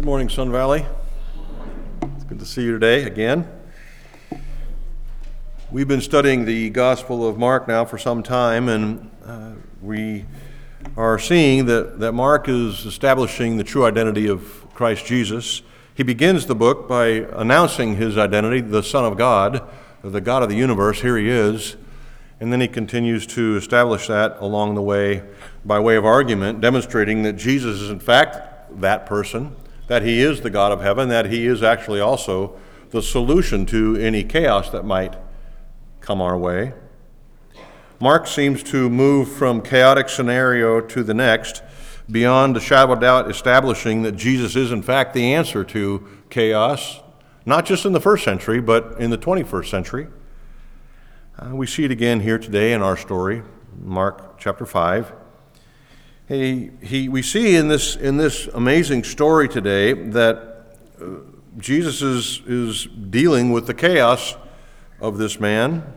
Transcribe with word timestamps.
Good 0.00 0.06
morning, 0.06 0.30
Sun 0.30 0.50
Valley. 0.50 0.86
It's 2.00 2.24
good 2.24 2.38
to 2.38 2.46
see 2.46 2.62
you 2.62 2.72
today 2.72 3.02
again. 3.02 3.46
We've 5.70 5.86
been 5.86 6.00
studying 6.00 6.46
the 6.46 6.70
Gospel 6.70 7.28
of 7.28 7.36
Mark 7.36 7.68
now 7.68 7.84
for 7.84 7.98
some 7.98 8.22
time, 8.22 8.70
and 8.70 9.10
uh, 9.26 9.50
we 9.82 10.24
are 10.96 11.18
seeing 11.18 11.66
that, 11.66 12.00
that 12.00 12.12
Mark 12.12 12.48
is 12.48 12.86
establishing 12.86 13.58
the 13.58 13.62
true 13.62 13.84
identity 13.84 14.26
of 14.26 14.66
Christ 14.72 15.04
Jesus. 15.04 15.60
He 15.94 16.02
begins 16.02 16.46
the 16.46 16.54
book 16.54 16.88
by 16.88 17.26
announcing 17.34 17.96
his 17.96 18.16
identity, 18.16 18.62
the 18.62 18.82
Son 18.82 19.04
of 19.04 19.18
God, 19.18 19.68
the 20.02 20.22
God 20.22 20.42
of 20.42 20.48
the 20.48 20.56
universe. 20.56 21.02
Here 21.02 21.18
he 21.18 21.28
is. 21.28 21.76
And 22.40 22.50
then 22.50 22.62
he 22.62 22.68
continues 22.68 23.26
to 23.26 23.58
establish 23.58 24.06
that 24.06 24.38
along 24.40 24.76
the 24.76 24.82
way 24.82 25.24
by 25.62 25.78
way 25.78 25.96
of 25.96 26.06
argument, 26.06 26.62
demonstrating 26.62 27.22
that 27.24 27.34
Jesus 27.34 27.82
is, 27.82 27.90
in 27.90 28.00
fact, 28.00 28.80
that 28.80 29.04
person, 29.04 29.54
that 29.90 30.04
he 30.04 30.20
is 30.22 30.42
the 30.42 30.50
God 30.50 30.70
of 30.70 30.80
heaven, 30.82 31.08
that 31.08 31.26
he 31.26 31.46
is 31.46 31.64
actually 31.64 31.98
also 31.98 32.56
the 32.90 33.02
solution 33.02 33.66
to 33.66 33.96
any 33.96 34.22
chaos 34.22 34.70
that 34.70 34.84
might 34.84 35.16
come 36.00 36.22
our 36.22 36.38
way. 36.38 36.72
Mark 37.98 38.28
seems 38.28 38.62
to 38.62 38.88
move 38.88 39.28
from 39.32 39.60
chaotic 39.60 40.08
scenario 40.08 40.80
to 40.80 41.02
the 41.02 41.12
next, 41.12 41.64
beyond 42.08 42.56
a 42.56 42.60
shadow 42.60 42.92
of 42.92 43.00
doubt, 43.00 43.28
establishing 43.28 44.02
that 44.02 44.12
Jesus 44.12 44.54
is, 44.54 44.70
in 44.70 44.80
fact, 44.80 45.12
the 45.12 45.34
answer 45.34 45.64
to 45.64 46.06
chaos, 46.30 47.00
not 47.44 47.66
just 47.66 47.84
in 47.84 47.92
the 47.92 48.00
first 48.00 48.22
century, 48.22 48.60
but 48.60 48.94
in 49.00 49.10
the 49.10 49.18
21st 49.18 49.68
century. 49.68 50.06
Uh, 51.36 51.56
we 51.56 51.66
see 51.66 51.82
it 51.82 51.90
again 51.90 52.20
here 52.20 52.38
today 52.38 52.72
in 52.72 52.80
our 52.80 52.96
story, 52.96 53.42
Mark 53.82 54.38
chapter 54.38 54.64
5. 54.64 55.19
He, 56.30 56.70
he, 56.80 57.08
we 57.08 57.22
see 57.22 57.56
in 57.56 57.66
this, 57.66 57.96
in 57.96 58.16
this 58.16 58.46
amazing 58.54 59.02
story 59.02 59.48
today 59.48 59.94
that 59.94 60.76
uh, 61.02 61.06
Jesus 61.58 62.02
is, 62.02 62.40
is 62.46 62.86
dealing 62.86 63.50
with 63.50 63.66
the 63.66 63.74
chaos 63.74 64.36
of 65.00 65.18
this 65.18 65.40
man. 65.40 65.92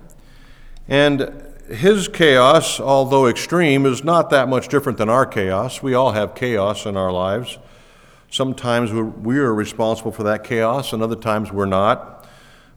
And 0.88 1.31
his 1.70 2.08
chaos, 2.08 2.80
although 2.80 3.28
extreme, 3.28 3.86
is 3.86 4.03
not 4.03 4.31
that 4.31 4.50
much 4.50 4.70
different 4.70 4.98
than 4.98 5.08
our 5.08 5.28
chaos. 5.28 5.84
We 5.84 5.94
all 5.94 6.14
have 6.14 6.34
chaos 6.34 6.88
in 6.88 6.97
our 6.97 7.12
lives. 7.12 7.59
Sometimes 8.31 8.92
we 8.92 9.38
are 9.38 9.53
responsible 9.53 10.12
for 10.12 10.23
that 10.23 10.44
chaos, 10.44 10.94
and 10.94 11.03
other 11.03 11.16
times 11.16 11.52
we're 11.52 11.68
not. 11.68 12.28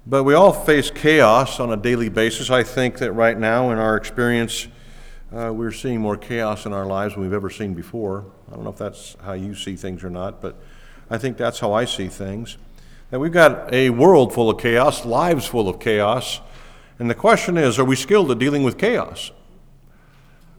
But 0.06 0.24
we 0.24 0.34
all 0.34 0.52
face 0.52 0.90
chaos 0.90 1.58
on 1.58 1.72
a 1.72 1.76
daily 1.78 2.10
basis. 2.10 2.50
I 2.50 2.64
think 2.64 2.98
that 2.98 3.12
right 3.12 3.38
now, 3.38 3.70
in 3.70 3.78
our 3.78 3.96
experience, 3.96 4.68
uh, 5.34 5.52
we're 5.52 5.72
seeing 5.72 6.00
more 6.00 6.16
chaos 6.16 6.66
in 6.66 6.72
our 6.72 6.86
lives 6.86 7.14
than 7.14 7.22
we've 7.22 7.32
ever 7.32 7.50
seen 7.50 7.74
before. 7.74 8.24
I 8.50 8.54
don't 8.54 8.64
know 8.64 8.70
if 8.70 8.76
that's 8.76 9.16
how 9.22 9.32
you 9.32 9.54
see 9.54 9.74
things 9.74 10.04
or 10.04 10.10
not, 10.10 10.40
but 10.40 10.56
I 11.10 11.18
think 11.18 11.36
that's 11.36 11.58
how 11.58 11.72
I 11.72 11.84
see 11.84 12.08
things. 12.08 12.58
That 13.10 13.18
we've 13.18 13.32
got 13.32 13.72
a 13.72 13.90
world 13.90 14.32
full 14.32 14.50
of 14.50 14.58
chaos, 14.58 15.04
lives 15.04 15.46
full 15.46 15.68
of 15.68 15.80
chaos, 15.80 16.40
and 16.98 17.10
the 17.10 17.14
question 17.14 17.56
is 17.56 17.78
are 17.78 17.84
we 17.84 17.96
skilled 17.96 18.30
at 18.30 18.38
dealing 18.38 18.62
with 18.62 18.78
chaos? 18.78 19.32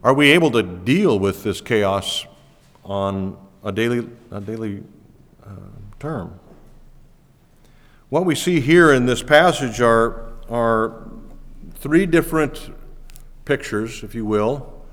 Are 0.04 0.14
we 0.14 0.30
able 0.30 0.50
to 0.52 0.62
deal 0.62 1.18
with 1.18 1.42
this 1.42 1.60
chaos 1.60 2.26
on 2.84 3.36
a 3.64 3.72
daily, 3.72 4.08
a 4.30 4.40
daily 4.40 4.84
uh, 5.44 5.50
term? 5.98 6.38
What 8.08 8.24
we 8.24 8.34
see 8.34 8.60
here 8.60 8.92
in 8.92 9.06
this 9.06 9.22
passage 9.22 9.80
are, 9.80 10.32
are 10.48 11.10
three 11.74 12.06
different 12.06 12.70
pictures, 13.48 14.02
if 14.04 14.14
you 14.14 14.26
will. 14.26 14.84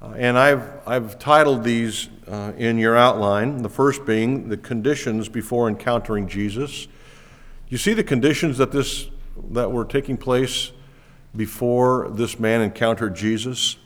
Uh, 0.00 0.14
and 0.16 0.38
I've, 0.38 0.66
I've 0.86 1.18
titled 1.18 1.62
these 1.62 2.08
uh, 2.26 2.54
in 2.56 2.78
your 2.78 2.96
outline. 2.96 3.60
The 3.60 3.68
first 3.68 4.06
being 4.06 4.48
the 4.48 4.56
conditions 4.56 5.28
before 5.28 5.68
encountering 5.68 6.26
Jesus. 6.26 6.88
You 7.68 7.76
see 7.76 7.92
the 7.92 8.02
conditions 8.02 8.56
that, 8.56 8.72
this, 8.72 9.08
that 9.50 9.70
were 9.70 9.84
taking 9.84 10.16
place 10.16 10.72
before 11.36 12.08
this 12.08 12.40
man 12.40 12.62
encountered 12.62 13.14
Jesus? 13.14 13.76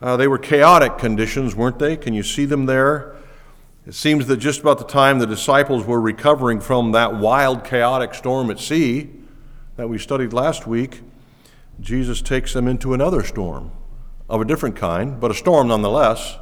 Uh, 0.00 0.16
they 0.16 0.28
were 0.28 0.38
chaotic 0.38 0.96
conditions, 0.96 1.56
weren't 1.56 1.80
they? 1.80 1.96
Can 1.96 2.14
you 2.14 2.22
see 2.22 2.44
them 2.44 2.66
there? 2.66 3.16
It 3.84 3.94
seems 3.94 4.28
that 4.28 4.36
just 4.36 4.60
about 4.60 4.78
the 4.78 4.84
time 4.84 5.18
the 5.18 5.26
disciples 5.26 5.84
were 5.84 6.00
recovering 6.00 6.60
from 6.60 6.92
that 6.92 7.16
wild, 7.16 7.64
chaotic 7.64 8.14
storm 8.14 8.48
at 8.52 8.60
sea 8.60 9.10
that 9.74 9.88
we 9.88 9.98
studied 9.98 10.32
last 10.32 10.68
week, 10.68 11.02
Jesus 11.80 12.22
takes 12.22 12.52
them 12.52 12.66
into 12.66 12.94
another 12.94 13.22
storm 13.22 13.70
of 14.28 14.40
a 14.40 14.44
different 14.44 14.76
kind, 14.76 15.20
but 15.20 15.30
a 15.30 15.34
storm 15.34 15.68
nonetheless. 15.68 16.36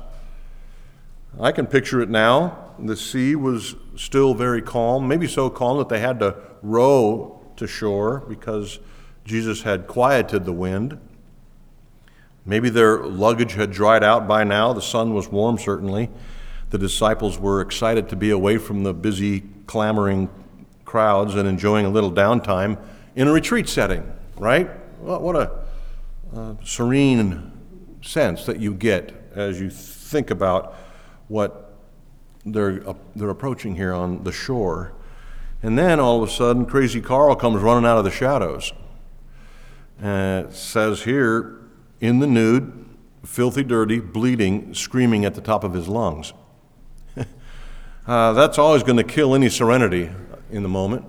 I 1.41 1.53
can 1.53 1.67
picture 1.67 2.00
it 2.00 2.09
now. 2.09 2.72
The 2.78 2.97
sea 2.97 3.34
was 3.34 3.75
still 3.97 4.34
very 4.34 4.62
calm, 4.62 5.09
maybe 5.09 5.27
so 5.27 5.50
calm 5.50 5.78
that 5.78 5.89
they 5.89 6.00
had 6.00 6.21
to 6.21 6.37
row 6.62 7.41
to 7.56 7.67
shore 7.67 8.25
because 8.28 8.78
Jesus 9.25 9.62
had 9.62 9.87
quieted 9.87 10.44
the 10.44 10.53
wind. 10.53 10.99
Maybe 12.47 12.69
their 12.69 12.99
luggage 13.05 13.55
had 13.55 13.71
dried 13.71 14.05
out 14.05 14.28
by 14.28 14.44
now. 14.44 14.73
The 14.73 14.83
sun 14.83 15.15
was 15.15 15.28
warm, 15.28 15.59
certainly 15.59 16.11
the 16.75 16.78
disciples 16.78 17.39
were 17.39 17.61
excited 17.61 18.09
to 18.09 18.17
be 18.17 18.31
away 18.31 18.59
from 18.59 18.83
the 18.83 18.93
busy, 18.93 19.44
clamoring 19.69 20.28
crowds 20.84 21.37
and 21.37 21.49
enjoying 21.49 21.87
a 21.87 21.89
little 21.89 22.11
downtime 22.11 22.77
in 23.15 23.28
a 23.28 23.33
retreat 23.33 23.69
setting, 23.69 24.12
right? 24.37 24.69
What 25.04 25.37
a 25.37 25.50
uh, 26.34 26.54
serene 26.65 27.53
sense 28.00 28.47
that 28.47 28.59
you 28.59 28.72
get 28.72 29.12
as 29.34 29.60
you 29.60 29.69
think 29.69 30.31
about 30.31 30.75
what 31.28 31.76
they're, 32.47 32.88
uh, 32.88 32.94
they're 33.14 33.28
approaching 33.28 33.76
here 33.76 33.93
on 33.93 34.25
the 34.25 34.32
shore. 34.32 34.94
And 35.62 35.78
then 35.78 36.00
all 36.00 36.22
of 36.22 36.28
a 36.28 36.32
sudden, 36.32 36.64
Crazy 36.64 37.03
Carl 37.03 37.37
comes 37.37 37.60
running 37.60 37.87
out 37.87 37.98
of 37.98 38.04
the 38.04 38.10
shadows. 38.10 38.72
And 40.00 40.47
it 40.47 40.54
says 40.54 41.03
here, 41.03 41.60
in 42.00 42.20
the 42.20 42.26
nude, 42.26 42.87
filthy, 43.26 43.62
dirty, 43.62 44.00
bleeding, 44.00 44.72
screaming 44.72 45.26
at 45.26 45.34
the 45.34 45.41
top 45.43 45.64
of 45.64 45.75
his 45.75 45.88
lungs. 45.88 46.32
Uh, 48.06 48.34
that's 48.34 48.59
always 48.59 48.82
going 48.82 48.98
to 48.98 49.03
kill 49.03 49.34
any 49.34 49.48
serenity 49.48 50.10
in 50.50 50.62
the 50.62 50.69
moment. 50.69 51.06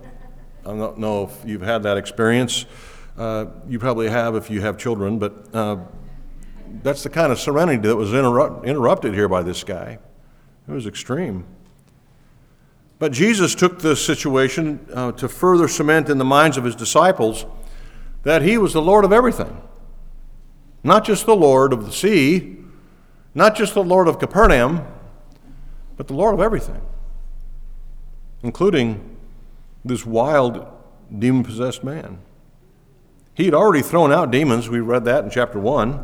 I 0.66 0.69
don't 0.69 0.97
know 0.97 1.25
if 1.25 1.45
you've 1.45 1.61
had 1.61 1.84
that 1.84 1.97
experience. 1.97 2.66
Uh, 3.18 3.46
you 3.68 3.80
probably 3.80 4.09
have 4.09 4.36
if 4.36 4.50
you 4.50 4.62
have 4.62 4.78
children, 4.78 5.18
but 5.18 5.48
uh, 5.53 5.78
that's 6.84 7.03
the 7.03 7.09
kind 7.09 7.31
of 7.31 7.40
serenity 7.40 7.88
that 7.88 7.96
was 7.96 8.14
interrupt, 8.14 8.66
interrupted 8.66 9.14
here 9.14 9.30
by 9.30 9.42
this 9.42 9.64
guy. 9.64 9.98
It 10.68 10.72
was 10.72 10.86
extreme. 10.86 11.46
But 13.00 13.12
Jesus 13.12 13.56
took 13.56 13.81
this 13.81 14.03
situation 14.06 14.86
uh, 14.94 15.12
to 15.14 15.30
further 15.30 15.68
cement 15.68 16.09
in 16.09 16.18
the 16.18 16.26
minds 16.26 16.58
of 16.58 16.64
his 16.64 16.76
disciples 16.76 17.46
that 18.24 18.42
he 18.42 18.58
was 18.58 18.74
the 18.74 18.81
Lord 18.81 19.06
of 19.06 19.14
everything. 19.14 19.62
Not 20.84 21.06
just 21.06 21.26
the 21.26 21.36
Lord 21.36 21.74
of 21.74 21.86
the 21.86 21.92
sea, 21.92 22.58
not 23.34 23.56
just 23.56 23.74
the 23.74 23.84
Lord 23.84 24.08
of 24.08 24.20
Capernaum, 24.20 24.86
but 25.97 26.08
the 26.08 26.14
Lord 26.14 26.34
of 26.34 26.42
everything, 26.42 26.82
including 28.44 29.18
this 29.84 30.06
wild 30.06 30.66
demon 31.18 31.44
possessed 31.44 31.84
man. 31.84 32.20
He 33.35 33.46
had 33.46 33.53
already 33.53 33.84
thrown 33.84 34.12
out 34.12 34.31
demons. 34.31 34.69
We 34.69 34.79
read 34.79 35.06
that 35.06 35.23
in 35.23 35.29
chapter 35.29 35.59
1. 35.59 36.03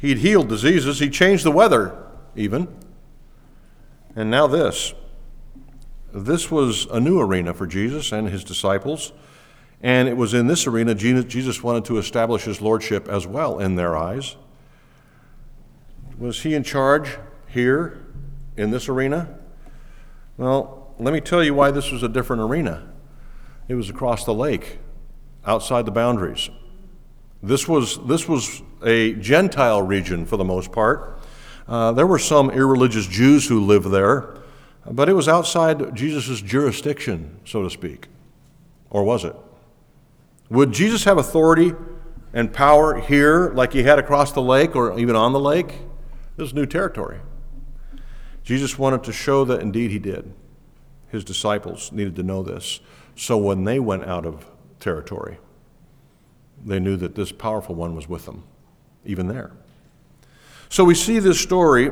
He'd 0.00 0.18
healed 0.18 0.48
diseases. 0.48 0.98
He 0.98 1.10
changed 1.10 1.44
the 1.44 1.52
weather, 1.52 1.96
even. 2.34 2.66
And 4.16 4.30
now 4.30 4.46
this. 4.46 4.94
This 6.12 6.50
was 6.50 6.86
a 6.86 6.98
new 6.98 7.20
arena 7.20 7.54
for 7.54 7.66
Jesus 7.66 8.10
and 8.10 8.28
his 8.28 8.42
disciples. 8.42 9.12
And 9.82 10.08
it 10.08 10.16
was 10.16 10.32
in 10.32 10.46
this 10.46 10.66
arena 10.66 10.94
Jesus 10.94 11.62
wanted 11.62 11.84
to 11.86 11.98
establish 11.98 12.44
his 12.44 12.60
lordship 12.60 13.08
as 13.08 13.26
well 13.26 13.58
in 13.58 13.76
their 13.76 13.96
eyes. 13.96 14.36
Was 16.18 16.42
he 16.42 16.54
in 16.54 16.62
charge 16.62 17.18
here 17.48 18.06
in 18.56 18.70
this 18.70 18.88
arena? 18.88 19.38
Well, 20.36 20.94
let 20.98 21.12
me 21.12 21.20
tell 21.20 21.42
you 21.42 21.52
why 21.52 21.70
this 21.70 21.90
was 21.90 22.02
a 22.02 22.08
different 22.08 22.42
arena. 22.42 22.88
It 23.68 23.74
was 23.74 23.90
across 23.90 24.24
the 24.24 24.34
lake, 24.34 24.78
outside 25.44 25.84
the 25.84 25.92
boundaries. 25.92 26.48
This 27.42 27.66
was, 27.66 27.98
this 28.06 28.28
was 28.28 28.62
a 28.84 29.14
Gentile 29.14 29.82
region 29.82 30.26
for 30.26 30.36
the 30.36 30.44
most 30.44 30.70
part. 30.70 31.18
Uh, 31.66 31.92
there 31.92 32.06
were 32.06 32.18
some 32.18 32.50
irreligious 32.50 33.06
Jews 33.06 33.48
who 33.48 33.64
lived 33.64 33.90
there, 33.90 34.36
but 34.88 35.08
it 35.08 35.14
was 35.14 35.28
outside 35.28 35.94
Jesus' 35.94 36.40
jurisdiction, 36.40 37.40
so 37.44 37.62
to 37.62 37.70
speak. 37.70 38.08
Or 38.90 39.02
was 39.04 39.24
it? 39.24 39.34
Would 40.50 40.72
Jesus 40.72 41.04
have 41.04 41.18
authority 41.18 41.72
and 42.32 42.52
power 42.52 43.00
here 43.00 43.50
like 43.54 43.72
he 43.72 43.82
had 43.82 43.98
across 43.98 44.32
the 44.32 44.42
lake 44.42 44.76
or 44.76 44.98
even 44.98 45.16
on 45.16 45.32
the 45.32 45.40
lake? 45.40 45.78
This 46.36 46.48
is 46.48 46.54
new 46.54 46.66
territory. 46.66 47.20
Jesus 48.44 48.78
wanted 48.78 49.04
to 49.04 49.12
show 49.12 49.44
that 49.44 49.60
indeed 49.60 49.90
he 49.90 49.98
did. 49.98 50.32
His 51.08 51.24
disciples 51.24 51.92
needed 51.92 52.16
to 52.16 52.22
know 52.22 52.42
this. 52.42 52.80
So 53.16 53.36
when 53.36 53.64
they 53.64 53.78
went 53.78 54.04
out 54.04 54.26
of 54.26 54.46
territory, 54.80 55.38
they 56.64 56.80
knew 56.80 56.96
that 56.96 57.14
this 57.14 57.32
powerful 57.32 57.74
one 57.74 57.94
was 57.94 58.08
with 58.08 58.26
them, 58.26 58.44
even 59.04 59.28
there. 59.28 59.52
So 60.68 60.84
we 60.84 60.94
see 60.94 61.18
this 61.18 61.40
story 61.40 61.90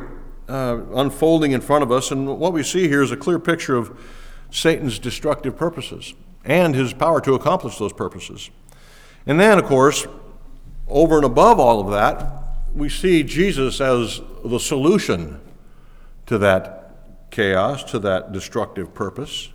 uh, 0.48 0.80
unfolding 0.94 1.52
in 1.52 1.60
front 1.60 1.82
of 1.82 1.92
us, 1.92 2.10
and 2.10 2.38
what 2.38 2.52
we 2.52 2.62
see 2.62 2.88
here 2.88 3.02
is 3.02 3.12
a 3.12 3.16
clear 3.16 3.38
picture 3.38 3.76
of 3.76 3.98
Satan's 4.50 4.98
destructive 4.98 5.56
purposes 5.56 6.14
and 6.44 6.74
his 6.74 6.92
power 6.92 7.20
to 7.20 7.34
accomplish 7.34 7.78
those 7.78 7.92
purposes. 7.92 8.50
And 9.26 9.38
then, 9.38 9.58
of 9.58 9.64
course, 9.66 10.06
over 10.88 11.16
and 11.16 11.24
above 11.24 11.60
all 11.60 11.80
of 11.80 11.90
that, 11.90 12.40
we 12.74 12.88
see 12.88 13.22
Jesus 13.22 13.80
as 13.80 14.20
the 14.44 14.58
solution 14.58 15.40
to 16.26 16.38
that 16.38 16.94
chaos, 17.30 17.84
to 17.84 17.98
that 18.00 18.32
destructive 18.32 18.94
purpose. 18.94 19.50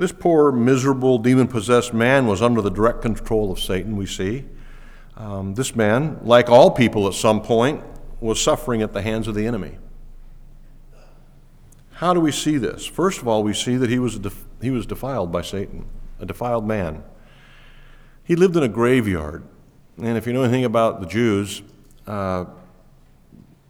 This 0.00 0.12
poor, 0.12 0.50
miserable, 0.50 1.18
demon 1.18 1.46
possessed 1.46 1.92
man 1.92 2.26
was 2.26 2.40
under 2.40 2.62
the 2.62 2.70
direct 2.70 3.02
control 3.02 3.52
of 3.52 3.60
Satan, 3.60 3.98
we 3.98 4.06
see. 4.06 4.46
Um, 5.14 5.52
this 5.52 5.76
man, 5.76 6.18
like 6.22 6.48
all 6.48 6.70
people 6.70 7.06
at 7.06 7.12
some 7.12 7.42
point, 7.42 7.84
was 8.18 8.42
suffering 8.42 8.80
at 8.80 8.94
the 8.94 9.02
hands 9.02 9.28
of 9.28 9.34
the 9.34 9.46
enemy. 9.46 9.76
How 11.90 12.14
do 12.14 12.20
we 12.20 12.32
see 12.32 12.56
this? 12.56 12.86
First 12.86 13.20
of 13.20 13.28
all, 13.28 13.42
we 13.42 13.52
see 13.52 13.76
that 13.76 13.90
he 13.90 13.98
was, 13.98 14.18
def- 14.18 14.46
he 14.62 14.70
was 14.70 14.86
defiled 14.86 15.30
by 15.30 15.42
Satan, 15.42 15.84
a 16.18 16.24
defiled 16.24 16.66
man. 16.66 17.04
He 18.24 18.36
lived 18.36 18.56
in 18.56 18.62
a 18.62 18.68
graveyard. 18.68 19.44
And 19.98 20.16
if 20.16 20.26
you 20.26 20.32
know 20.32 20.44
anything 20.44 20.64
about 20.64 21.02
the 21.02 21.06
Jews, 21.06 21.60
uh, 22.06 22.46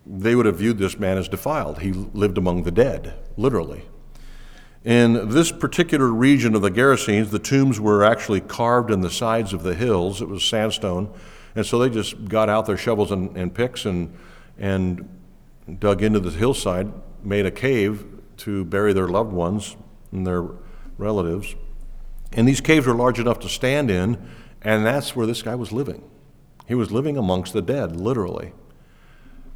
they 0.07 0.37
would 0.37 0.47
have 0.47 0.59
viewed 0.59 0.79
this 0.79 0.97
man 0.97 1.19
as 1.19 1.29
defiled. 1.29 1.81
He 1.81 1.91
lived 1.91 2.39
among 2.39 2.63
the 2.63 2.71
dead, 2.71 3.15
literally. 3.37 3.90
In 4.85 5.29
this 5.29 5.53
particular 5.53 6.09
region 6.09 6.55
of 6.55 6.63
the 6.63 6.71
Gerasenes, 6.71 7.31
the 7.31 7.39
tombs 7.39 7.79
were 7.79 8.03
actually 8.03 8.41
carved 8.41 8.91
in 8.91 9.03
the 9.03 9.11
sides 9.11 9.53
of 9.53 9.63
the 9.63 9.75
hills. 9.75 10.23
It 10.23 10.29
was 10.29 10.43
sandstone. 10.43 11.13
And 11.55 11.67
so 11.67 11.79
they 11.79 11.91
just 11.91 12.27
got 12.27 12.49
out 12.49 12.67
their 12.67 12.79
shovels 12.79 13.11
and, 13.11 13.37
and 13.37 13.55
picks 13.55 13.85
and, 13.85 14.17
and 14.59 15.07
dug 15.79 16.03
into 16.03 16.21
the 16.21 16.31
hillside, 16.31 16.91
made 17.23 17.45
a 17.45 17.51
cave 17.51 18.07
to 18.39 18.65
bury 18.65 18.95
their 18.95 19.09
loved 19.09 19.33
ones 19.33 19.77
and 20.13 20.27
their 20.27 20.49
relatives. 20.97 21.55
And 22.33 22.49
these 22.49 22.61
caves 22.61 22.87
were 22.87 22.95
large 22.95 23.19
enough 23.19 23.39
to 23.41 23.49
stand 23.49 23.91
in, 23.91 24.17
and 24.63 24.87
that's 24.87 25.15
where 25.15 25.27
this 25.27 25.43
guy 25.43 25.57
was 25.57 25.73
living. 25.73 26.09
He 26.67 26.75
was 26.75 26.91
living 26.91 27.19
amongst 27.19 27.53
the 27.53 27.63
dead, 27.63 27.97
literally, 27.97 28.53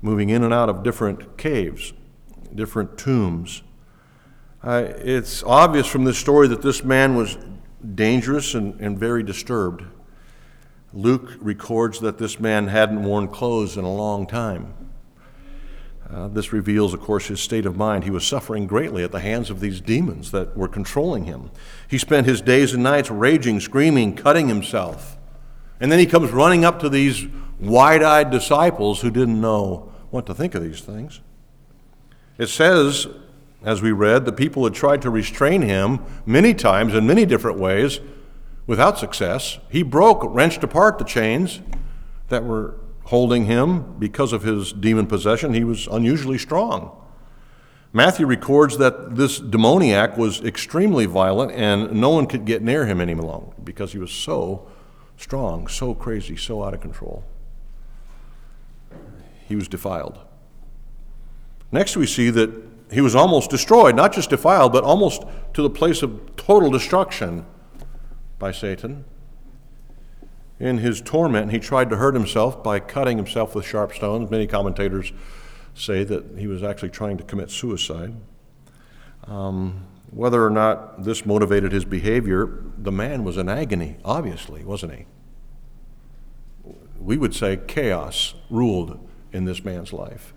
moving 0.03 0.29
in 0.29 0.43
and 0.43 0.53
out 0.53 0.69
of 0.69 0.83
different 0.83 1.39
caves, 1.39 1.95
different 2.55 2.99
tombs. 2.99 3.63
Uh, 4.65 4.95
it's 4.97 5.43
obvious 5.43 5.87
from 5.87 6.05
this 6.05 6.17
story 6.17 6.49
that 6.49 6.63
this 6.63 6.83
man 6.83 7.17
was 7.17 7.37
dangerous 7.95 8.55
and, 8.55 8.81
and 8.81 8.99
very 8.99 9.23
disturbed. 9.23 9.85
Luke 10.95 11.35
records 11.39 12.01
that 12.01 12.17
this 12.17 12.41
man 12.41 12.69
hadn't 12.69 13.03
worn 13.03 13.29
clothes 13.29 13.77
in 13.77 13.85
a 13.85 13.93
long 13.93 14.27
time. 14.27 14.73
Uh, 16.11 16.29
this 16.29 16.51
reveals, 16.51 16.95
of 16.95 17.01
course, 17.01 17.27
his 17.27 17.43
state 17.43 17.67
of 17.67 17.77
mind. 17.77 18.05
He 18.05 18.11
was 18.11 18.27
suffering 18.27 18.67
greatly 18.67 19.05
at 19.05 19.13
the 19.13 19.21
hands 19.21 19.51
of 19.51 19.61
these 19.61 19.83
demons 19.83 20.31
that 20.31 20.57
were 20.57 20.69
controlling 20.69 21.25
him. 21.25 21.51
He 21.87 21.99
spent 21.99 22.27
his 22.27 22.41
days 22.41 22.73
and 22.73 22.83
nights 22.83 23.11
raging, 23.11 23.61
screaming, 23.61 24.17
cutting 24.17 24.49
himself. 24.49 25.19
And 25.79 25.93
then 25.93 25.99
he 25.99 26.07
comes 26.07 26.31
running 26.31 26.65
up 26.65 26.81
to 26.81 26.89
these 26.89 27.27
wide 27.61 28.03
eyed 28.03 28.31
disciples 28.31 29.03
who 29.03 29.11
didn't 29.11 29.43
know 29.43 29.93
what 30.09 30.25
to 30.25 30.35
think 30.35 30.55
of 30.55 30.63
these 30.63 30.81
things. 30.81 31.21
It 32.39 32.47
says 32.47 33.09
as 33.65 33.83
we 33.83 33.93
read, 33.93 34.25
the 34.25 34.33
people 34.33 34.65
had 34.65 34.75
tried 34.75 35.03
to 35.03 35.11
restrain 35.11 35.63
him 35.63 36.05
many 36.27 36.55
times 36.55 36.95
in 36.95 37.07
many 37.07 37.25
different 37.25 37.59
ways 37.59 38.01
without 38.67 38.99
success. 38.99 39.59
He 39.71 39.83
broke, 39.83 40.23
wrenched 40.23 40.63
apart 40.63 40.99
the 40.99 41.05
chains 41.05 41.61
that 42.29 42.45
were 42.45 42.75
holding 43.05 43.47
him 43.47 43.99
because 43.99 44.33
of 44.33 44.43
his 44.43 44.73
demon 44.73 45.07
possession. 45.07 45.55
He 45.55 45.65
was 45.65 45.87
unusually 45.87 46.39
strong. 46.39 47.01
Matthew 47.93 48.27
records 48.27 48.79
that 48.79 49.17
this 49.17 49.39
demoniac 49.39 50.17
was 50.17 50.43
extremely 50.43 51.07
violent 51.07 51.53
and 51.53 51.93
no 51.93 52.11
one 52.11 52.27
could 52.27 52.45
get 52.45 52.61
near 52.61 52.87
him 52.87 53.01
any 53.01 53.15
longer 53.15 53.53
because 53.63 53.93
he 53.93 53.99
was 53.99 54.11
so 54.11 54.67
strong, 55.17 55.69
so 55.69 55.95
crazy, 55.95 56.37
so 56.37 56.65
out 56.65 56.75
of 56.75 56.81
control. 56.81 57.25
He 59.47 59.55
was 59.55 59.69
defiled. 59.69 60.19
Next, 61.71 61.97
we 61.97 62.07
see 62.07 62.31
that 62.31 62.51
he 62.95 63.01
was 63.01 63.15
almost 63.15 63.51
destroyed, 63.51 63.97
not 63.97 64.13
just 64.13 64.31
defiled, 64.31 64.73
but 64.73 64.85
almost 64.85 65.25
to 65.53 65.63
the 65.63 65.71
place 65.71 66.03
of 66.03 66.37
total 66.37 66.71
destruction 66.71 67.45
by 68.39 68.53
Satan. 68.53 69.05
In 70.61 70.79
his 70.79 71.01
torment, 71.01 71.51
he 71.51 71.59
tried 71.59 71.91
to 71.91 71.97
hurt 71.97 72.15
himself 72.15 72.63
by 72.63 72.79
cutting 72.79 73.17
himself 73.17 73.55
with 73.55 73.67
sharp 73.67 73.93
stones. 73.93 74.31
Many 74.31 74.47
commentators 74.47 75.13
say 75.75 76.05
that 76.05 76.39
he 76.39 76.47
was 76.47 76.63
actually 76.63 76.91
trying 76.91 77.17
to 77.17 77.25
commit 77.25 77.51
suicide. 77.51 78.15
Um, 79.27 79.87
whether 80.11 80.45
or 80.45 80.51
not 80.51 81.03
this 81.03 81.27
motivated 81.27 81.73
his 81.73 81.85
behavior, 81.85 82.63
the 82.79 82.93
man 82.93 83.25
was 83.25 83.37
in 83.37 83.49
agony, 83.49 83.97
obviously, 84.05 84.63
wasn't 84.63 84.95
he? 84.95 85.07
We 87.01 87.17
would 87.17 87.35
say 87.35 87.59
chaos 87.67 88.35
ruled 88.49 89.05
in 89.33 89.47
this 89.47 89.65
man's 89.65 89.93
life. 89.93 90.34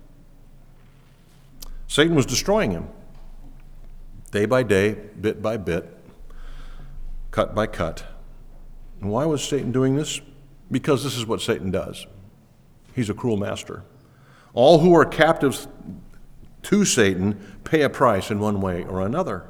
Satan 1.88 2.14
was 2.14 2.26
destroying 2.26 2.70
him 2.70 2.86
day 4.30 4.44
by 4.44 4.62
day, 4.62 4.92
bit 5.20 5.40
by 5.40 5.56
bit, 5.56 5.88
cut 7.30 7.54
by 7.54 7.66
cut. 7.66 8.04
And 9.00 9.10
why 9.10 9.24
was 9.24 9.42
Satan 9.42 9.72
doing 9.72 9.96
this? 9.96 10.20
Because 10.70 11.02
this 11.02 11.16
is 11.16 11.24
what 11.24 11.40
Satan 11.40 11.70
does. 11.70 12.06
He's 12.94 13.08
a 13.08 13.14
cruel 13.14 13.38
master. 13.38 13.84
All 14.52 14.80
who 14.80 14.94
are 14.94 15.06
captives 15.06 15.66
to 16.64 16.84
Satan 16.84 17.40
pay 17.64 17.82
a 17.82 17.88
price 17.88 18.30
in 18.30 18.38
one 18.38 18.60
way 18.60 18.84
or 18.84 19.00
another. 19.00 19.46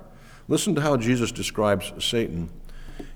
Listen 0.46 0.76
to 0.76 0.80
how 0.80 0.96
Jesus 0.96 1.32
describes 1.32 1.92
Satan 1.98 2.50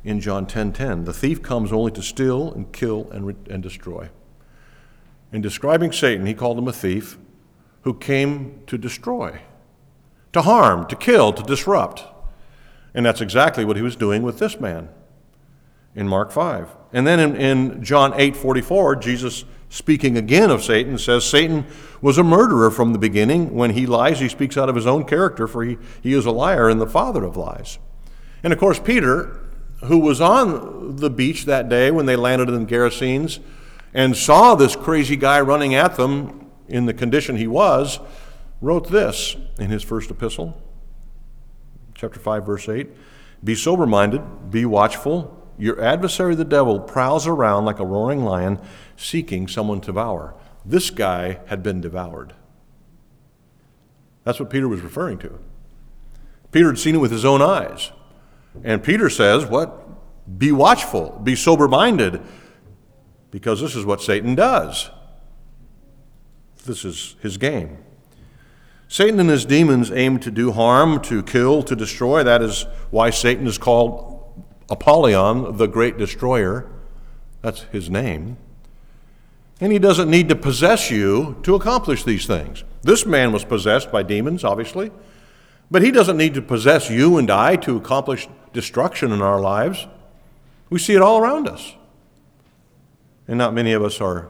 in 0.03 0.21
John 0.21 0.47
10:10. 0.47 0.73
10, 0.73 0.73
10. 0.73 1.05
The 1.05 1.13
thief 1.13 1.43
comes 1.43 1.73
only 1.73 1.93
to 1.93 2.03
steal 2.03 2.53
and 2.53 2.73
kill 2.73 3.09
and, 3.13 3.27
re- 3.27 3.37
and 3.49 3.63
destroy. 3.63 4.09
In 5.33 5.43
describing 5.43 5.93
Satan, 5.93 6.27
he 6.27 6.35
called 6.35 6.59
him 6.59 6.67
a 6.67 6.73
thief 6.73 7.19
who 7.82 7.94
came 7.94 8.62
to 8.67 8.79
destroy, 8.79 9.40
to 10.32 10.43
harm, 10.43 10.87
to 10.87 10.96
kill, 10.96 11.32
to 11.32 11.43
disrupt. 11.43 12.05
And 12.94 13.06
that's 13.06 13.20
exactly 13.20 13.64
what 13.64 13.76
he 13.76 13.82
was 13.82 13.96
doing 13.96 14.23
with 14.23 14.38
this 14.38 14.61
man 14.61 14.88
in 15.94 16.08
Mark 16.08 16.31
5. 16.31 16.69
And 16.93 17.06
then 17.06 17.19
in, 17.20 17.37
in 17.37 17.82
John 17.82 18.12
8 18.17 18.37
44, 18.37 18.96
Jesus 18.96 19.44
speaking 19.69 20.19
again 20.19 20.50
of 20.50 20.62
Satan 20.62 20.99
says 20.99 21.25
Satan 21.25 21.64
was 22.02 22.19
a 22.19 22.23
murderer 22.23 22.70
from 22.70 22.93
the 22.93 22.99
beginning. 22.99 23.55
When 23.55 23.70
he 23.70 23.87
lies, 23.87 24.20
he 24.20 24.28
speaks 24.28 24.58
out 24.58 24.69
of 24.69 24.76
his 24.76 24.87
own 24.87 25.05
character, 25.05 25.46
for 25.46 25.64
he, 25.64 25.78
he 26.02 26.12
is 26.12 26.26
a 26.26 26.31
liar 26.31 26.69
and 26.69 26.81
the 26.81 26.87
father 26.87 27.25
of 27.25 27.37
lies. 27.37 27.78
And 28.43 28.52
of 28.52 28.58
course, 28.58 28.78
Peter, 28.78 29.40
who 29.85 29.99
was 29.99 30.21
on 30.21 30.97
the 30.97 31.09
beach 31.09 31.47
that 31.47 31.68
day 31.68 31.90
when 31.90 32.07
they 32.07 32.16
landed 32.16 32.50
in 32.50 32.66
Gerasenes 32.66 33.40
and 33.95 34.16
saw 34.16 34.54
this 34.54 34.76
crazy 34.76 35.16
guy 35.16 35.40
running 35.40 35.75
at 35.75 35.97
them, 35.97 36.41
in 36.69 36.87
the 36.87 36.95
condition 36.95 37.37
he 37.37 37.47
was, 37.47 37.99
wrote 38.61 38.90
this 38.90 39.37
in 39.59 39.71
his 39.71 39.83
first 39.83 40.11
epistle, 40.11 40.61
chapter 41.95 42.19
5, 42.19 42.47
verse 42.47 42.69
8 42.69 42.88
Be 43.42 43.54
sober 43.54 43.87
minded, 43.87 44.50
be 44.50 44.64
watchful. 44.64 45.38
Your 45.59 45.81
adversary, 45.81 46.35
the 46.35 46.45
devil, 46.45 46.81
prowls 46.81 47.26
around 47.26 47.66
like 47.66 47.78
a 47.78 47.85
roaring 47.85 48.25
lion, 48.25 48.59
seeking 48.97 49.47
someone 49.47 49.81
to 49.83 49.87
devour. 49.87 50.35
This 50.64 50.90
guy 50.90 51.40
had 51.47 51.62
been 51.62 51.81
devoured. 51.81 52.35
That's 54.25 54.40
what 54.40 54.50
Peter 54.50 54.69
was 54.69 54.81
referring 54.81 55.19
to. 55.19 55.38
Peter 56.52 56.69
had 56.69 56.78
seen 56.78 56.95
it 56.95 56.99
with 56.99 57.11
his 57.11 57.25
own 57.25 57.42
eyes. 57.42 57.92
And 58.62 58.83
Peter 58.83 59.11
says, 59.11 59.47
What? 59.47 59.78
Be 60.38 60.52
watchful, 60.52 61.21
be 61.23 61.35
sober 61.35 61.66
minded, 61.66 62.21
because 63.31 63.61
this 63.61 63.75
is 63.75 63.85
what 63.85 64.00
Satan 64.00 64.35
does. 64.37 64.90
This 66.64 66.85
is 66.85 67.16
his 67.21 67.37
game. 67.37 67.78
Satan 68.88 69.19
and 69.21 69.31
his 69.31 69.47
demons 69.47 69.90
aim 69.90 70.19
to 70.19 70.31
do 70.31 70.52
harm, 70.52 71.00
to 71.02 71.23
kill, 71.23 71.62
to 71.62 71.75
destroy. 71.75 72.23
That 72.23 72.42
is 72.42 72.66
why 72.90 73.11
Satan 73.11 73.47
is 73.47 73.57
called 73.57 74.35
Apollyon, 74.69 75.57
the 75.57 75.66
great 75.66 75.97
destroyer. 75.97 76.71
That's 77.40 77.62
his 77.73 77.88
name. 77.88 78.37
And 79.61 79.73
he 79.73 79.78
doesn't 79.78 80.11
need 80.11 80.28
to 80.28 80.37
possess 80.37 80.90
you 80.90 81.38
to 81.42 81.54
accomplish 81.54 82.04
these 82.04 82.26
things. 82.26 82.64
This 82.83 83.07
man 83.07 83.33
was 83.33 83.45
possessed 83.45 83.90
by 83.90 84.02
demons, 84.02 84.45
obviously, 84.45 84.90
but 85.71 85.83
he 85.83 85.90
doesn't 85.90 86.19
need 86.19 86.35
to 86.35 86.42
possess 86.42 86.90
you 86.90 87.16
and 87.16 87.31
I 87.31 87.57
to 87.57 87.76
accomplish 87.76 88.28
destruction 88.52 89.11
in 89.11 89.23
our 89.23 89.40
lives. 89.40 89.87
We 90.69 90.78
see 90.78 90.95
it 90.95 91.00
all 91.00 91.19
around 91.19 91.49
us. 91.49 91.76
And 93.26 93.38
not 93.38 93.54
many 93.54 93.73
of 93.73 93.83
us 93.83 94.00
are 94.00 94.28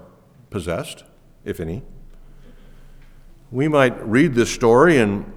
possessed, 0.50 1.02
if 1.44 1.58
any 1.58 1.82
we 3.52 3.68
might 3.68 4.04
read 4.04 4.34
this 4.34 4.50
story 4.50 4.98
and 4.98 5.30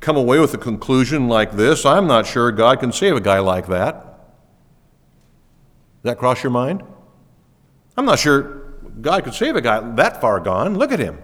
come 0.00 0.16
away 0.16 0.40
with 0.40 0.54
a 0.54 0.58
conclusion 0.58 1.28
like 1.28 1.52
this 1.52 1.84
I'm 1.84 2.06
not 2.06 2.26
sure 2.26 2.50
God 2.50 2.80
can 2.80 2.90
save 2.90 3.14
a 3.14 3.20
guy 3.20 3.38
like 3.38 3.66
that. 3.66 3.94
Does 6.02 6.14
that 6.14 6.18
cross 6.18 6.42
your 6.42 6.50
mind? 6.50 6.82
I'm 7.96 8.06
not 8.06 8.18
sure 8.18 8.72
God 9.00 9.24
could 9.24 9.34
save 9.34 9.56
a 9.56 9.60
guy 9.60 9.80
that 9.96 10.20
far 10.20 10.40
gone. 10.40 10.76
Look 10.78 10.90
at 10.90 10.98
him. 10.98 11.18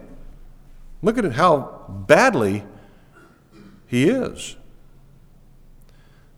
Look 1.01 1.17
at 1.17 1.25
how 1.33 1.85
badly 2.07 2.63
he 3.87 4.09
is. 4.09 4.55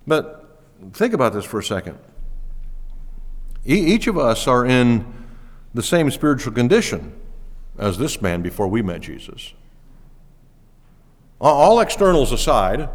But 0.06 0.62
think 0.94 1.14
about 1.14 1.34
this 1.34 1.44
for 1.44 1.60
a 1.60 1.64
second. 1.64 1.98
each 3.66 4.08
of 4.08 4.18
us 4.18 4.48
are 4.48 4.66
in 4.66 5.06
the 5.74 5.84
same 5.84 6.10
spiritual 6.10 6.54
condition 6.54 7.17
as 7.77 7.98
this 7.98 8.22
man 8.22 8.41
before 8.41 8.67
we 8.67 8.81
met 8.81 9.01
Jesus. 9.01 9.53
All 11.39 11.79
externals 11.79 12.31
aside, 12.31 12.89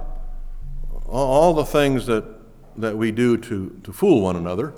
all 1.06 1.54
the 1.54 1.64
things 1.64 2.06
that, 2.06 2.24
that 2.76 2.96
we 2.96 3.12
do 3.12 3.36
to, 3.36 3.80
to 3.84 3.92
fool 3.92 4.22
one 4.22 4.36
another, 4.36 4.74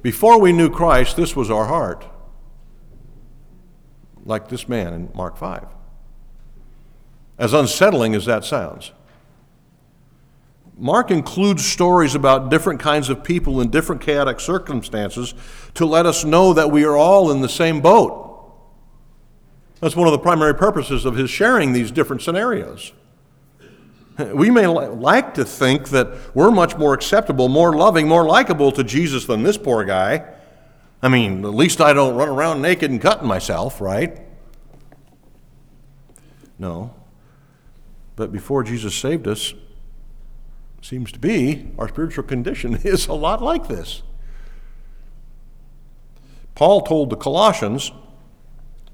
before 0.00 0.40
we 0.40 0.52
knew 0.52 0.70
Christ, 0.70 1.16
this 1.16 1.36
was 1.36 1.50
our 1.50 1.66
heart. 1.66 2.06
Like 4.24 4.48
this 4.48 4.68
man 4.68 4.94
in 4.94 5.10
Mark 5.14 5.36
5. 5.36 5.66
As 7.38 7.52
unsettling 7.52 8.14
as 8.14 8.24
that 8.26 8.44
sounds. 8.44 8.92
Mark 10.76 11.10
includes 11.10 11.66
stories 11.66 12.14
about 12.14 12.50
different 12.50 12.78
kinds 12.78 13.08
of 13.08 13.24
people 13.24 13.60
in 13.60 13.68
different 13.68 14.00
chaotic 14.00 14.38
circumstances 14.38 15.34
to 15.74 15.84
let 15.84 16.06
us 16.06 16.24
know 16.24 16.52
that 16.52 16.70
we 16.70 16.84
are 16.84 16.96
all 16.96 17.32
in 17.32 17.40
the 17.40 17.48
same 17.48 17.80
boat. 17.80 18.27
That's 19.80 19.94
one 19.94 20.08
of 20.08 20.12
the 20.12 20.18
primary 20.18 20.54
purposes 20.54 21.04
of 21.04 21.16
his 21.16 21.30
sharing 21.30 21.72
these 21.72 21.90
different 21.90 22.22
scenarios. 22.22 22.92
We 24.34 24.50
may 24.50 24.66
like 24.66 25.34
to 25.34 25.44
think 25.44 25.90
that 25.90 26.34
we're 26.34 26.50
much 26.50 26.76
more 26.76 26.92
acceptable, 26.92 27.48
more 27.48 27.76
loving, 27.76 28.08
more 28.08 28.24
likable 28.24 28.72
to 28.72 28.82
Jesus 28.82 29.26
than 29.26 29.44
this 29.44 29.56
poor 29.56 29.84
guy. 29.84 30.24
I 31.00 31.08
mean, 31.08 31.44
at 31.44 31.54
least 31.54 31.80
I 31.80 31.92
don't 31.92 32.16
run 32.16 32.28
around 32.28 32.60
naked 32.60 32.90
and 32.90 33.00
cutting 33.00 33.28
myself, 33.28 33.80
right? 33.80 34.20
No. 36.58 36.92
But 38.16 38.32
before 38.32 38.64
Jesus 38.64 38.96
saved 38.96 39.28
us, 39.28 39.54
seems 40.82 41.12
to 41.12 41.20
be 41.20 41.68
our 41.78 41.88
spiritual 41.88 42.24
condition 42.24 42.74
is 42.82 43.06
a 43.06 43.14
lot 43.14 43.40
like 43.40 43.68
this. 43.68 44.02
Paul 46.56 46.80
told 46.80 47.10
the 47.10 47.16
Colossians, 47.16 47.92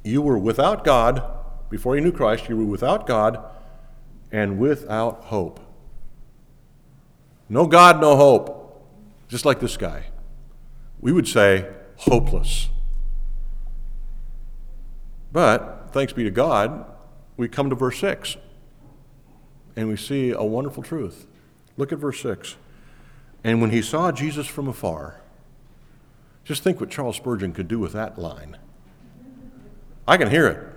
You 0.05 0.23
were 0.23 0.39
without 0.39 0.85
God, 0.85 1.23
before 1.71 1.97
you 1.97 2.03
knew 2.03 2.13
Christ, 2.13 2.49
you 2.49 2.57
were 2.57 2.65
without 2.65 3.07
God 3.07 3.43
and 4.31 4.59
without 4.59 5.25
hope. 5.25 5.61
No 7.49 7.67
God, 7.67 8.01
no 8.01 8.17
hope. 8.17 8.87
Just 9.29 9.45
like 9.45 9.61
this 9.61 9.77
guy. 9.77 10.05
We 11.01 11.11
would 11.11 11.27
say 11.27 11.69
hopeless. 11.97 12.69
But, 15.33 15.89
thanks 15.93 16.13
be 16.13 16.23
to 16.25 16.31
God, 16.31 16.85
we 17.37 17.49
come 17.49 17.71
to 17.71 17.77
verse 17.77 17.99
6 17.99 18.37
and 19.77 19.89
we 19.89 19.97
see 19.97 20.31
a 20.31 20.45
wonderful 20.45 20.83
truth. 20.83 21.27
Look 21.77 21.93
at 21.93 21.99
verse 21.99 22.21
6. 22.21 22.57
And 23.43 23.61
when 23.61 23.71
he 23.71 23.83
saw 23.83 24.13
Jesus 24.13 24.47
from 24.47 24.69
afar, 24.69 25.21
just 26.45 26.63
think 26.63 26.81
what 26.81 26.91
Charles 26.91 27.17
Spurgeon 27.17 27.53
could 27.53 27.69
do 27.69 27.79
with 27.79 27.93
that 27.93 28.19
line. 28.19 28.59
I 30.07 30.17
can 30.17 30.31
hear 30.31 30.47
it. 30.47 30.75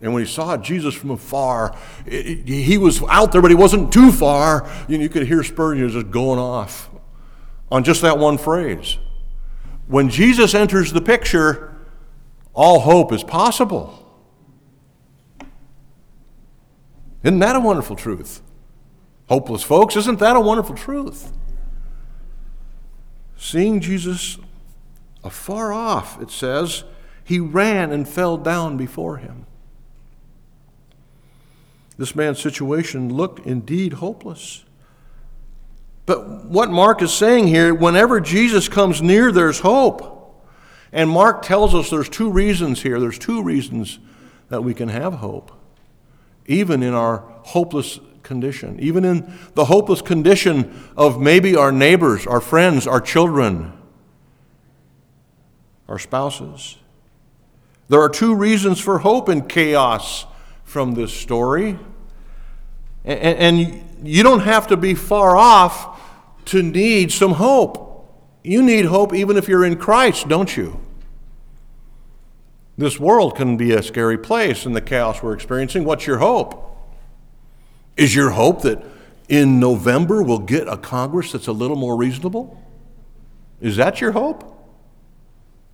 And 0.00 0.12
when 0.12 0.24
he 0.24 0.30
saw 0.30 0.56
Jesus 0.56 0.94
from 0.94 1.10
afar, 1.10 1.76
it, 2.04 2.26
it, 2.26 2.48
he 2.48 2.76
was 2.78 3.02
out 3.08 3.32
there, 3.32 3.40
but 3.40 3.50
he 3.50 3.54
wasn't 3.54 3.92
too 3.92 4.12
far. 4.12 4.70
You, 4.88 4.98
you 4.98 5.08
could 5.08 5.26
hear 5.26 5.42
Spurgeon 5.42 5.88
just 5.88 6.10
going 6.10 6.38
off 6.38 6.90
on 7.70 7.82
just 7.82 8.02
that 8.02 8.18
one 8.18 8.38
phrase. 8.38 8.98
When 9.86 10.10
Jesus 10.10 10.54
enters 10.54 10.92
the 10.92 11.00
picture, 11.00 11.76
all 12.52 12.80
hope 12.80 13.12
is 13.12 13.22
possible. 13.22 14.02
Isn't 17.22 17.38
that 17.40 17.56
a 17.56 17.60
wonderful 17.60 17.96
truth? 17.96 18.42
Hopeless 19.28 19.62
folks, 19.62 19.96
isn't 19.96 20.20
that 20.20 20.36
a 20.36 20.40
wonderful 20.40 20.76
truth? 20.76 21.32
Seeing 23.36 23.80
Jesus 23.80 24.38
afar 25.24 25.72
off, 25.72 26.20
it 26.22 26.30
says, 26.30 26.84
he 27.26 27.40
ran 27.40 27.90
and 27.90 28.08
fell 28.08 28.38
down 28.38 28.76
before 28.76 29.16
him. 29.16 29.46
This 31.98 32.14
man's 32.14 32.38
situation 32.38 33.12
looked 33.12 33.44
indeed 33.44 33.94
hopeless. 33.94 34.64
But 36.06 36.44
what 36.44 36.70
Mark 36.70 37.02
is 37.02 37.12
saying 37.12 37.48
here, 37.48 37.74
whenever 37.74 38.20
Jesus 38.20 38.68
comes 38.68 39.02
near, 39.02 39.32
there's 39.32 39.58
hope. 39.58 40.40
And 40.92 41.10
Mark 41.10 41.42
tells 41.42 41.74
us 41.74 41.90
there's 41.90 42.08
two 42.08 42.30
reasons 42.30 42.82
here. 42.82 43.00
There's 43.00 43.18
two 43.18 43.42
reasons 43.42 43.98
that 44.48 44.62
we 44.62 44.72
can 44.72 44.88
have 44.88 45.14
hope, 45.14 45.50
even 46.46 46.80
in 46.80 46.94
our 46.94 47.24
hopeless 47.42 47.98
condition, 48.22 48.78
even 48.78 49.04
in 49.04 49.36
the 49.54 49.64
hopeless 49.64 50.00
condition 50.00 50.88
of 50.96 51.20
maybe 51.20 51.56
our 51.56 51.72
neighbors, 51.72 52.24
our 52.24 52.40
friends, 52.40 52.86
our 52.86 53.00
children, 53.00 53.72
our 55.88 55.98
spouses. 55.98 56.76
There 57.88 58.00
are 58.00 58.08
two 58.08 58.34
reasons 58.34 58.80
for 58.80 58.98
hope 58.98 59.28
in 59.28 59.46
chaos 59.46 60.26
from 60.64 60.94
this 60.94 61.12
story. 61.12 61.78
And, 63.04 63.82
you 64.02 64.22
don't 64.22 64.40
have 64.40 64.66
to 64.66 64.76
be 64.76 64.94
far 64.94 65.36
off 65.36 66.00
to 66.46 66.62
need 66.62 67.10
some 67.10 67.32
hope. 67.32 68.12
You 68.44 68.62
need 68.62 68.84
hope 68.84 69.14
even 69.14 69.36
if 69.36 69.48
you're 69.48 69.64
in 69.64 69.76
Christ, 69.76 70.28
don't 70.28 70.54
you? 70.54 70.80
This 72.76 73.00
world 73.00 73.36
can 73.36 73.56
be 73.56 73.72
a 73.72 73.82
scary 73.82 74.18
place 74.18 74.66
in 74.66 74.72
the 74.72 74.82
chaos 74.82 75.22
we're 75.22 75.32
experiencing. 75.32 75.84
What's 75.84 76.06
your 76.06 76.18
hope? 76.18 76.76
Is 77.96 78.14
your 78.14 78.30
hope 78.30 78.62
that 78.62 78.84
in 79.28 79.58
November 79.58 80.22
we'll 80.22 80.38
get 80.38 80.68
a 80.68 80.76
Congress 80.76 81.32
that's 81.32 81.46
a 81.46 81.52
little 81.52 81.76
more 81.76 81.96
reasonable? 81.96 82.62
Is 83.60 83.76
that 83.76 84.00
your 84.00 84.12
hope? 84.12 84.52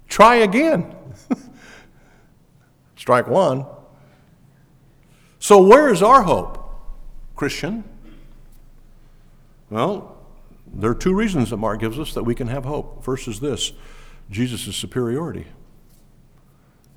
Try 0.08 0.36
again. 0.36 0.94
Strike 3.02 3.26
one. 3.26 3.66
So, 5.40 5.60
where 5.60 5.92
is 5.92 6.04
our 6.04 6.22
hope, 6.22 6.72
Christian? 7.34 7.82
Well, 9.70 10.18
there 10.72 10.92
are 10.92 10.94
two 10.94 11.12
reasons 11.12 11.50
that 11.50 11.56
Mark 11.56 11.80
gives 11.80 11.98
us 11.98 12.14
that 12.14 12.22
we 12.22 12.36
can 12.36 12.46
have 12.46 12.64
hope. 12.64 13.02
First 13.02 13.26
is 13.26 13.40
this 13.40 13.72
Jesus' 14.30 14.76
superiority. 14.76 15.48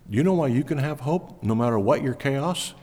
You 0.07 0.21
know 0.21 0.33
why 0.33 0.49
you 0.49 0.63
can 0.63 0.77
have 0.77 0.99
hope 0.99 1.41
no 1.41 1.55
matter 1.55 1.79
what 1.79 2.03
your 2.03 2.13
chaos? 2.13 2.75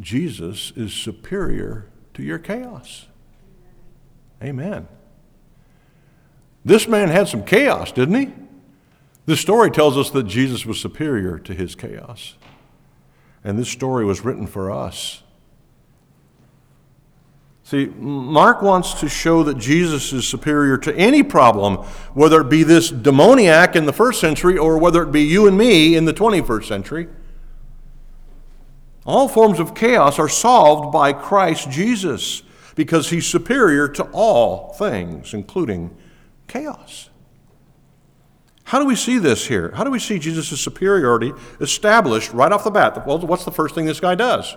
Jesus 0.00 0.72
is 0.74 0.92
superior 0.92 1.86
to 2.14 2.24
your 2.24 2.40
chaos. 2.40 3.06
Amen. 4.42 4.88
This 6.64 6.88
man 6.88 7.08
had 7.08 7.28
some 7.28 7.44
chaos, 7.44 7.92
didn't 7.92 8.16
he? 8.16 8.45
This 9.26 9.40
story 9.40 9.70
tells 9.70 9.98
us 9.98 10.10
that 10.10 10.24
Jesus 10.24 10.64
was 10.64 10.80
superior 10.80 11.38
to 11.40 11.52
his 11.52 11.74
chaos. 11.74 12.36
And 13.42 13.58
this 13.58 13.68
story 13.68 14.04
was 14.04 14.24
written 14.24 14.46
for 14.46 14.70
us. 14.70 15.22
See, 17.64 17.86
Mark 17.86 18.62
wants 18.62 18.94
to 19.00 19.08
show 19.08 19.42
that 19.42 19.58
Jesus 19.58 20.12
is 20.12 20.26
superior 20.26 20.78
to 20.78 20.94
any 20.96 21.24
problem, 21.24 21.78
whether 22.14 22.40
it 22.40 22.48
be 22.48 22.62
this 22.62 22.90
demoniac 22.90 23.74
in 23.74 23.86
the 23.86 23.92
first 23.92 24.20
century 24.20 24.56
or 24.56 24.78
whether 24.78 25.02
it 25.02 25.10
be 25.10 25.22
you 25.22 25.48
and 25.48 25.58
me 25.58 25.96
in 25.96 26.04
the 26.04 26.14
21st 26.14 26.68
century. 26.68 27.08
All 29.04 29.26
forms 29.26 29.58
of 29.58 29.74
chaos 29.74 30.20
are 30.20 30.28
solved 30.28 30.92
by 30.92 31.12
Christ 31.12 31.68
Jesus 31.68 32.44
because 32.76 33.10
he's 33.10 33.26
superior 33.26 33.88
to 33.88 34.04
all 34.12 34.72
things, 34.74 35.34
including 35.34 35.96
chaos. 36.46 37.10
How 38.66 38.80
do 38.80 38.84
we 38.84 38.96
see 38.96 39.18
this 39.18 39.46
here? 39.46 39.70
How 39.76 39.84
do 39.84 39.92
we 39.92 40.00
see 40.00 40.18
Jesus' 40.18 40.60
superiority 40.60 41.32
established 41.60 42.32
right 42.32 42.50
off 42.50 42.64
the 42.64 42.70
bat? 42.72 43.06
Well, 43.06 43.20
what's 43.20 43.44
the 43.44 43.52
first 43.52 43.76
thing 43.76 43.86
this 43.86 44.00
guy 44.00 44.16
does? 44.16 44.56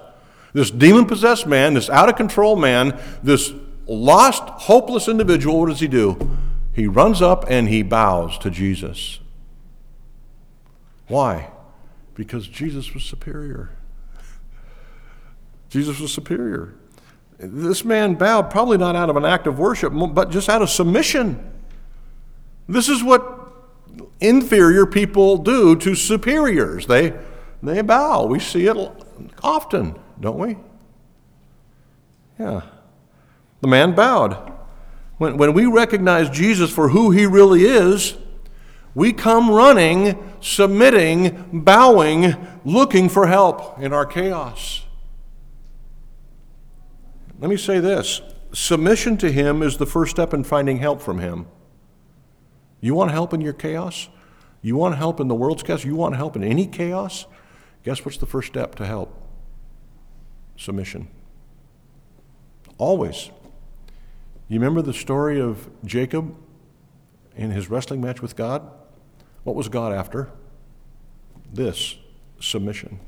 This 0.51 0.71
demon 0.71 1.05
possessed 1.05 1.45
man, 1.45 1.75
this 1.75 1.91
out 1.91 2.09
of 2.09 2.15
control 2.15 2.55
man, 2.55 2.99
this 3.21 3.53
lost, 3.85 4.41
hopeless 4.41 5.07
individual, 5.07 5.59
what 5.59 5.69
does 5.69 5.79
he 5.79 5.87
do? 5.87 6.17
He 6.73 6.87
runs 6.87 7.21
up 7.21 7.45
and 7.51 7.69
he 7.69 7.83
bows 7.83 8.39
to 8.39 8.49
Jesus. 8.49 9.19
Why? 11.07 11.51
Because 12.15 12.47
Jesus 12.47 12.95
was 12.95 13.03
superior. 13.03 13.69
Jesus 15.69 15.99
was 15.99 16.11
superior. 16.11 16.73
This 17.37 17.85
man 17.85 18.15
bowed 18.15 18.49
probably 18.49 18.79
not 18.79 18.95
out 18.95 19.11
of 19.11 19.17
an 19.17 19.25
act 19.25 19.45
of 19.45 19.59
worship, 19.59 19.93
but 19.93 20.31
just 20.31 20.49
out 20.49 20.63
of 20.63 20.69
submission. 20.71 21.47
This 22.67 22.89
is 22.89 23.03
what 23.03 23.38
inferior 24.19 24.85
people 24.85 25.37
do 25.37 25.75
to 25.77 25.95
superiors. 25.95 26.87
They, 26.87 27.13
they 27.61 27.81
bow. 27.81 28.25
We 28.25 28.39
see 28.39 28.67
it 28.67 28.77
often, 29.43 29.97
don't 30.19 30.37
we? 30.37 30.57
Yeah. 32.39 32.61
The 33.61 33.67
man 33.67 33.93
bowed. 33.93 34.53
When, 35.17 35.37
when 35.37 35.53
we 35.53 35.65
recognize 35.65 36.29
Jesus 36.29 36.71
for 36.71 36.89
who 36.89 37.11
he 37.11 37.25
really 37.25 37.63
is, 37.63 38.15
we 38.95 39.13
come 39.13 39.51
running, 39.51 40.17
submitting, 40.41 41.49
bowing, 41.51 42.35
looking 42.65 43.09
for 43.09 43.27
help 43.27 43.79
in 43.79 43.93
our 43.93 44.05
chaos. 44.05 44.83
Let 47.39 47.49
me 47.49 47.57
say 47.57 47.79
this 47.79 48.21
submission 48.51 49.17
to 49.17 49.31
Him 49.31 49.61
is 49.61 49.77
the 49.77 49.85
first 49.85 50.11
step 50.11 50.33
in 50.33 50.43
finding 50.43 50.77
help 50.79 51.01
from 51.01 51.19
Him. 51.19 51.47
You 52.81 52.95
want 52.95 53.11
help 53.11 53.33
in 53.33 53.41
your 53.41 53.53
chaos? 53.53 54.09
You 54.61 54.75
want 54.75 54.95
help 54.95 55.19
in 55.19 55.27
the 55.27 55.35
world's 55.35 55.63
chaos? 55.63 55.83
You 55.83 55.95
want 55.95 56.15
help 56.15 56.35
in 56.35 56.43
any 56.43 56.67
chaos? 56.67 57.25
Guess 57.83 58.03
what's 58.03 58.17
the 58.17 58.25
first 58.25 58.47
step 58.47 58.75
to 58.75 58.85
help? 58.85 59.15
Submission. 60.57 61.07
Always. 62.77 63.31
You 64.47 64.59
remember 64.59 64.81
the 64.81 64.93
story 64.93 65.39
of 65.39 65.69
Jacob 65.85 66.35
in 67.35 67.51
his 67.51 67.69
wrestling 67.69 68.01
match 68.01 68.21
with 68.21 68.35
God? 68.35 68.69
What 69.43 69.55
was 69.55 69.69
God 69.69 69.93
after? 69.93 70.29
This 71.51 71.97
submission. 72.39 72.99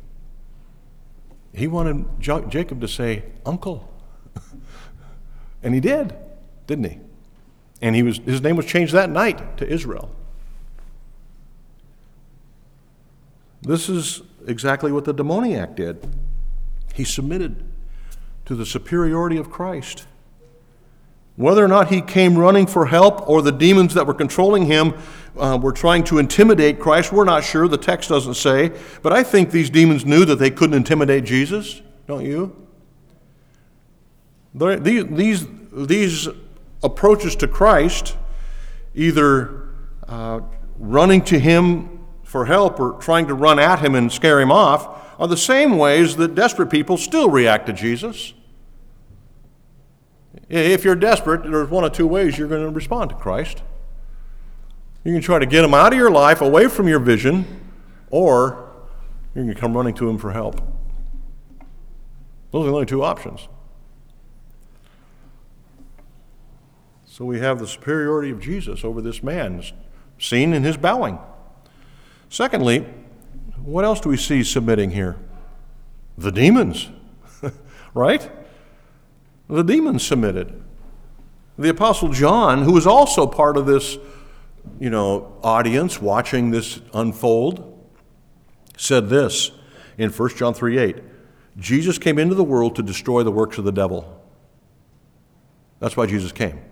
He 1.53 1.67
wanted 1.67 2.05
Jacob 2.19 2.79
to 2.81 2.87
say, 2.87 3.23
Uncle. 3.45 3.91
and 5.63 5.73
he 5.73 5.81
did, 5.81 6.15
didn't 6.65 6.85
he? 6.85 6.99
And 7.81 7.95
he 7.95 8.03
was, 8.03 8.17
his 8.19 8.41
name 8.41 8.55
was 8.55 8.65
changed 8.65 8.93
that 8.93 9.09
night 9.09 9.57
to 9.57 9.67
Israel. 9.67 10.13
This 13.61 13.89
is 13.89 14.21
exactly 14.47 14.91
what 14.91 15.05
the 15.05 15.13
demoniac 15.13 15.75
did. 15.75 16.07
He 16.93 17.03
submitted 17.03 17.63
to 18.45 18.55
the 18.55 18.65
superiority 18.65 19.37
of 19.37 19.49
Christ. 19.49 20.05
Whether 21.37 21.63
or 21.63 21.67
not 21.67 21.89
he 21.89 22.01
came 22.01 22.37
running 22.37 22.67
for 22.67 22.87
help 22.87 23.27
or 23.29 23.41
the 23.41 23.51
demons 23.51 23.93
that 23.93 24.05
were 24.05 24.13
controlling 24.13 24.65
him 24.65 24.93
uh, 25.37 25.57
were 25.61 25.71
trying 25.71 26.03
to 26.05 26.17
intimidate 26.17 26.79
Christ, 26.79 27.11
we're 27.11 27.23
not 27.23 27.43
sure. 27.43 27.67
The 27.67 27.77
text 27.77 28.09
doesn't 28.09 28.33
say. 28.33 28.71
But 29.01 29.13
I 29.13 29.23
think 29.23 29.51
these 29.51 29.69
demons 29.69 30.05
knew 30.05 30.25
that 30.25 30.35
they 30.35 30.51
couldn't 30.51 30.75
intimidate 30.75 31.23
Jesus, 31.23 31.81
don't 32.07 32.25
you? 32.25 32.55
These, 34.53 35.05
these, 35.05 35.47
these 35.71 36.27
approaches 36.83 37.35
to 37.37 37.47
Christ, 37.47 38.17
either 38.95 39.69
uh, 40.07 40.41
running 40.77 41.23
to 41.25 41.39
him 41.39 42.05
for 42.23 42.45
help 42.45 42.79
or 42.79 42.93
trying 42.99 43.27
to 43.27 43.33
run 43.33 43.59
at 43.59 43.79
him 43.79 43.95
and 43.95 44.11
scare 44.11 44.39
him 44.39 44.51
off 44.51 45.19
are 45.19 45.27
the 45.27 45.37
same 45.37 45.77
ways 45.77 46.15
that 46.15 46.33
desperate 46.33 46.69
people 46.69 46.97
still 46.97 47.29
react 47.29 47.67
to 47.67 47.73
Jesus. 47.73 48.33
If 50.49 50.83
you're 50.83 50.95
desperate, 50.95 51.43
there's 51.43 51.69
one 51.69 51.83
of 51.83 51.91
two 51.91 52.07
ways 52.07 52.37
you're 52.37 52.47
going 52.47 52.63
to 52.63 52.69
respond 52.69 53.09
to 53.11 53.15
Christ. 53.15 53.61
You 55.03 55.13
can 55.13 55.21
try 55.21 55.39
to 55.39 55.45
get 55.45 55.63
him 55.63 55.73
out 55.73 55.93
of 55.93 55.99
your 55.99 56.11
life, 56.11 56.41
away 56.41 56.67
from 56.67 56.87
your 56.87 56.99
vision, 56.99 57.45
or 58.09 58.69
you 59.35 59.43
can 59.43 59.53
come 59.53 59.75
running 59.75 59.93
to 59.95 60.09
him 60.09 60.17
for 60.17 60.31
help. 60.31 60.61
Those 62.51 62.63
are 62.63 62.69
the 62.69 62.73
only 62.73 62.85
two 62.85 63.03
options. 63.03 63.47
So 67.11 67.25
we 67.25 67.39
have 67.39 67.59
the 67.59 67.67
superiority 67.67 68.31
of 68.31 68.39
Jesus 68.39 68.85
over 68.85 69.01
this 69.01 69.21
man, 69.21 69.61
seen 70.17 70.53
in 70.53 70.63
his 70.63 70.77
bowing. 70.77 71.19
Secondly, 72.29 72.87
what 73.61 73.83
else 73.83 73.99
do 73.99 74.07
we 74.07 74.15
see 74.15 74.45
submitting 74.45 74.91
here? 74.91 75.17
The 76.17 76.31
demons, 76.31 76.87
right? 77.93 78.31
The 79.49 79.61
demons 79.61 80.07
submitted. 80.07 80.63
The 81.59 81.67
Apostle 81.67 82.13
John, 82.13 82.63
who 82.63 82.71
was 82.71 82.87
also 82.87 83.27
part 83.27 83.57
of 83.57 83.65
this, 83.65 83.97
you 84.79 84.89
know, 84.89 85.37
audience 85.43 86.01
watching 86.01 86.51
this 86.51 86.79
unfold, 86.93 87.89
said 88.77 89.09
this 89.09 89.51
in 89.97 90.11
1 90.11 90.29
John 90.37 90.53
3 90.53 90.77
8. 90.77 90.95
Jesus 91.57 91.97
came 91.97 92.17
into 92.17 92.35
the 92.35 92.43
world 92.45 92.77
to 92.77 92.81
destroy 92.81 93.21
the 93.21 93.33
works 93.33 93.57
of 93.57 93.65
the 93.65 93.73
devil. 93.73 94.17
That's 95.81 95.97
why 95.97 96.05
Jesus 96.05 96.31
came. 96.31 96.70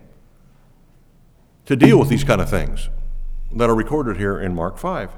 To 1.70 1.76
deal 1.76 2.00
with 2.00 2.08
these 2.08 2.24
kind 2.24 2.40
of 2.40 2.50
things 2.50 2.88
that 3.52 3.70
are 3.70 3.76
recorded 3.76 4.16
here 4.16 4.40
in 4.40 4.56
Mark 4.56 4.76
5. 4.76 5.12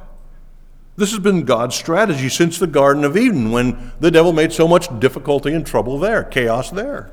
This 0.96 1.10
has 1.12 1.18
been 1.18 1.46
God's 1.46 1.74
strategy 1.74 2.28
since 2.28 2.58
the 2.58 2.66
Garden 2.66 3.04
of 3.04 3.16
Eden 3.16 3.52
when 3.52 3.92
the 4.00 4.10
devil 4.10 4.34
made 4.34 4.52
so 4.52 4.68
much 4.68 5.00
difficulty 5.00 5.54
and 5.54 5.66
trouble 5.66 5.98
there, 5.98 6.22
chaos 6.22 6.70
there. 6.70 7.10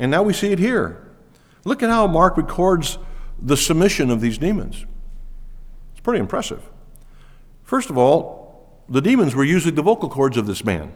And 0.00 0.10
now 0.10 0.24
we 0.24 0.32
see 0.32 0.50
it 0.50 0.58
here. 0.58 1.12
Look 1.62 1.80
at 1.80 1.88
how 1.88 2.08
Mark 2.08 2.36
records 2.36 2.98
the 3.40 3.56
submission 3.56 4.10
of 4.10 4.20
these 4.20 4.36
demons. 4.36 4.84
It's 5.92 6.00
pretty 6.00 6.18
impressive. 6.18 6.68
First 7.62 7.88
of 7.88 7.96
all, 7.96 8.82
the 8.88 9.00
demons 9.00 9.36
were 9.36 9.44
using 9.44 9.76
the 9.76 9.82
vocal 9.82 10.08
cords 10.08 10.36
of 10.36 10.48
this 10.48 10.64
man. 10.64 10.92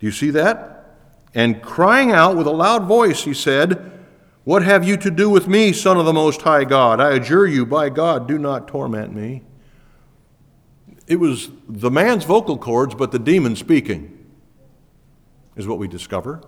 Do 0.00 0.06
you 0.06 0.12
see 0.12 0.30
that? 0.30 0.96
And 1.34 1.60
crying 1.60 2.12
out 2.12 2.34
with 2.34 2.46
a 2.46 2.50
loud 2.50 2.84
voice, 2.84 3.24
he 3.24 3.34
said, 3.34 3.92
What 4.46 4.62
have 4.62 4.86
you 4.86 4.96
to 4.98 5.10
do 5.10 5.28
with 5.28 5.48
me, 5.48 5.72
Son 5.72 5.96
of 5.96 6.06
the 6.06 6.12
Most 6.12 6.42
High 6.42 6.62
God? 6.62 7.00
I 7.00 7.14
adjure 7.14 7.48
you, 7.48 7.66
by 7.66 7.88
God, 7.88 8.28
do 8.28 8.38
not 8.38 8.68
torment 8.68 9.12
me. 9.12 9.42
It 11.08 11.16
was 11.16 11.50
the 11.68 11.90
man's 11.90 12.22
vocal 12.22 12.56
cords, 12.56 12.94
but 12.94 13.10
the 13.10 13.18
demon 13.18 13.56
speaking, 13.56 14.24
is 15.56 15.66
what 15.66 15.78
we 15.78 15.88
discover. 15.88 16.42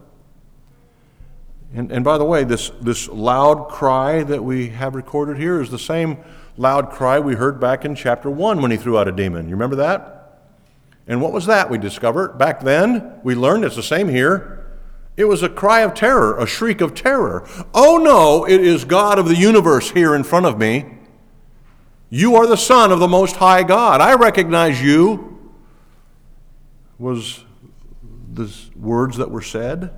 And, 1.74 1.90
and 1.90 2.04
by 2.04 2.18
the 2.18 2.24
way, 2.24 2.44
this, 2.44 2.70
this 2.80 3.08
loud 3.08 3.68
cry 3.68 4.22
that 4.22 4.44
we 4.44 4.68
have 4.68 4.94
recorded 4.94 5.36
here 5.36 5.60
is 5.60 5.68
the 5.68 5.76
same 5.76 6.18
loud 6.56 6.90
cry 6.90 7.18
we 7.18 7.34
heard 7.34 7.58
back 7.58 7.84
in 7.84 7.96
chapter 7.96 8.30
1 8.30 8.62
when 8.62 8.70
he 8.70 8.76
threw 8.76 8.96
out 8.96 9.08
a 9.08 9.12
demon. 9.12 9.48
You 9.48 9.56
remember 9.56 9.74
that? 9.74 10.44
And 11.08 11.20
what 11.20 11.32
was 11.32 11.46
that 11.46 11.68
we 11.68 11.78
discovered? 11.78 12.38
Back 12.38 12.60
then, 12.60 13.18
we 13.24 13.34
learned 13.34 13.64
it's 13.64 13.74
the 13.74 13.82
same 13.82 14.08
here. 14.08 14.57
It 15.18 15.24
was 15.24 15.42
a 15.42 15.48
cry 15.48 15.80
of 15.80 15.94
terror, 15.94 16.38
a 16.38 16.46
shriek 16.46 16.80
of 16.80 16.94
terror. 16.94 17.44
Oh 17.74 17.96
no, 17.96 18.44
it 18.44 18.60
is 18.60 18.84
God 18.84 19.18
of 19.18 19.26
the 19.26 19.34
universe 19.34 19.90
here 19.90 20.14
in 20.14 20.22
front 20.22 20.46
of 20.46 20.58
me. 20.58 20.94
You 22.08 22.36
are 22.36 22.46
the 22.46 22.56
Son 22.56 22.92
of 22.92 23.00
the 23.00 23.08
Most 23.08 23.34
High 23.34 23.64
God. 23.64 24.00
I 24.00 24.14
recognize 24.14 24.80
you, 24.80 25.52
was 27.00 27.44
the 28.32 28.48
words 28.76 29.16
that 29.16 29.32
were 29.32 29.42
said. 29.42 29.90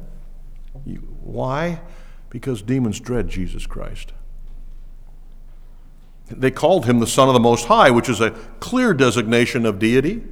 Why? 1.20 1.82
Because 2.30 2.62
demons 2.62 2.98
dread 2.98 3.28
Jesus 3.28 3.66
Christ. 3.66 4.14
They 6.28 6.50
called 6.50 6.86
him 6.86 6.98
the 6.98 7.06
Son 7.06 7.28
of 7.28 7.34
the 7.34 7.40
Most 7.40 7.66
High, 7.66 7.90
which 7.90 8.08
is 8.08 8.22
a 8.22 8.30
clear 8.58 8.94
designation 8.94 9.66
of 9.66 9.78
deity. 9.78 10.22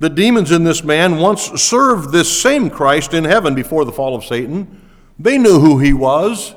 The 0.00 0.10
demons 0.10 0.52
in 0.52 0.64
this 0.64 0.84
man 0.84 1.18
once 1.18 1.60
served 1.60 2.12
this 2.12 2.40
same 2.40 2.70
Christ 2.70 3.14
in 3.14 3.24
heaven 3.24 3.54
before 3.54 3.84
the 3.84 3.92
fall 3.92 4.14
of 4.14 4.24
Satan. 4.24 4.88
They 5.18 5.38
knew 5.38 5.58
who 5.58 5.78
he 5.78 5.92
was. 5.92 6.54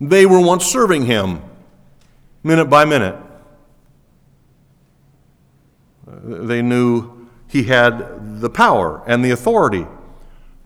They 0.00 0.26
were 0.26 0.40
once 0.40 0.66
serving 0.66 1.06
him 1.06 1.42
minute 2.42 2.66
by 2.66 2.84
minute. 2.84 3.16
Uh, 6.06 6.44
they 6.44 6.60
knew 6.60 7.26
he 7.48 7.64
had 7.64 8.40
the 8.40 8.50
power 8.50 9.02
and 9.06 9.24
the 9.24 9.30
authority 9.30 9.86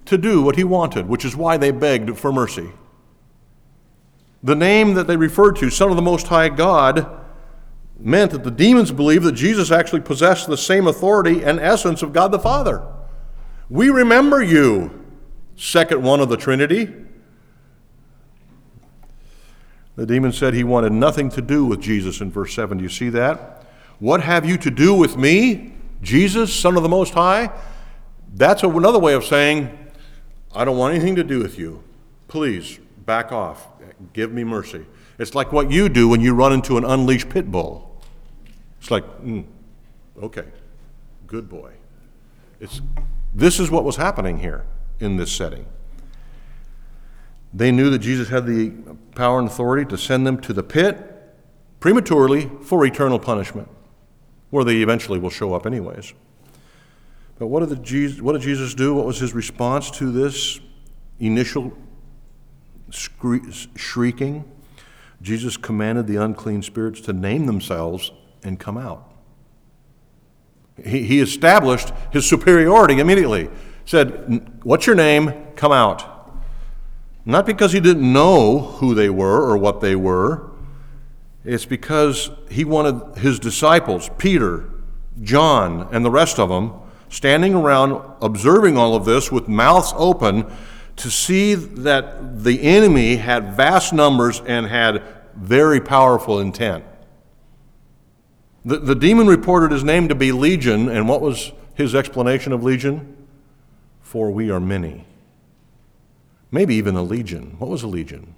to 0.07 0.19
do 0.19 0.43
what 0.43 0.57
he 0.57 0.65
wanted, 0.65 1.07
which 1.07 1.25
is 1.25 1.37
why 1.37 1.57
they 1.57 1.71
begged 1.71 2.19
for 2.19 2.33
mercy. 2.33 2.71
The 4.43 4.57
name 4.57 4.95
that 4.95 5.07
they 5.07 5.17
referred 5.17 5.57
to, 5.57 5.71
Son 5.71 5.91
of 5.91 5.97
the 5.97 6.03
Most 6.03 6.27
High 6.27 6.49
God, 6.49 7.20
meant 8.01 8.33
that 8.33 8.45
the 8.45 8.51
demons 8.51 8.93
believed 8.93 9.25
that 9.25 9.33
Jesus 9.33 9.71
actually 9.71 10.01
possessed 10.01 10.47
the 10.47 10.57
same 10.57 10.87
authority 10.87 11.43
and 11.45 11.61
essence 11.61 12.03
of 12.03 12.13
God 12.13 12.33
the 12.33 12.39
Father. 12.39 12.83
We 13.69 13.91
remember 13.91 14.43
you, 14.43 15.05
second 15.57 16.03
one 16.03 16.21
of 16.21 16.29
the 16.29 16.37
Trinity. 16.37 16.93
The 19.97 20.07
demon 20.07 20.33
said 20.33 20.55
he 20.55 20.65
wanted 20.65 20.93
nothing 20.93 21.29
to 21.31 21.43
do 21.43 21.65
with 21.65 21.81
Jesus 21.81 22.21
in 22.21 22.31
verse 22.31 22.55
7. 22.55 22.79
Do 22.79 22.83
you 22.83 22.89
see 22.89 23.11
that? 23.11 23.67
What 23.99 24.23
have 24.23 24.47
you 24.47 24.57
to 24.59 24.71
do 24.71 24.95
with 24.95 25.17
me, 25.17 25.75
Jesus, 26.01 26.55
Son 26.55 26.77
of 26.77 26.83
the 26.83 26.89
Most 26.89 27.13
High? 27.13 27.51
That's 28.35 28.63
another 28.63 28.99
way 28.99 29.13
of 29.13 29.25
saying, 29.25 29.77
I 30.55 30.65
don't 30.65 30.79
want 30.79 30.95
anything 30.95 31.17
to 31.17 31.25
do 31.25 31.41
with 31.41 31.59
you. 31.59 31.85
Please, 32.29 32.79
back 33.05 33.31
off. 33.31 33.67
Give 34.13 34.33
me 34.33 34.45
mercy. 34.45 34.87
It's 35.19 35.35
like 35.35 35.53
what 35.53 35.71
you 35.71 35.89
do 35.89 36.09
when 36.09 36.23
you 36.23 36.35
run 36.35 36.53
into 36.53 36.79
an 36.79 36.85
unleashed 36.85 37.29
pit 37.29 37.51
bull. 37.51 37.89
It's 38.81 38.90
like, 38.90 39.05
mm, 39.23 39.45
okay, 40.23 40.47
good 41.27 41.49
boy. 41.49 41.73
It's, 42.61 42.81
this 43.35 43.61
is 43.61 43.71
what 43.71 43.85
was 43.85 43.97
happening 43.97 44.38
here 44.38 44.64
in 45.01 45.16
this 45.16 45.31
setting. 45.31 45.66
They 47.53 47.73
knew 47.73 47.90
that 47.90 47.99
Jesus 47.99 48.29
had 48.29 48.47
the 48.47 48.71
power 49.14 49.38
and 49.38 49.49
authority 49.49 49.85
to 49.90 49.99
send 49.99 50.27
them 50.27 50.40
to 50.43 50.53
the 50.53 50.62
pit 50.62 51.07
prematurely 51.81 52.51
for 52.62 52.85
eternal 52.87 53.19
punishment, 53.19 53.69
where 54.51 54.64
they 54.64 54.77
eventually 54.77 55.19
will 55.19 55.31
show 55.31 55.55
up, 55.55 55.66
anyways. 55.66 56.14
But 57.38 57.49
what 57.49 57.66
did, 57.69 57.83
Jesus, 57.83 58.21
what 58.21 58.33
did 58.33 58.43
Jesus 58.43 58.75
do? 58.75 58.95
What 58.95 59.07
was 59.07 59.19
his 59.19 59.35
response 59.35 59.90
to 59.93 60.12
this 60.12 60.61
initial 61.19 61.73
shrieking? 62.90 64.45
Jesus 65.23 65.57
commanded 65.57 66.07
the 66.07 66.16
unclean 66.16 66.62
spirits 66.62 67.01
to 67.03 67.12
name 67.12 67.47
themselves 67.47 68.12
and 68.42 68.59
come 68.59 68.76
out. 68.76 69.11
He, 70.83 71.03
he 71.05 71.20
established 71.20 71.92
his 72.12 72.26
superiority 72.26 72.98
immediately. 72.98 73.50
Said, 73.85 74.61
What's 74.62 74.87
your 74.87 74.96
name? 74.96 75.33
Come 75.57 75.72
out. 75.72 76.07
Not 77.24 77.46
because 77.46 77.72
he 77.72 77.81
didn't 77.81 78.12
know 78.12 78.59
who 78.59 78.94
they 78.94 79.11
were 79.11 79.42
or 79.42 79.57
what 79.57 79.81
they 79.81 79.94
were. 79.94 80.50
It's 81.44 81.64
because 81.64 82.31
he 82.50 82.64
wanted 82.64 83.18
his 83.18 83.38
disciples, 83.38 84.11
Peter, 84.18 84.68
John, 85.22 85.88
and 85.92 86.05
the 86.05 86.11
rest 86.11 86.38
of 86.38 86.48
them, 86.48 86.72
standing 87.09 87.55
around 87.55 88.00
observing 88.22 88.76
all 88.76 88.94
of 88.94 89.05
this 89.05 89.33
with 89.33 89.48
mouths 89.48 89.92
open 89.96 90.46
to 90.96 91.11
see 91.11 91.55
that 91.55 92.44
the 92.44 92.62
enemy 92.62 93.16
had 93.16 93.55
vast 93.55 93.92
numbers 93.92 94.42
and 94.46 94.66
had 94.66 95.03
very 95.35 95.81
powerful 95.81 96.38
intent. 96.40 96.85
The, 98.64 98.79
the 98.79 98.94
demon 98.94 99.27
reported 99.27 99.73
his 99.73 99.85
name 99.85 100.09
to 100.09 100.14
be 100.14 100.33
Legion, 100.33 100.88
and 100.88 101.09
what 101.09 101.20
was 101.20 101.53
his 101.75 101.94
explanation 101.94 102.53
of 102.53 102.62
Legion? 102.62 103.16
For 104.03 104.31
we 104.31 104.51
are 104.51 104.61
many. 104.61 105.07
Maybe 106.51 106.75
even 106.75 106.96
a 106.96 107.03
legion. 107.03 107.55
What 107.59 107.70
was 107.70 107.83
a 107.83 107.87
legion? 107.87 108.35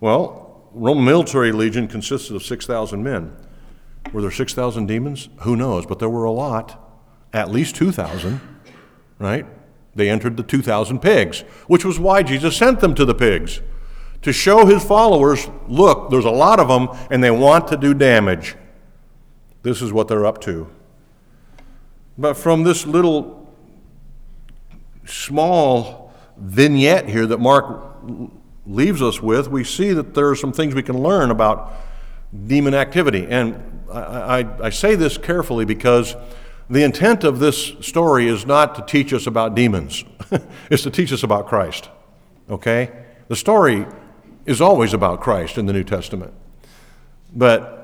Well, 0.00 0.62
Roman 0.72 1.04
military 1.04 1.52
legion 1.52 1.88
consisted 1.88 2.36
of 2.36 2.42
6,000 2.44 3.02
men. 3.02 3.36
Were 4.12 4.22
there 4.22 4.30
6,000 4.30 4.86
demons? 4.86 5.28
Who 5.40 5.56
knows? 5.56 5.86
But 5.86 5.98
there 5.98 6.08
were 6.08 6.24
a 6.24 6.30
lot, 6.30 6.80
at 7.32 7.50
least 7.50 7.76
2,000, 7.76 8.40
right? 9.18 9.46
They 9.94 10.08
entered 10.08 10.36
the 10.36 10.42
2,000 10.42 11.00
pigs, 11.00 11.40
which 11.66 11.84
was 11.84 11.98
why 11.98 12.22
Jesus 12.22 12.56
sent 12.56 12.80
them 12.80 12.94
to 12.94 13.04
the 13.04 13.14
pigs 13.14 13.60
to 14.22 14.32
show 14.32 14.66
his 14.66 14.84
followers 14.84 15.48
look, 15.68 16.10
there's 16.10 16.24
a 16.24 16.30
lot 16.30 16.60
of 16.60 16.68
them, 16.68 16.88
and 17.10 17.22
they 17.22 17.30
want 17.30 17.68
to 17.68 17.76
do 17.76 17.92
damage. 17.92 18.54
This 19.62 19.80
is 19.80 19.92
what 19.92 20.08
they're 20.08 20.26
up 20.26 20.40
to. 20.42 20.68
But 22.18 22.34
from 22.34 22.62
this 22.64 22.86
little 22.86 23.52
small 25.04 26.12
vignette 26.36 27.08
here 27.08 27.26
that 27.26 27.38
Mark 27.38 27.82
leaves 28.66 29.02
us 29.02 29.20
with, 29.20 29.48
we 29.48 29.64
see 29.64 29.92
that 29.92 30.14
there 30.14 30.28
are 30.28 30.36
some 30.36 30.52
things 30.52 30.74
we 30.74 30.82
can 30.82 31.02
learn 31.02 31.30
about 31.30 31.72
demon 32.46 32.74
activity. 32.74 33.26
And 33.28 33.82
I, 33.92 34.40
I, 34.40 34.66
I 34.66 34.70
say 34.70 34.94
this 34.94 35.18
carefully 35.18 35.64
because 35.64 36.16
the 36.68 36.82
intent 36.82 37.24
of 37.24 37.38
this 37.38 37.72
story 37.80 38.28
is 38.28 38.46
not 38.46 38.74
to 38.76 38.82
teach 38.82 39.12
us 39.12 39.26
about 39.26 39.54
demons, 39.54 40.04
it's 40.70 40.82
to 40.84 40.90
teach 40.90 41.12
us 41.12 41.22
about 41.22 41.46
Christ. 41.46 41.88
Okay? 42.50 42.90
The 43.28 43.36
story 43.36 43.86
is 44.46 44.60
always 44.60 44.92
about 44.92 45.20
Christ 45.20 45.58
in 45.58 45.66
the 45.66 45.72
New 45.72 45.84
Testament. 45.84 46.32
But 47.34 47.81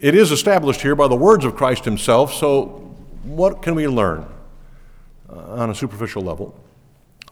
it 0.00 0.14
is 0.14 0.30
established 0.30 0.82
here 0.82 0.94
by 0.94 1.08
the 1.08 1.16
words 1.16 1.44
of 1.44 1.56
Christ 1.56 1.84
himself, 1.84 2.32
so 2.34 2.94
what 3.22 3.62
can 3.62 3.74
we 3.74 3.88
learn 3.88 4.26
uh, 5.28 5.36
on 5.54 5.70
a 5.70 5.74
superficial 5.74 6.22
level 6.22 6.58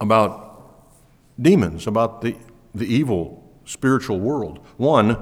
about 0.01 0.85
demons, 1.41 1.87
about 1.87 2.23
the, 2.23 2.37
the 2.75 2.87
evil 2.87 3.43
spiritual 3.65 4.19
world? 4.19 4.59
One, 4.77 5.17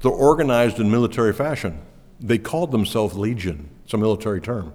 they're 0.00 0.10
organized 0.10 0.78
in 0.78 0.90
military 0.90 1.32
fashion. 1.32 1.80
They 2.20 2.38
called 2.38 2.70
themselves 2.70 3.16
legion, 3.16 3.70
it's 3.84 3.94
a 3.94 3.98
military 3.98 4.40
term. 4.40 4.74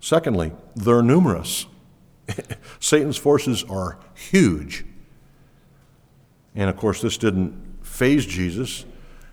Secondly, 0.00 0.52
they're 0.76 1.02
numerous. 1.02 1.66
Satan's 2.80 3.16
forces 3.16 3.64
are 3.64 3.98
huge. 4.14 4.84
And 6.54 6.70
of 6.70 6.76
course, 6.76 7.00
this 7.00 7.16
didn't 7.16 7.84
faze 7.84 8.24
Jesus. 8.26 8.84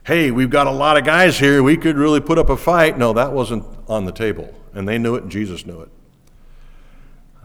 Hey, 0.06 0.30
we've 0.30 0.52
got 0.52 0.68
a 0.68 0.72
lot 0.72 0.98
of 0.98 1.04
guys 1.04 1.40
here. 1.40 1.64
We 1.64 1.78
could 1.78 1.98
really 1.98 2.22
put 2.22 2.38
up 2.38 2.48
a 2.52 2.58
fight. 2.58 2.96
No, 2.96 3.12
that 3.14 3.34
wasn't 3.34 3.66
on 3.88 4.06
the 4.06 4.12
table. 4.12 4.54
And 4.72 4.88
they 4.88 5.00
knew 5.00 5.16
it, 5.16 5.24
and 5.24 5.32
Jesus 5.32 5.66
knew 5.66 5.82
it. 5.82 5.90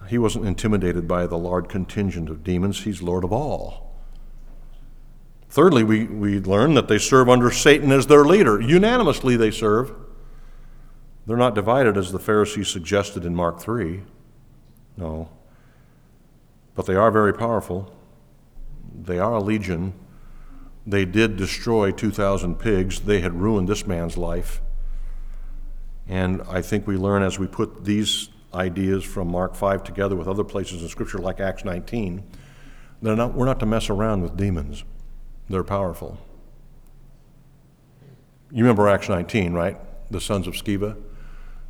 He 0.08 0.18
wasn't 0.18 0.44
intimidated 0.44 1.08
by 1.08 1.26
the 1.26 1.38
large 1.38 1.68
contingent 1.68 2.28
of 2.28 2.44
demons, 2.44 2.82
he's 2.82 3.00
Lord 3.00 3.24
of 3.24 3.32
all. 3.32 3.96
Thirdly, 5.48 5.82
we, 5.82 6.04
we 6.04 6.38
learn 6.38 6.74
that 6.74 6.86
they 6.86 6.98
serve 6.98 7.30
under 7.30 7.50
Satan 7.50 7.90
as 7.92 8.08
their 8.08 8.26
leader. 8.26 8.60
Unanimously, 8.60 9.36
they 9.36 9.50
serve. 9.50 9.92
They're 11.26 11.38
not 11.38 11.54
divided 11.54 11.96
as 11.96 12.12
the 12.12 12.18
Pharisees 12.18 12.68
suggested 12.68 13.24
in 13.24 13.34
Mark 13.34 13.58
3. 13.58 14.02
No. 14.98 15.30
But 16.74 16.84
they 16.84 16.94
are 16.94 17.10
very 17.10 17.32
powerful. 17.32 17.90
They 18.94 19.18
are 19.18 19.34
a 19.34 19.40
legion. 19.40 19.94
They 20.86 21.04
did 21.04 21.36
destroy 21.36 21.90
2,000 21.92 22.56
pigs. 22.56 23.00
They 23.00 23.20
had 23.20 23.34
ruined 23.34 23.68
this 23.68 23.86
man's 23.86 24.16
life. 24.16 24.60
And 26.08 26.42
I 26.48 26.62
think 26.62 26.86
we 26.86 26.96
learn 26.96 27.22
as 27.22 27.38
we 27.38 27.46
put 27.46 27.84
these 27.84 28.30
ideas 28.52 29.04
from 29.04 29.28
Mark 29.28 29.54
5 29.54 29.84
together 29.84 30.16
with 30.16 30.26
other 30.26 30.42
places 30.42 30.82
in 30.82 30.88
Scripture 30.88 31.18
like 31.18 31.38
Acts 31.38 31.64
19, 31.64 32.24
not, 33.02 33.34
we're 33.34 33.46
not 33.46 33.60
to 33.60 33.66
mess 33.66 33.88
around 33.88 34.22
with 34.22 34.36
demons. 34.36 34.84
They're 35.48 35.64
powerful. 35.64 36.18
You 38.50 38.64
remember 38.64 38.88
Acts 38.88 39.08
19, 39.08 39.52
right? 39.52 39.78
The 40.10 40.20
sons 40.20 40.46
of 40.46 40.54
Sceva 40.54 40.96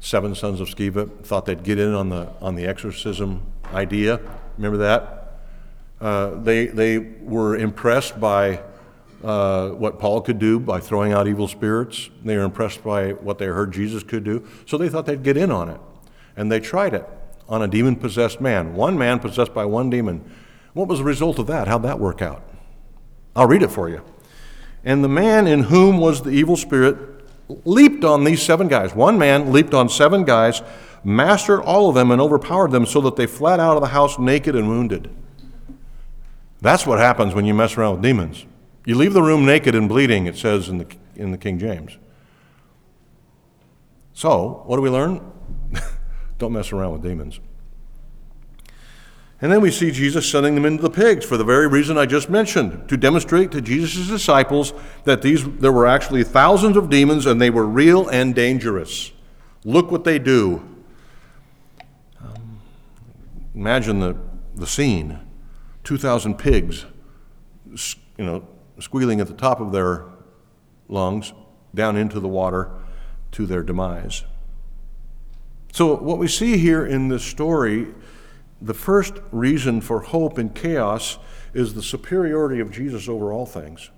seven 0.00 0.34
sons 0.34 0.60
of 0.60 0.68
Sceva 0.68 1.08
thought 1.24 1.44
they'd 1.44 1.62
get 1.62 1.78
in 1.78 1.94
on 1.94 2.08
the, 2.08 2.28
on 2.40 2.54
the 2.54 2.66
exorcism 2.66 3.42
idea. 3.72 4.18
Remember 4.56 4.78
that? 4.78 5.40
Uh, 6.00 6.30
they, 6.42 6.66
they 6.66 6.98
were 6.98 7.56
impressed 7.56 8.18
by 8.18 8.62
uh, 9.22 9.70
what 9.70 9.98
Paul 9.98 10.20
could 10.20 10.38
do 10.38 10.58
by 10.58 10.80
throwing 10.80 11.12
out 11.12 11.28
evil 11.28 11.48
spirits. 11.48 12.10
They 12.24 12.36
were 12.36 12.44
impressed 12.44 12.82
by 12.82 13.12
what 13.12 13.38
they 13.38 13.46
heard 13.46 13.72
Jesus 13.72 14.02
could 14.02 14.24
do. 14.24 14.46
So 14.66 14.78
they 14.78 14.88
thought 14.88 15.06
they'd 15.06 15.22
get 15.22 15.36
in 15.36 15.50
on 15.50 15.68
it. 15.68 15.80
And 16.36 16.50
they 16.50 16.60
tried 16.60 16.94
it 16.94 17.06
on 17.48 17.62
a 17.62 17.68
demon 17.68 17.96
possessed 17.96 18.40
man. 18.40 18.74
One 18.74 18.96
man 18.96 19.18
possessed 19.18 19.52
by 19.52 19.64
one 19.64 19.90
demon. 19.90 20.30
What 20.72 20.88
was 20.88 21.00
the 21.00 21.04
result 21.04 21.38
of 21.38 21.46
that? 21.48 21.68
How'd 21.68 21.82
that 21.82 21.98
work 21.98 22.22
out? 22.22 22.42
I'll 23.34 23.48
read 23.48 23.62
it 23.62 23.70
for 23.70 23.88
you. 23.88 24.02
And 24.84 25.04
the 25.04 25.08
man 25.08 25.46
in 25.46 25.64
whom 25.64 25.98
was 25.98 26.22
the 26.22 26.30
evil 26.30 26.56
spirit 26.56 26.96
leaped 27.64 28.04
on 28.04 28.24
these 28.24 28.42
seven 28.42 28.68
guys. 28.68 28.94
One 28.94 29.18
man 29.18 29.52
leaped 29.52 29.74
on 29.74 29.88
seven 29.88 30.24
guys, 30.24 30.62
mastered 31.04 31.60
all 31.60 31.88
of 31.88 31.94
them, 31.94 32.10
and 32.10 32.20
overpowered 32.20 32.70
them 32.70 32.86
so 32.86 33.00
that 33.02 33.16
they 33.16 33.26
fled 33.26 33.60
out 33.60 33.76
of 33.76 33.82
the 33.82 33.88
house 33.88 34.18
naked 34.18 34.54
and 34.54 34.68
wounded. 34.68 35.10
That's 36.60 36.86
what 36.86 36.98
happens 36.98 37.34
when 37.34 37.44
you 37.44 37.54
mess 37.54 37.76
around 37.76 37.94
with 37.94 38.02
demons. 38.02 38.46
You 38.90 38.96
leave 38.96 39.12
the 39.12 39.22
room 39.22 39.46
naked 39.46 39.76
and 39.76 39.88
bleeding, 39.88 40.26
it 40.26 40.36
says 40.36 40.68
in 40.68 40.78
the, 40.78 40.86
in 41.14 41.30
the 41.30 41.38
King 41.38 41.60
James. 41.60 41.96
So, 44.14 44.64
what 44.66 44.74
do 44.78 44.82
we 44.82 44.90
learn? 44.90 45.30
Don't 46.38 46.52
mess 46.52 46.72
around 46.72 46.94
with 46.94 47.02
demons. 47.04 47.38
And 49.40 49.52
then 49.52 49.60
we 49.60 49.70
see 49.70 49.92
Jesus 49.92 50.28
sending 50.28 50.56
them 50.56 50.64
into 50.64 50.82
the 50.82 50.90
pigs 50.90 51.24
for 51.24 51.36
the 51.36 51.44
very 51.44 51.68
reason 51.68 51.96
I 51.98 52.06
just 52.06 52.28
mentioned, 52.28 52.88
to 52.88 52.96
demonstrate 52.96 53.52
to 53.52 53.60
Jesus' 53.60 54.08
disciples 54.08 54.72
that 55.04 55.22
these, 55.22 55.48
there 55.58 55.70
were 55.70 55.86
actually 55.86 56.24
thousands 56.24 56.76
of 56.76 56.90
demons 56.90 57.26
and 57.26 57.40
they 57.40 57.50
were 57.50 57.66
real 57.66 58.08
and 58.08 58.34
dangerous. 58.34 59.12
Look 59.64 59.92
what 59.92 60.02
they 60.02 60.18
do. 60.18 60.68
Um, 62.20 62.58
imagine 63.54 64.00
the, 64.00 64.16
the 64.56 64.66
scene 64.66 65.20
2,000 65.84 66.34
pigs, 66.34 66.86
you 68.18 68.24
know, 68.24 68.48
squealing 68.80 69.20
at 69.20 69.26
the 69.26 69.34
top 69.34 69.60
of 69.60 69.72
their 69.72 70.04
lungs 70.88 71.32
down 71.74 71.96
into 71.96 72.20
the 72.20 72.28
water 72.28 72.70
to 73.32 73.46
their 73.46 73.62
demise. 73.62 74.24
So, 75.72 75.96
what 75.96 76.18
we 76.18 76.26
see 76.26 76.58
here 76.58 76.84
in 76.84 77.08
this 77.08 77.24
story 77.24 77.88
the 78.62 78.74
first 78.74 79.14
reason 79.32 79.80
for 79.80 80.00
hope 80.00 80.38
in 80.38 80.50
chaos 80.50 81.18
is 81.54 81.74
the 81.74 81.82
superiority 81.82 82.60
of 82.60 82.70
Jesus 82.70 83.08
over 83.08 83.32
all 83.32 83.46
things, 83.46 83.90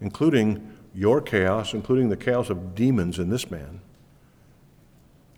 including 0.00 0.72
your 0.94 1.20
chaos, 1.20 1.74
including 1.74 2.08
the 2.08 2.16
chaos 2.16 2.50
of 2.50 2.74
demons 2.74 3.18
in 3.18 3.30
this 3.30 3.50
man. 3.50 3.80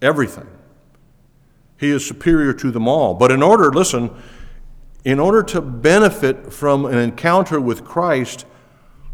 Everything. 0.02 0.48
He 1.78 1.90
is 1.90 2.06
superior 2.06 2.52
to 2.52 2.70
them 2.70 2.86
all. 2.86 3.14
But 3.14 3.30
in 3.30 3.42
order, 3.42 3.72
listen, 3.72 4.10
in 5.06 5.20
order 5.20 5.40
to 5.40 5.60
benefit 5.60 6.52
from 6.52 6.84
an 6.84 6.98
encounter 6.98 7.60
with 7.60 7.84
Christ, 7.84 8.44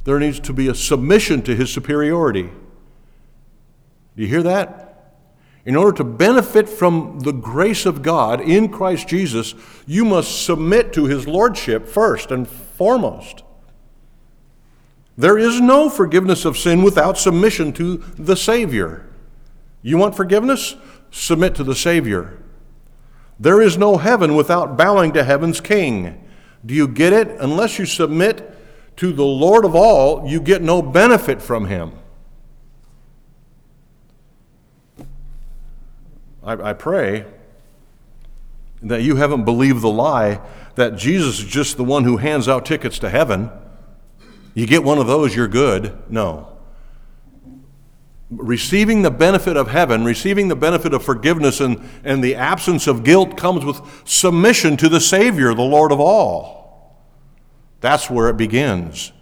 there 0.04 0.18
needs 0.18 0.40
to 0.40 0.54
be 0.54 0.66
a 0.68 0.74
submission 0.74 1.42
to 1.42 1.54
his 1.54 1.70
superiority. 1.70 2.44
Do 4.16 4.22
you 4.22 4.26
hear 4.26 4.42
that? 4.42 5.18
In 5.66 5.76
order 5.76 5.94
to 5.98 6.04
benefit 6.04 6.66
from 6.66 7.20
the 7.20 7.32
grace 7.32 7.84
of 7.84 8.00
God 8.00 8.40
in 8.40 8.70
Christ 8.70 9.06
Jesus, 9.06 9.54
you 9.86 10.06
must 10.06 10.46
submit 10.46 10.94
to 10.94 11.04
his 11.04 11.28
lordship 11.28 11.86
first 11.86 12.30
and 12.30 12.48
foremost. 12.48 13.42
There 15.18 15.36
is 15.36 15.60
no 15.60 15.90
forgiveness 15.90 16.46
of 16.46 16.56
sin 16.56 16.82
without 16.82 17.18
submission 17.18 17.70
to 17.74 17.98
the 18.16 18.34
Savior. 18.34 19.06
You 19.82 19.98
want 19.98 20.16
forgiveness? 20.16 20.74
Submit 21.10 21.54
to 21.56 21.64
the 21.64 21.74
Savior. 21.74 22.41
There 23.42 23.60
is 23.60 23.76
no 23.76 23.96
heaven 23.96 24.36
without 24.36 24.76
bowing 24.76 25.12
to 25.14 25.24
heaven's 25.24 25.60
King. 25.60 26.28
Do 26.64 26.74
you 26.74 26.86
get 26.86 27.12
it? 27.12 27.26
Unless 27.40 27.76
you 27.76 27.86
submit 27.86 28.56
to 28.98 29.12
the 29.12 29.24
Lord 29.24 29.64
of 29.64 29.74
all, 29.74 30.28
you 30.28 30.40
get 30.40 30.62
no 30.62 30.80
benefit 30.80 31.42
from 31.42 31.66
him. 31.66 31.90
I, 36.44 36.52
I 36.52 36.72
pray 36.72 37.24
that 38.80 39.02
you 39.02 39.16
haven't 39.16 39.44
believed 39.44 39.82
the 39.82 39.90
lie 39.90 40.40
that 40.76 40.94
Jesus 40.94 41.40
is 41.40 41.44
just 41.44 41.76
the 41.76 41.84
one 41.84 42.04
who 42.04 42.18
hands 42.18 42.46
out 42.46 42.64
tickets 42.64 43.00
to 43.00 43.10
heaven. 43.10 43.50
You 44.54 44.68
get 44.68 44.84
one 44.84 44.98
of 44.98 45.08
those, 45.08 45.34
you're 45.34 45.48
good. 45.48 45.98
No. 46.08 46.51
Receiving 48.34 49.02
the 49.02 49.10
benefit 49.10 49.56
of 49.56 49.68
heaven, 49.68 50.04
receiving 50.04 50.48
the 50.48 50.56
benefit 50.56 50.94
of 50.94 51.04
forgiveness 51.04 51.60
and, 51.60 51.86
and 52.02 52.24
the 52.24 52.34
absence 52.34 52.86
of 52.86 53.04
guilt 53.04 53.36
comes 53.36 53.64
with 53.64 53.80
submission 54.04 54.76
to 54.78 54.88
the 54.88 55.00
Savior, 55.00 55.52
the 55.54 55.62
Lord 55.62 55.92
of 55.92 56.00
all. 56.00 56.96
That's 57.80 58.08
where 58.08 58.28
it 58.28 58.36
begins. 58.36 59.12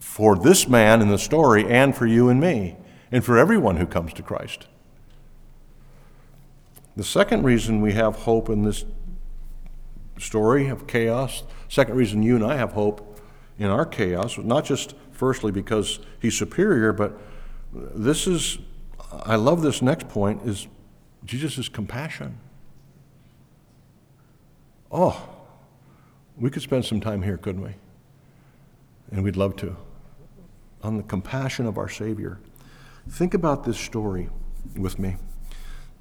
For 0.00 0.36
this 0.36 0.66
man 0.66 1.00
in 1.00 1.08
the 1.08 1.18
story, 1.18 1.64
and 1.68 1.94
for 1.94 2.06
you 2.06 2.28
and 2.28 2.40
me, 2.40 2.76
and 3.12 3.24
for 3.24 3.38
everyone 3.38 3.76
who 3.76 3.86
comes 3.86 4.12
to 4.14 4.22
Christ. 4.22 4.66
The 6.96 7.04
second 7.04 7.44
reason 7.44 7.80
we 7.80 7.92
have 7.92 8.16
hope 8.16 8.48
in 8.48 8.64
this 8.64 8.84
story 10.18 10.68
of 10.68 10.86
chaos, 10.86 11.42
second 11.68 11.94
reason 11.94 12.22
you 12.22 12.34
and 12.34 12.44
I 12.44 12.56
have 12.56 12.72
hope 12.72 13.20
in 13.58 13.66
our 13.66 13.86
chaos, 13.86 14.38
not 14.38 14.64
just 14.64 14.94
firstly 15.10 15.52
because 15.52 16.00
he's 16.20 16.36
superior, 16.36 16.92
but 16.92 17.18
this 17.72 18.26
is, 18.26 18.58
I 19.12 19.36
love 19.36 19.62
this 19.62 19.82
next 19.82 20.08
point, 20.08 20.42
is 20.44 20.66
Jesus' 21.24 21.68
compassion. 21.68 22.38
Oh, 24.90 25.28
we 26.36 26.50
could 26.50 26.62
spend 26.62 26.84
some 26.84 27.00
time 27.00 27.22
here, 27.22 27.36
couldn't 27.36 27.62
we? 27.62 27.74
And 29.10 29.24
we'd 29.24 29.36
love 29.36 29.56
to. 29.56 29.76
On 30.82 30.96
the 30.96 31.02
compassion 31.02 31.66
of 31.66 31.78
our 31.78 31.88
Savior. 31.88 32.38
Think 33.08 33.34
about 33.34 33.64
this 33.64 33.78
story 33.78 34.28
with 34.76 34.98
me 34.98 35.16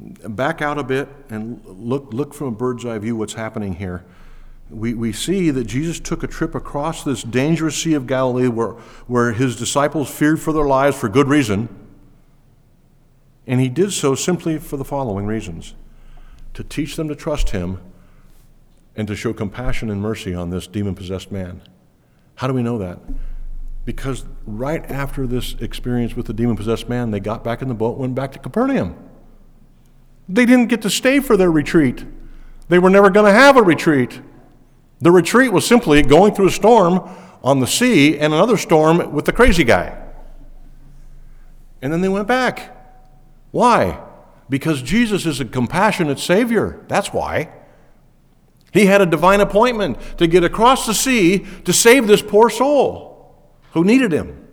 back 0.01 0.61
out 0.61 0.77
a 0.77 0.83
bit 0.83 1.07
and 1.29 1.61
look, 1.65 2.13
look 2.13 2.33
from 2.33 2.47
a 2.47 2.51
bird's 2.51 2.85
eye 2.85 2.97
view 2.97 3.15
what's 3.15 3.33
happening 3.33 3.75
here. 3.75 4.03
We, 4.71 4.93
we 4.93 5.11
see 5.11 5.51
that 5.51 5.65
Jesus 5.65 5.99
took 5.99 6.23
a 6.23 6.27
trip 6.27 6.55
across 6.55 7.03
this 7.03 7.23
dangerous 7.23 7.75
Sea 7.75 7.93
of 7.93 8.07
Galilee 8.07 8.47
where, 8.47 8.71
where 9.05 9.33
his 9.33 9.57
disciples 9.57 10.09
feared 10.09 10.41
for 10.41 10.53
their 10.53 10.65
lives 10.65 10.97
for 10.97 11.09
good 11.09 11.27
reason. 11.27 11.67
And 13.45 13.59
he 13.59 13.67
did 13.67 13.91
so 13.91 14.15
simply 14.15 14.57
for 14.57 14.77
the 14.77 14.85
following 14.85 15.25
reasons 15.25 15.75
to 16.53 16.63
teach 16.63 16.95
them 16.95 17.09
to 17.09 17.15
trust 17.15 17.49
him 17.49 17.79
and 18.95 19.07
to 19.07 19.15
show 19.15 19.33
compassion 19.33 19.89
and 19.89 20.01
mercy 20.01 20.33
on 20.33 20.49
this 20.49 20.67
demon 20.67 20.95
possessed 20.95 21.31
man. 21.31 21.61
How 22.35 22.47
do 22.47 22.53
we 22.53 22.63
know 22.63 22.77
that? 22.77 22.99
Because 23.83 24.25
right 24.45 24.89
after 24.89 25.27
this 25.27 25.55
experience 25.59 26.15
with 26.15 26.27
the 26.27 26.33
demon 26.33 26.55
possessed 26.55 26.87
man, 26.87 27.11
they 27.11 27.19
got 27.19 27.43
back 27.43 27.61
in 27.61 27.67
the 27.67 27.73
boat, 27.73 27.97
went 27.97 28.15
back 28.15 28.31
to 28.33 28.39
Capernaum. 28.39 28.95
They 30.29 30.45
didn't 30.45 30.67
get 30.67 30.81
to 30.83 30.89
stay 30.89 31.19
for 31.19 31.35
their 31.35 31.51
retreat. 31.51 32.05
They 32.69 32.79
were 32.79 32.89
never 32.89 33.09
going 33.09 33.25
to 33.25 33.37
have 33.37 33.57
a 33.57 33.61
retreat. 33.61 34.21
The 35.01 35.11
retreat 35.11 35.51
was 35.51 35.65
simply 35.65 36.01
going 36.03 36.33
through 36.35 36.47
a 36.47 36.51
storm 36.51 37.09
on 37.43 37.59
the 37.59 37.67
sea 37.67 38.19
and 38.19 38.33
another 38.33 38.57
storm 38.57 39.11
with 39.11 39.25
the 39.25 39.33
crazy 39.33 39.63
guy. 39.63 39.97
And 41.81 41.91
then 41.91 42.01
they 42.01 42.09
went 42.09 42.27
back. 42.27 42.77
Why? 43.49 43.99
Because 44.47 44.81
Jesus 44.81 45.25
is 45.25 45.39
a 45.39 45.45
compassionate 45.45 46.19
Savior. 46.19 46.85
That's 46.87 47.11
why. 47.11 47.49
He 48.71 48.85
had 48.85 49.01
a 49.01 49.05
divine 49.05 49.41
appointment 49.41 49.97
to 50.17 50.27
get 50.27 50.43
across 50.43 50.85
the 50.85 50.93
sea 50.93 51.45
to 51.65 51.73
save 51.73 52.07
this 52.07 52.21
poor 52.21 52.49
soul 52.49 53.35
who 53.73 53.83
needed 53.83 54.11
him. 54.11 54.47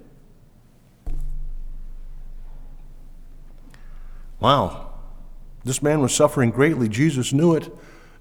Wow. 4.41 4.93
This 5.65 5.83
man 5.83 6.01
was 6.01 6.15
suffering 6.15 6.51
greatly. 6.51 6.89
Jesus 6.89 7.33
knew 7.33 7.55
it 7.55 7.71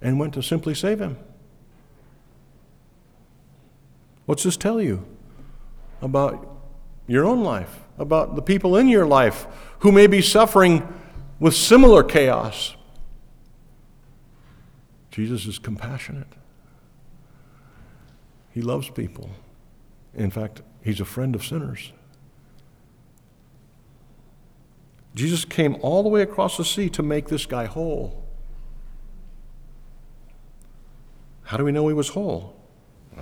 and 0.02 0.20
went 0.20 0.34
to 0.34 0.44
simply 0.44 0.76
save 0.76 1.00
him. 1.00 1.18
What's 4.28 4.44
this 4.44 4.58
tell 4.58 4.82
you 4.82 5.06
about 6.02 6.60
your 7.08 7.24
own 7.24 7.44
life, 7.44 7.80
about 7.98 8.36
the 8.36 8.42
people 8.42 8.76
in 8.76 8.90
your 8.90 9.06
life 9.06 9.48
who 9.80 9.92
may 9.92 10.06
be 10.06 10.22
suffering 10.22 10.86
with 11.40 11.54
similar 11.54 12.04
chaos? 12.04 12.76
Jesus 15.12 15.46
is 15.46 15.58
compassionate. 15.58 16.28
He 18.52 18.62
loves 18.62 18.90
people. 18.90 19.30
In 20.14 20.30
fact, 20.30 20.62
he's 20.84 21.00
a 21.00 21.06
friend 21.06 21.34
of 21.34 21.46
sinners. 21.46 21.94
Jesus 25.16 25.46
came 25.46 25.78
all 25.82 26.04
the 26.04 26.10
way 26.10 26.22
across 26.22 26.58
the 26.58 26.66
sea 26.66 26.90
to 26.90 27.02
make 27.02 27.30
this 27.30 27.46
guy 27.46 27.64
whole. 27.64 28.26
How 31.44 31.56
do 31.56 31.64
we 31.64 31.72
know 31.72 31.88
he 31.88 31.94
was 31.94 32.10
whole? 32.10 32.57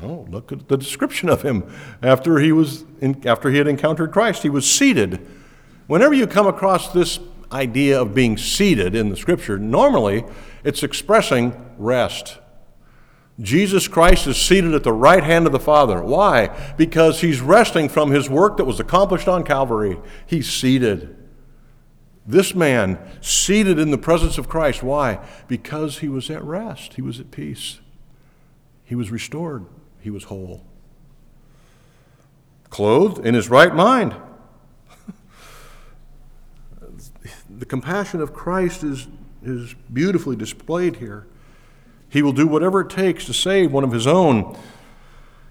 Oh, 0.01 0.25
look 0.29 0.51
at 0.51 0.67
the 0.67 0.77
description 0.77 1.29
of 1.29 1.41
him 1.41 1.63
after 2.01 2.39
he 2.39 2.51
was 2.51 2.83
in, 3.01 3.25
after 3.27 3.49
he 3.49 3.57
had 3.57 3.67
encountered 3.67 4.11
Christ. 4.11 4.43
He 4.43 4.49
was 4.49 4.69
seated. 4.69 5.25
Whenever 5.87 6.13
you 6.13 6.27
come 6.27 6.47
across 6.47 6.91
this 6.91 7.19
idea 7.51 8.01
of 8.01 8.13
being 8.13 8.37
seated 8.37 8.95
in 8.95 9.09
the 9.09 9.15
scripture, 9.15 9.57
normally 9.57 10.25
it's 10.63 10.83
expressing 10.83 11.53
rest. 11.77 12.39
Jesus 13.39 13.87
Christ 13.87 14.27
is 14.27 14.37
seated 14.37 14.73
at 14.73 14.83
the 14.83 14.93
right 14.93 15.23
hand 15.23 15.45
of 15.45 15.51
the 15.51 15.59
Father. 15.59 16.01
Why? 16.01 16.73
Because 16.77 17.21
he's 17.21 17.41
resting 17.41 17.89
from 17.89 18.11
his 18.11 18.29
work 18.29 18.57
that 18.57 18.65
was 18.65 18.79
accomplished 18.79 19.27
on 19.27 19.43
Calvary. 19.43 19.97
He's 20.25 20.49
seated. 20.51 21.15
This 22.25 22.55
man 22.55 22.97
seated 23.21 23.77
in 23.77 23.91
the 23.91 23.97
presence 23.97 24.37
of 24.37 24.49
Christ. 24.49 24.81
Why? 24.81 25.19
Because 25.47 25.99
he 25.99 26.07
was 26.07 26.29
at 26.29 26.43
rest, 26.43 26.93
he 26.93 27.01
was 27.01 27.19
at 27.19 27.29
peace, 27.29 27.81
he 28.83 28.95
was 28.95 29.11
restored, 29.11 29.65
he 30.05 30.11
was 30.11 30.25
whole. 30.25 30.61
Clothed 32.69 33.25
in 33.25 33.33
his 33.33 33.49
right 33.49 33.73
mind. 33.73 34.15
the 37.49 37.65
compassion 37.65 38.21
of 38.21 38.31
Christ 38.31 38.83
is, 38.83 39.07
is 39.43 39.73
beautifully 39.91 40.35
displayed 40.35 40.97
here. 40.97 41.25
He 42.07 42.21
will 42.21 42.33
do 42.33 42.45
whatever 42.45 42.81
it 42.81 42.91
takes 42.91 43.25
to 43.25 43.33
save 43.33 43.71
one 43.71 43.83
of 43.83 43.91
his 43.91 44.05
own. 44.05 44.55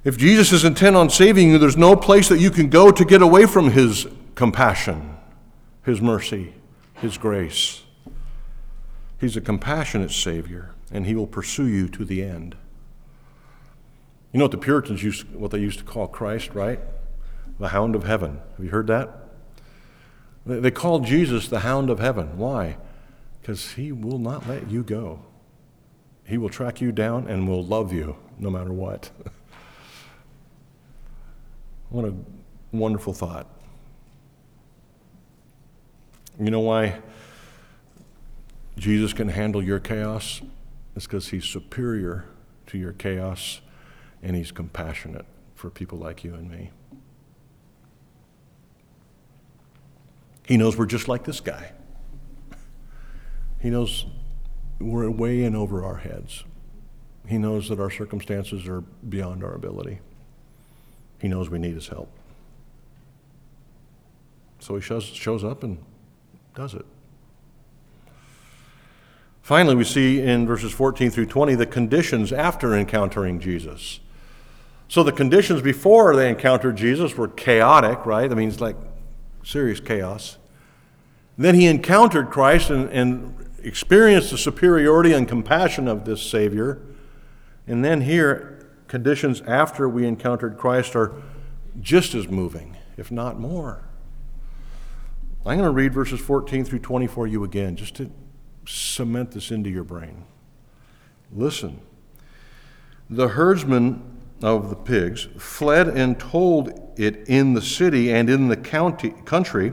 If 0.04 0.16
Jesus 0.16 0.52
is 0.52 0.64
intent 0.64 0.94
on 0.94 1.10
saving 1.10 1.50
you, 1.50 1.58
there's 1.58 1.76
no 1.76 1.96
place 1.96 2.28
that 2.28 2.38
you 2.38 2.52
can 2.52 2.70
go 2.70 2.92
to 2.92 3.04
get 3.04 3.22
away 3.22 3.46
from 3.46 3.72
his 3.72 4.06
compassion, 4.36 5.16
his 5.82 6.00
mercy. 6.00 6.54
His 6.94 7.18
grace. 7.18 7.82
He's 9.20 9.36
a 9.36 9.40
compassionate 9.40 10.12
Savior, 10.12 10.70
and 10.92 11.06
He 11.06 11.16
will 11.16 11.26
pursue 11.26 11.66
you 11.66 11.88
to 11.88 12.04
the 12.04 12.22
end. 12.22 12.54
You 14.35 14.38
know 14.38 14.47
what 14.47 14.51
the 14.51 14.59
Puritans 14.59 15.01
used, 15.01 15.33
what 15.33 15.53
they 15.53 15.61
used 15.61 15.79
to 15.79 15.85
call 15.85 16.09
Christ, 16.09 16.55
right? 16.55 16.81
The 17.61 17.68
Hound 17.68 17.94
of 17.94 18.03
Heaven. 18.03 18.40
Have 18.57 18.64
you 18.64 18.70
heard 18.73 18.88
that? 18.88 19.29
They 20.44 20.73
called 20.73 21.07
Jesus 21.07 21.47
the 21.47 21.61
Hound 21.61 21.88
of 21.88 22.01
Heaven. 22.01 22.37
Why? 22.37 22.77
Because 23.40 23.75
He 23.75 23.92
will 23.92 24.18
not 24.18 24.49
let 24.49 24.68
you 24.68 24.83
go. 24.83 25.20
He 26.27 26.37
will 26.37 26.49
track 26.49 26.81
you 26.81 26.90
down 26.90 27.29
and 27.29 27.49
will 27.49 27.64
love 27.64 27.92
you 27.92 28.16
no 28.37 28.51
matter 28.51 28.73
what. 28.73 29.12
what 31.90 32.05
a 32.05 32.12
wonderful 32.73 33.12
thought. 33.12 33.47
You 36.40 36.51
know 36.51 36.59
why 36.59 37.01
Jesus 38.77 39.12
can 39.12 39.29
handle 39.29 39.62
your 39.62 39.79
chaos? 39.79 40.42
It's 40.97 41.07
because 41.07 41.29
he's 41.29 41.44
superior 41.44 42.25
to 42.66 42.79
your 42.79 42.92
chaos 42.92 43.61
and 44.24 44.34
he's 44.34 44.50
compassionate 44.50 45.26
for 45.54 45.70
people 45.70 45.98
like 45.98 46.24
you 46.24 46.34
and 46.34 46.50
me. 46.50 46.70
He 50.46 50.56
knows 50.56 50.76
we're 50.76 50.87
just 50.87 51.08
like 51.08 51.24
this 51.24 51.40
guy. 51.40 51.72
He 53.60 53.70
knows 53.70 54.06
we're 54.80 55.08
way 55.10 55.44
in 55.44 55.54
over 55.54 55.84
our 55.84 55.96
heads. 55.96 56.44
He 57.28 57.38
knows 57.38 57.68
that 57.68 57.78
our 57.78 57.90
circumstances 57.90 58.66
are 58.66 58.80
beyond 58.80 59.44
our 59.44 59.54
ability. 59.54 60.00
He 61.20 61.28
knows 61.28 61.48
we 61.48 61.58
need 61.58 61.74
his 61.74 61.88
help. 61.88 62.10
So 64.58 64.74
he 64.76 64.80
shows, 64.80 65.04
shows 65.04 65.44
up 65.44 65.62
and 65.62 65.78
does 66.54 66.74
it. 66.74 66.84
Finally, 69.42 69.74
we 69.74 69.84
see 69.84 70.20
in 70.20 70.46
verses 70.46 70.72
14 70.72 71.10
through 71.10 71.26
20 71.26 71.54
the 71.54 71.66
conditions 71.66 72.32
after 72.32 72.74
encountering 72.74 73.38
Jesus. 73.40 74.00
So 74.88 75.03
the 75.03 75.12
conditions 75.12 75.62
before 75.62 76.14
they 76.14 76.29
encountered 76.29 76.77
Jesus 76.77 77.16
were 77.16 77.29
chaotic, 77.29 78.05
right? 78.07 78.29
That 78.29 78.37
means 78.37 78.61
like 78.61 78.77
serious 79.42 79.81
chaos. 79.81 80.38
Then 81.37 81.55
he 81.55 81.66
encountered 81.66 82.31
Christ 82.31 82.70
and, 82.70 82.88
and 82.90 83.49
experienced 83.62 84.31
the 84.31 84.38
superiority 84.38 85.12
and 85.12 85.27
compassion 85.27 85.88
of 85.88 86.05
this 86.05 86.23
Savior. 86.23 86.81
And 87.66 87.85
then 87.85 88.03
here, 88.03 88.68
conditions 88.87 89.40
after 89.42 89.88
we 89.88 90.07
encountered 90.07 90.57
Christ 90.57 90.94
are 90.94 91.12
just 91.81 92.14
as 92.14 92.29
moving, 92.29 92.77
if 92.97 93.11
not 93.11 93.40
more. 93.40 93.83
I'm 95.47 95.59
going 95.59 95.68
to 95.68 95.70
read 95.70 95.92
verses 95.92 96.20
14 96.20 96.64
through 96.64 96.79
20 96.79 97.07
for 97.07 97.27
you 97.27 97.44
again, 97.44 97.77
just 97.77 97.97
to 97.97 98.11
cement 98.66 99.33
this 99.33 99.51
into 99.51 99.68
your 99.68 99.85
brain. 99.85 100.25
Listen. 101.33 101.81
The 103.11 103.29
herdsmen 103.29 104.13
of 104.44 104.68
the 104.68 104.76
pigs 104.76 105.26
fled 105.38 105.88
and 105.88 106.20
told 106.20 106.92
it 106.96 107.26
in 107.28 107.54
the 107.54 107.62
city 107.62 108.12
and 108.12 108.28
in 108.28 108.48
the 108.48 108.57
county, 108.57 109.11
country, 109.24 109.72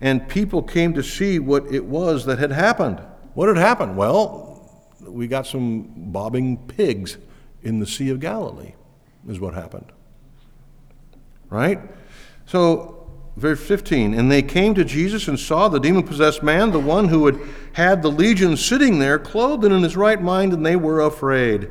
and 0.00 0.26
people 0.26 0.62
came 0.62 0.94
to 0.94 1.02
see 1.02 1.38
what 1.38 1.66
it 1.66 1.84
was 1.84 2.24
that 2.24 2.38
had 2.38 2.50
happened. 2.50 2.98
What 3.34 3.48
had 3.48 3.58
happened? 3.58 3.96
Well, 3.96 4.70
we 5.00 5.26
got 5.26 5.46
some 5.46 5.92
bobbing 6.10 6.56
pigs 6.66 7.18
in 7.62 7.78
the 7.78 7.86
Sea 7.86 8.08
of 8.08 8.18
Galilee, 8.18 8.72
is 9.28 9.38
what 9.38 9.52
happened. 9.52 9.92
Right? 11.50 11.78
So, 12.46 13.10
verse 13.36 13.60
15, 13.60 14.14
and 14.14 14.32
they 14.32 14.42
came 14.42 14.74
to 14.76 14.84
Jesus 14.84 15.28
and 15.28 15.38
saw 15.38 15.68
the 15.68 15.78
demon 15.78 16.04
possessed 16.04 16.42
man, 16.42 16.70
the 16.70 16.80
one 16.80 17.08
who 17.08 17.26
had 17.26 17.38
had 17.74 18.02
the 18.02 18.10
legion 18.10 18.56
sitting 18.56 18.98
there, 18.98 19.18
clothed 19.18 19.64
and 19.64 19.74
in 19.74 19.82
his 19.82 19.96
right 19.96 20.22
mind, 20.22 20.54
and 20.54 20.64
they 20.64 20.76
were 20.76 21.00
afraid. 21.00 21.70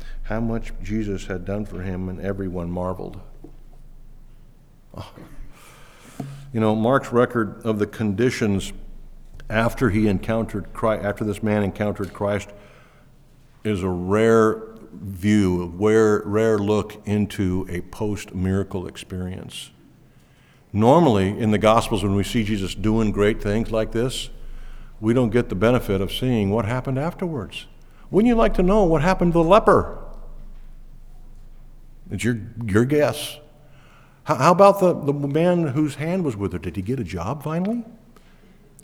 how 0.23 0.39
much 0.39 0.71
Jesus 0.81 1.25
had 1.25 1.45
done 1.45 1.65
for 1.65 1.81
him, 1.81 2.09
and 2.09 2.19
everyone 2.21 2.71
marveled. 2.71 3.19
Oh. 4.95 5.11
You 6.53 6.59
know, 6.59 6.75
Mark's 6.75 7.11
record 7.11 7.61
of 7.63 7.79
the 7.79 7.87
conditions 7.87 8.73
after 9.49 9.89
he 9.89 10.07
encountered 10.07 10.73
Christ, 10.73 11.03
after 11.03 11.23
this 11.23 11.41
man 11.41 11.63
encountered 11.63 12.13
Christ, 12.13 12.49
is 13.63 13.83
a 13.83 13.89
rare 13.89 14.63
view, 14.93 15.63
a 15.63 15.67
rare, 15.67 16.21
rare 16.25 16.57
look 16.57 17.01
into 17.05 17.65
a 17.69 17.81
post 17.81 18.33
miracle 18.33 18.87
experience. 18.87 19.71
Normally, 20.73 21.37
in 21.37 21.51
the 21.51 21.57
Gospels, 21.57 22.03
when 22.03 22.15
we 22.15 22.23
see 22.23 22.43
Jesus 22.43 22.75
doing 22.75 23.11
great 23.11 23.41
things 23.41 23.71
like 23.71 23.91
this, 23.91 24.29
we 25.01 25.13
don't 25.13 25.29
get 25.29 25.49
the 25.49 25.55
benefit 25.55 25.99
of 25.99 26.11
seeing 26.11 26.49
what 26.49 26.65
happened 26.65 26.97
afterwards. 26.97 27.65
Wouldn't 28.09 28.27
you 28.27 28.35
like 28.35 28.53
to 28.55 28.63
know 28.63 28.83
what 28.83 29.01
happened 29.01 29.33
to 29.33 29.39
the 29.39 29.43
leper? 29.43 30.00
It's 32.11 32.23
your, 32.23 32.39
your 32.65 32.85
guess. 32.85 33.39
How, 34.25 34.35
how 34.35 34.51
about 34.51 34.79
the, 34.79 34.93
the 34.93 35.13
man 35.13 35.67
whose 35.67 35.95
hand 35.95 36.23
was 36.23 36.35
withered? 36.35 36.61
Did 36.61 36.75
he 36.75 36.81
get 36.81 36.99
a 36.99 37.03
job 37.03 37.41
finally? 37.43 37.83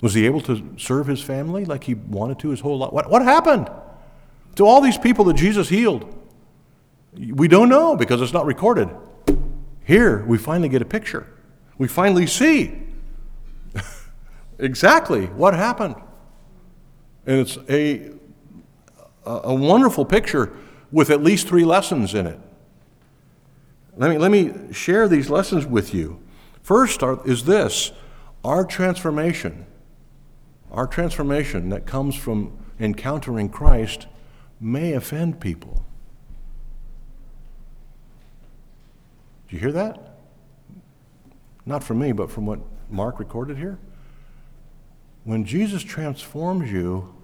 Was 0.00 0.14
he 0.14 0.26
able 0.26 0.40
to 0.42 0.74
serve 0.78 1.06
his 1.06 1.22
family 1.22 1.64
like 1.64 1.84
he 1.84 1.94
wanted 1.94 2.38
to 2.40 2.50
his 2.50 2.60
whole 2.60 2.78
life? 2.78 2.92
What, 2.92 3.10
what 3.10 3.22
happened 3.22 3.70
to 4.56 4.66
all 4.66 4.80
these 4.80 4.98
people 4.98 5.24
that 5.26 5.34
Jesus 5.34 5.68
healed? 5.68 6.14
We 7.16 7.48
don't 7.48 7.68
know 7.68 7.96
because 7.96 8.20
it's 8.20 8.32
not 8.32 8.46
recorded. 8.46 8.88
Here, 9.84 10.24
we 10.24 10.38
finally 10.38 10.68
get 10.68 10.82
a 10.82 10.86
picture. 10.86 11.26
We 11.78 11.88
finally 11.88 12.26
see 12.26 12.82
exactly 14.58 15.26
what 15.26 15.54
happened. 15.54 15.96
And 17.26 17.40
it's 17.40 17.58
a, 17.68 18.12
a 19.24 19.54
wonderful 19.54 20.04
picture 20.04 20.52
with 20.90 21.10
at 21.10 21.22
least 21.22 21.48
three 21.48 21.64
lessons 21.64 22.14
in 22.14 22.26
it. 22.26 22.38
Let 23.98 24.10
me, 24.10 24.18
let 24.18 24.30
me 24.30 24.72
share 24.72 25.08
these 25.08 25.28
lessons 25.28 25.66
with 25.66 25.92
you. 25.92 26.20
First 26.62 27.02
are, 27.02 27.20
is 27.26 27.44
this 27.44 27.92
our 28.42 28.64
transformation 28.64 29.66
our 30.70 30.86
transformation 30.86 31.70
that 31.70 31.86
comes 31.86 32.14
from 32.14 32.56
encountering 32.78 33.48
Christ 33.48 34.06
may 34.60 34.92
offend 34.92 35.40
people. 35.40 35.84
Do 39.48 39.56
you 39.56 39.60
hear 39.60 39.72
that? 39.72 40.18
Not 41.64 41.82
from 41.82 41.98
me, 41.98 42.12
but 42.12 42.30
from 42.30 42.46
what 42.46 42.60
Mark 42.90 43.18
recorded 43.18 43.56
here. 43.56 43.78
When 45.24 45.44
Jesus 45.44 45.82
transforms 45.82 46.70
you, 46.70 47.14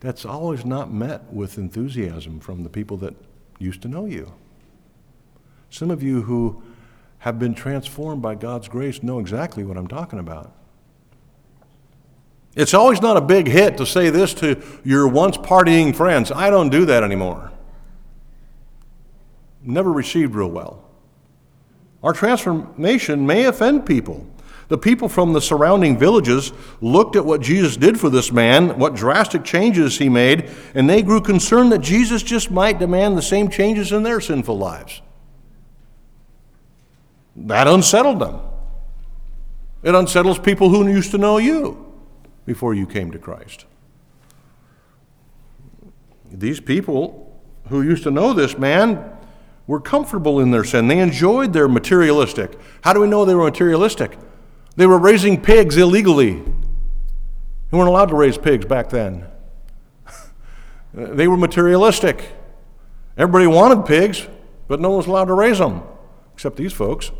that's 0.00 0.24
always 0.24 0.64
not 0.64 0.92
met 0.92 1.32
with 1.32 1.58
enthusiasm 1.58 2.38
from 2.38 2.62
the 2.62 2.68
people 2.68 2.96
that 2.98 3.14
used 3.58 3.82
to 3.82 3.88
know 3.88 4.06
you. 4.06 4.32
Some 5.70 5.90
of 5.90 6.02
you 6.02 6.22
who 6.22 6.62
have 7.18 7.38
been 7.38 7.54
transformed 7.54 8.22
by 8.22 8.34
God's 8.34 8.68
grace 8.68 9.02
know 9.02 9.18
exactly 9.18 9.64
what 9.64 9.76
I'm 9.76 9.88
talking 9.88 10.18
about. 10.18 10.54
It's 12.54 12.74
always 12.74 13.00
not 13.00 13.16
a 13.16 13.20
big 13.20 13.46
hit 13.46 13.76
to 13.76 13.86
say 13.86 14.10
this 14.10 14.34
to 14.34 14.60
your 14.84 15.06
once 15.06 15.36
partying 15.36 15.94
friends. 15.94 16.32
I 16.32 16.50
don't 16.50 16.70
do 16.70 16.86
that 16.86 17.02
anymore. 17.02 17.52
Never 19.62 19.92
received 19.92 20.34
real 20.34 20.48
well. 20.48 20.84
Our 22.02 22.12
transformation 22.12 23.26
may 23.26 23.44
offend 23.44 23.86
people. 23.86 24.26
The 24.68 24.78
people 24.78 25.08
from 25.08 25.32
the 25.32 25.40
surrounding 25.40 25.98
villages 25.98 26.52
looked 26.80 27.16
at 27.16 27.24
what 27.24 27.40
Jesus 27.40 27.76
did 27.76 27.98
for 27.98 28.10
this 28.10 28.30
man, 28.30 28.78
what 28.78 28.94
drastic 28.94 29.42
changes 29.42 29.98
he 29.98 30.08
made, 30.08 30.50
and 30.74 30.88
they 30.88 31.02
grew 31.02 31.20
concerned 31.20 31.72
that 31.72 31.78
Jesus 31.78 32.22
just 32.22 32.50
might 32.50 32.78
demand 32.78 33.16
the 33.16 33.22
same 33.22 33.48
changes 33.48 33.92
in 33.92 34.02
their 34.02 34.20
sinful 34.20 34.58
lives. 34.58 35.00
That 37.46 37.68
unsettled 37.68 38.18
them. 38.18 38.40
It 39.82 39.94
unsettles 39.94 40.38
people 40.38 40.70
who 40.70 40.86
used 40.88 41.12
to 41.12 41.18
know 41.18 41.38
you 41.38 41.92
before 42.44 42.74
you 42.74 42.86
came 42.86 43.10
to 43.12 43.18
Christ. 43.18 43.64
These 46.30 46.60
people 46.60 47.40
who 47.68 47.82
used 47.82 48.02
to 48.02 48.10
know 48.10 48.32
this 48.32 48.58
man 48.58 49.12
were 49.66 49.80
comfortable 49.80 50.40
in 50.40 50.50
their 50.50 50.64
sin. 50.64 50.88
They 50.88 50.98
enjoyed 50.98 51.52
their 51.52 51.68
materialistic. 51.68 52.58
How 52.82 52.92
do 52.92 53.00
we 53.00 53.06
know 53.06 53.24
they 53.24 53.34
were 53.34 53.44
materialistic? 53.44 54.18
They 54.76 54.86
were 54.86 54.98
raising 54.98 55.40
pigs 55.40 55.76
illegally. 55.76 56.42
They 57.70 57.76
weren't 57.76 57.88
allowed 57.88 58.06
to 58.06 58.16
raise 58.16 58.38
pigs 58.38 58.64
back 58.64 58.88
then. 58.88 59.26
they 60.92 61.28
were 61.28 61.36
materialistic. 61.36 62.32
Everybody 63.16 63.46
wanted 63.46 63.86
pigs, 63.86 64.26
but 64.68 64.80
no 64.80 64.90
one 64.90 64.98
was 64.98 65.06
allowed 65.06 65.26
to 65.26 65.34
raise 65.34 65.58
them, 65.58 65.82
except 66.32 66.56
these 66.56 66.72
folks. 66.72 67.10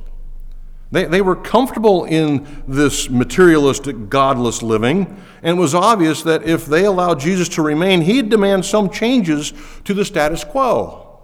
They, 0.90 1.05
they 1.05 1.20
were 1.20 1.37
comfortable 1.37 2.05
in 2.05 2.46
this 2.66 3.11
materialistic, 3.11 4.09
godless 4.09 4.62
living, 4.62 5.22
and 5.42 5.59
it 5.59 5.61
was 5.61 5.74
obvious 5.74 6.22
that 6.22 6.44
if 6.44 6.64
they 6.64 6.85
allowed 6.85 7.20
Jesus 7.20 7.48
to 7.51 7.62
remain, 7.62 8.01
he'd 8.01 8.31
demand 8.31 8.64
some 8.64 8.88
changes 8.88 9.53
to 9.85 9.92
the 9.92 10.05
status 10.05 10.44
quo. 10.44 11.20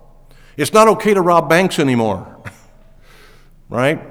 It's 0.56 0.72
not 0.72 0.86
okay 0.88 1.14
to 1.14 1.22
rob 1.22 1.48
banks 1.48 1.78
anymore, 1.78 2.42
right? 3.70 4.02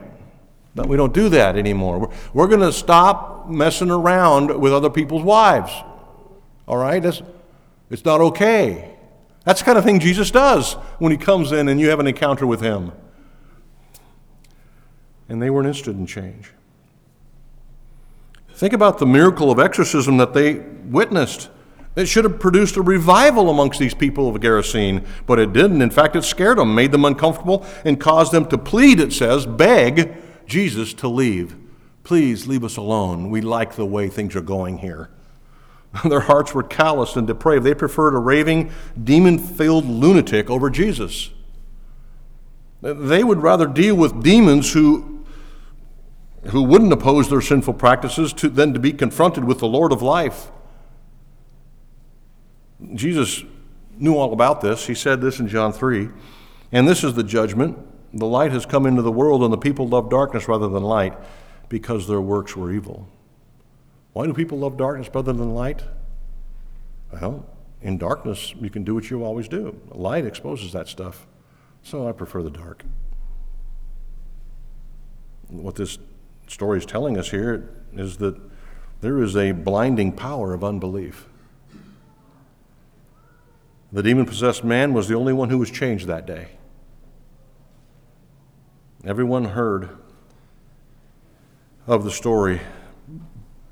But 0.73 0.87
we 0.87 0.97
don't 0.97 1.13
do 1.13 1.29
that 1.29 1.55
anymore. 1.55 1.99
We're, 1.99 2.09
we're 2.33 2.47
going 2.47 2.61
to 2.61 2.73
stop 2.73 3.47
messing 3.47 3.91
around 3.91 4.59
with 4.59 4.73
other 4.73 4.89
people's 4.89 5.23
wives, 5.23 5.71
all 6.67 6.77
right? 6.77 7.03
It's, 7.05 7.21
it's 7.91 8.03
not 8.03 8.21
okay. 8.21 8.89
That's 9.45 9.59
the 9.59 9.65
kind 9.65 9.77
of 9.77 9.83
thing 9.83 9.99
Jesus 9.99 10.31
does 10.31 10.73
when 10.97 11.11
he 11.11 11.17
comes 11.17 11.51
in 11.51 11.69
and 11.69 11.79
you 11.79 11.89
have 11.89 11.99
an 11.99 12.07
encounter 12.07 12.47
with 12.47 12.61
him 12.61 12.91
and 15.29 15.41
they 15.41 15.49
weren't 15.49 15.67
interested 15.67 15.97
in 15.97 16.05
change. 16.05 16.51
Think 18.53 18.73
about 18.73 18.99
the 18.99 19.05
miracle 19.05 19.49
of 19.51 19.59
exorcism 19.59 20.17
that 20.17 20.33
they 20.33 20.59
witnessed. 20.85 21.49
It 21.95 22.07
should 22.07 22.23
have 22.23 22.39
produced 22.39 22.75
a 22.75 22.81
revival 22.81 23.49
amongst 23.49 23.79
these 23.79 23.93
people 23.93 24.27
of 24.27 24.41
Gerasene, 24.41 25.05
but 25.27 25.39
it 25.39 25.53
didn't. 25.53 25.81
In 25.81 25.89
fact, 25.89 26.15
it 26.15 26.23
scared 26.23 26.57
them, 26.57 26.73
made 26.73 26.91
them 26.91 27.05
uncomfortable, 27.05 27.65
and 27.85 27.99
caused 27.99 28.31
them 28.31 28.45
to 28.47 28.57
plead, 28.57 28.99
it 28.99 29.13
says, 29.13 29.45
beg 29.45 30.15
Jesus 30.45 30.93
to 30.95 31.07
leave. 31.07 31.55
Please 32.03 32.47
leave 32.47 32.63
us 32.63 32.77
alone. 32.77 33.29
We 33.29 33.41
like 33.41 33.75
the 33.75 33.85
way 33.85 34.09
things 34.09 34.35
are 34.35 34.41
going 34.41 34.79
here. 34.79 35.09
Their 36.05 36.21
hearts 36.21 36.53
were 36.53 36.63
calloused 36.63 37.15
and 37.15 37.27
depraved. 37.27 37.63
They 37.63 37.75
preferred 37.75 38.15
a 38.15 38.19
raving, 38.19 38.71
demon 39.01 39.37
filled 39.37 39.85
lunatic 39.85 40.49
over 40.49 40.69
Jesus. 40.69 41.29
They 42.81 43.23
would 43.23 43.41
rather 43.41 43.67
deal 43.67 43.95
with 43.95 44.23
demons 44.23 44.73
who 44.73 45.12
who 46.53 46.61
wouldn't 46.61 46.93
oppose 46.93 47.29
their 47.29 47.41
sinful 47.41 47.73
practices 47.73 48.31
to, 48.31 48.47
than 48.47 48.73
to 48.73 48.79
be 48.79 48.93
confronted 48.93 49.43
with 49.43 49.57
the 49.57 49.67
Lord 49.67 49.91
of 49.91 50.03
life. 50.03 50.51
Jesus 52.93 53.43
knew 53.97 54.15
all 54.15 54.33
about 54.33 54.61
this. 54.61 54.85
He 54.85 54.93
said 54.93 55.19
this 55.19 55.39
in 55.39 55.47
John 55.47 55.73
3 55.73 56.09
And 56.71 56.87
this 56.87 57.03
is 57.03 57.15
the 57.15 57.23
judgment 57.23 57.77
the 58.13 58.27
light 58.27 58.51
has 58.51 58.67
come 58.67 58.85
into 58.85 59.01
the 59.01 59.11
world, 59.11 59.41
and 59.41 59.51
the 59.51 59.57
people 59.57 59.87
love 59.87 60.11
darkness 60.11 60.47
rather 60.47 60.67
than 60.67 60.83
light 60.83 61.17
because 61.69 62.07
their 62.07 62.21
works 62.21 62.55
were 62.55 62.71
evil. 62.71 63.07
Why 64.13 64.27
do 64.27 64.33
people 64.33 64.59
love 64.59 64.77
darkness 64.77 65.09
rather 65.11 65.33
than 65.33 65.55
light? 65.55 65.81
Well, 67.11 67.47
in 67.81 67.97
darkness, 67.97 68.53
you 68.61 68.69
can 68.69 68.83
do 68.83 68.93
what 68.93 69.09
you 69.09 69.23
always 69.23 69.47
do. 69.47 69.81
Light 69.89 70.27
exposes 70.27 70.71
that 70.73 70.87
stuff. 70.87 71.25
So 71.81 72.07
I 72.07 72.11
prefer 72.11 72.43
the 72.43 72.51
dark. 72.51 72.83
What 75.47 75.73
this 75.73 75.97
story 76.53 76.77
is 76.77 76.85
telling 76.85 77.17
us 77.17 77.31
here 77.31 77.69
is 77.93 78.17
that 78.17 78.39
there 79.01 79.21
is 79.21 79.35
a 79.35 79.51
blinding 79.51 80.11
power 80.11 80.53
of 80.53 80.63
unbelief. 80.63 81.27
The 83.91 84.03
demon 84.03 84.25
possessed 84.25 84.63
man 84.63 84.93
was 84.93 85.07
the 85.07 85.15
only 85.15 85.33
one 85.33 85.49
who 85.49 85.57
was 85.57 85.69
changed 85.69 86.07
that 86.07 86.25
day. 86.25 86.49
Everyone 89.03 89.45
heard 89.45 89.89
of 91.85 92.03
the 92.03 92.11
story, 92.11 92.61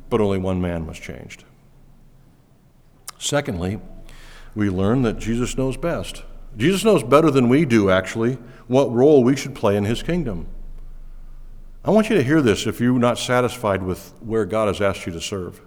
but 0.09 0.19
only 0.19 0.37
one 0.37 0.59
man 0.59 0.85
was 0.85 0.99
changed. 0.99 1.45
Secondly, 3.17 3.79
we 4.53 4.69
learn 4.69 5.03
that 5.03 5.17
Jesus 5.17 5.57
knows 5.57 5.77
best. 5.77 6.23
Jesus 6.57 6.83
knows 6.83 7.03
better 7.03 7.31
than 7.31 7.47
we 7.47 7.63
do, 7.63 7.89
actually, 7.89 8.37
what 8.67 8.91
role 8.91 9.23
we 9.23 9.37
should 9.37 9.55
play 9.55 9.77
in 9.77 9.85
his 9.85 10.03
kingdom. 10.03 10.47
I 11.83 11.89
want 11.89 12.09
you 12.09 12.15
to 12.15 12.23
hear 12.23 12.41
this 12.41 12.67
if 12.67 12.79
you're 12.79 12.97
not 12.99 13.17
satisfied 13.17 13.81
with 13.81 14.13
where 14.19 14.45
God 14.45 14.67
has 14.67 14.81
asked 14.81 15.05
you 15.07 15.13
to 15.13 15.21
serve. 15.21 15.61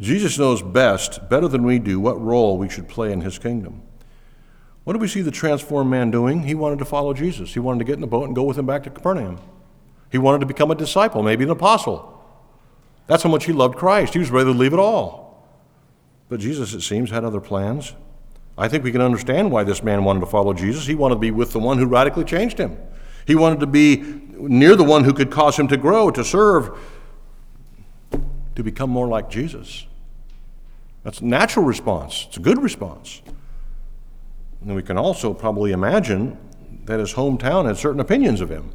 Jesus 0.00 0.38
knows 0.38 0.62
best, 0.62 1.28
better 1.28 1.48
than 1.48 1.62
we 1.64 1.78
do, 1.78 2.00
what 2.00 2.20
role 2.20 2.58
we 2.58 2.68
should 2.68 2.88
play 2.88 3.12
in 3.12 3.20
his 3.20 3.38
kingdom. 3.38 3.82
What 4.84 4.94
do 4.94 4.98
we 4.98 5.08
see 5.08 5.22
the 5.22 5.30
transformed 5.30 5.90
man 5.90 6.10
doing? 6.10 6.44
He 6.44 6.54
wanted 6.54 6.78
to 6.80 6.84
follow 6.84 7.12
Jesus. 7.12 7.52
He 7.52 7.60
wanted 7.60 7.80
to 7.80 7.84
get 7.84 7.94
in 7.94 8.00
the 8.00 8.06
boat 8.06 8.24
and 8.24 8.34
go 8.34 8.44
with 8.44 8.58
him 8.58 8.66
back 8.66 8.84
to 8.84 8.90
Capernaum. 8.90 9.38
He 10.10 10.18
wanted 10.18 10.40
to 10.40 10.46
become 10.46 10.70
a 10.70 10.74
disciple, 10.74 11.22
maybe 11.22 11.44
an 11.44 11.50
apostle. 11.50 12.14
That's 13.06 13.22
how 13.22 13.30
much 13.30 13.44
he 13.44 13.52
loved 13.52 13.76
Christ. 13.76 14.12
He 14.12 14.18
was 14.18 14.30
ready 14.30 14.52
to 14.52 14.58
leave 14.58 14.72
it 14.72 14.78
all. 14.78 15.46
But 16.28 16.40
Jesus, 16.40 16.74
it 16.74 16.80
seems, 16.80 17.10
had 17.10 17.24
other 17.24 17.40
plans. 17.40 17.94
I 18.56 18.68
think 18.68 18.82
we 18.82 18.92
can 18.92 19.00
understand 19.00 19.50
why 19.50 19.62
this 19.64 19.82
man 19.82 20.04
wanted 20.04 20.20
to 20.20 20.26
follow 20.26 20.52
Jesus. 20.52 20.86
He 20.86 20.94
wanted 20.94 21.16
to 21.16 21.20
be 21.20 21.30
with 21.30 21.52
the 21.52 21.58
one 21.58 21.78
who 21.78 21.86
radically 21.86 22.24
changed 22.24 22.58
him. 22.58 22.76
He 23.28 23.34
wanted 23.34 23.60
to 23.60 23.66
be 23.66 24.02
near 24.38 24.74
the 24.74 24.84
one 24.84 25.04
who 25.04 25.12
could 25.12 25.30
cause 25.30 25.58
him 25.58 25.68
to 25.68 25.76
grow, 25.76 26.10
to 26.10 26.24
serve, 26.24 26.78
to 28.54 28.62
become 28.62 28.88
more 28.88 29.06
like 29.06 29.28
Jesus. 29.28 29.86
That's 31.04 31.20
a 31.20 31.26
natural 31.26 31.66
response. 31.66 32.24
It's 32.28 32.38
a 32.38 32.40
good 32.40 32.62
response. 32.62 33.20
And 34.62 34.74
we 34.74 34.82
can 34.82 34.96
also 34.96 35.34
probably 35.34 35.72
imagine 35.72 36.38
that 36.86 37.00
his 37.00 37.12
hometown 37.12 37.66
had 37.66 37.76
certain 37.76 38.00
opinions 38.00 38.40
of 38.40 38.48
him. 38.48 38.70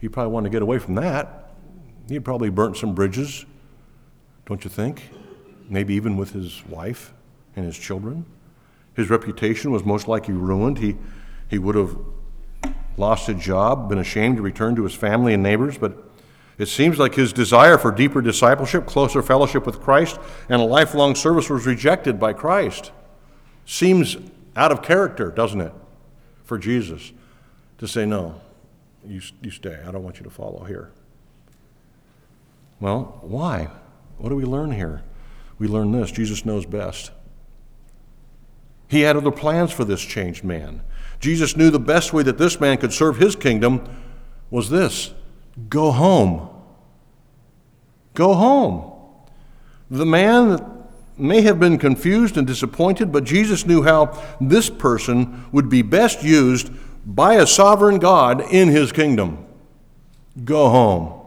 He 0.00 0.08
probably 0.08 0.32
wanted 0.32 0.48
to 0.48 0.52
get 0.52 0.62
away 0.62 0.80
from 0.80 0.96
that. 0.96 1.52
He 2.08 2.18
probably 2.18 2.50
burnt 2.50 2.76
some 2.76 2.96
bridges, 2.96 3.46
don't 4.44 4.64
you 4.64 4.70
think? 4.70 5.08
Maybe 5.68 5.94
even 5.94 6.16
with 6.16 6.32
his 6.32 6.66
wife 6.66 7.14
and 7.54 7.64
his 7.64 7.78
children. 7.78 8.26
His 8.96 9.08
reputation 9.08 9.70
was 9.70 9.84
most 9.84 10.08
likely 10.08 10.34
ruined. 10.34 10.78
He, 10.78 10.96
he 11.48 11.60
would 11.60 11.76
have 11.76 11.96
lost 12.96 13.26
his 13.26 13.42
job, 13.42 13.88
been 13.88 13.98
ashamed 13.98 14.36
to 14.36 14.42
return 14.42 14.76
to 14.76 14.84
his 14.84 14.94
family 14.94 15.34
and 15.34 15.42
neighbors, 15.42 15.78
but 15.78 15.96
it 16.58 16.66
seems 16.66 16.98
like 16.98 17.14
his 17.14 17.32
desire 17.32 17.78
for 17.78 17.90
deeper 17.90 18.20
discipleship, 18.20 18.86
closer 18.86 19.22
fellowship 19.22 19.66
with 19.66 19.80
Christ, 19.80 20.18
and 20.48 20.60
a 20.60 20.64
lifelong 20.64 21.14
service 21.14 21.48
was 21.48 21.66
rejected 21.66 22.20
by 22.20 22.32
Christ. 22.32 22.92
Seems 23.64 24.16
out 24.54 24.70
of 24.70 24.82
character, 24.82 25.30
doesn't 25.30 25.60
it, 25.60 25.72
for 26.44 26.58
Jesus 26.58 27.12
to 27.78 27.88
say, 27.88 28.04
No, 28.04 28.40
you, 29.06 29.20
you 29.40 29.50
stay. 29.50 29.80
I 29.86 29.90
don't 29.90 30.04
want 30.04 30.18
you 30.18 30.24
to 30.24 30.30
follow 30.30 30.64
here. 30.64 30.92
Well, 32.80 33.18
why? 33.22 33.68
What 34.18 34.28
do 34.28 34.36
we 34.36 34.44
learn 34.44 34.72
here? 34.72 35.02
We 35.58 35.68
learn 35.68 35.92
this 35.92 36.10
Jesus 36.10 36.44
knows 36.44 36.66
best. 36.66 37.12
He 38.88 39.00
had 39.00 39.16
other 39.16 39.30
plans 39.30 39.72
for 39.72 39.84
this 39.84 40.02
changed 40.02 40.44
man. 40.44 40.82
Jesus 41.22 41.56
knew 41.56 41.70
the 41.70 41.78
best 41.78 42.12
way 42.12 42.24
that 42.24 42.36
this 42.36 42.60
man 42.60 42.76
could 42.78 42.92
serve 42.92 43.16
his 43.16 43.36
kingdom 43.36 43.88
was 44.50 44.68
this 44.68 45.14
go 45.68 45.92
home. 45.92 46.48
Go 48.14 48.34
home. 48.34 48.92
The 49.88 50.04
man 50.04 50.84
may 51.16 51.42
have 51.42 51.60
been 51.60 51.78
confused 51.78 52.36
and 52.36 52.46
disappointed, 52.46 53.12
but 53.12 53.22
Jesus 53.22 53.64
knew 53.64 53.82
how 53.82 54.20
this 54.40 54.68
person 54.68 55.46
would 55.52 55.68
be 55.68 55.80
best 55.80 56.24
used 56.24 56.70
by 57.06 57.34
a 57.34 57.46
sovereign 57.46 57.98
God 57.98 58.40
in 58.52 58.68
his 58.68 58.90
kingdom. 58.90 59.46
Go 60.44 60.70
home. 60.70 61.20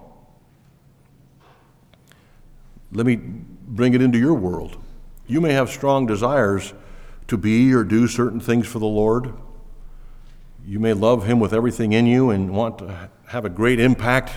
Let 2.91 3.05
me 3.05 3.15
bring 3.15 3.93
it 3.93 4.01
into 4.01 4.17
your 4.17 4.33
world. 4.33 4.77
You 5.25 5.39
may 5.39 5.53
have 5.53 5.69
strong 5.69 6.05
desires 6.05 6.73
to 7.27 7.37
be 7.37 7.73
or 7.73 7.85
do 7.85 8.07
certain 8.07 8.41
things 8.41 8.67
for 8.67 8.79
the 8.79 8.85
Lord. 8.85 9.33
You 10.67 10.79
may 10.79 10.93
love 10.93 11.27
Him 11.27 11.39
with 11.39 11.53
everything 11.53 11.93
in 11.93 12.07
you 12.07 12.31
and 12.31 12.49
want 12.49 12.79
to 12.79 13.09
have 13.27 13.45
a 13.45 13.49
great 13.49 13.79
impact 13.79 14.31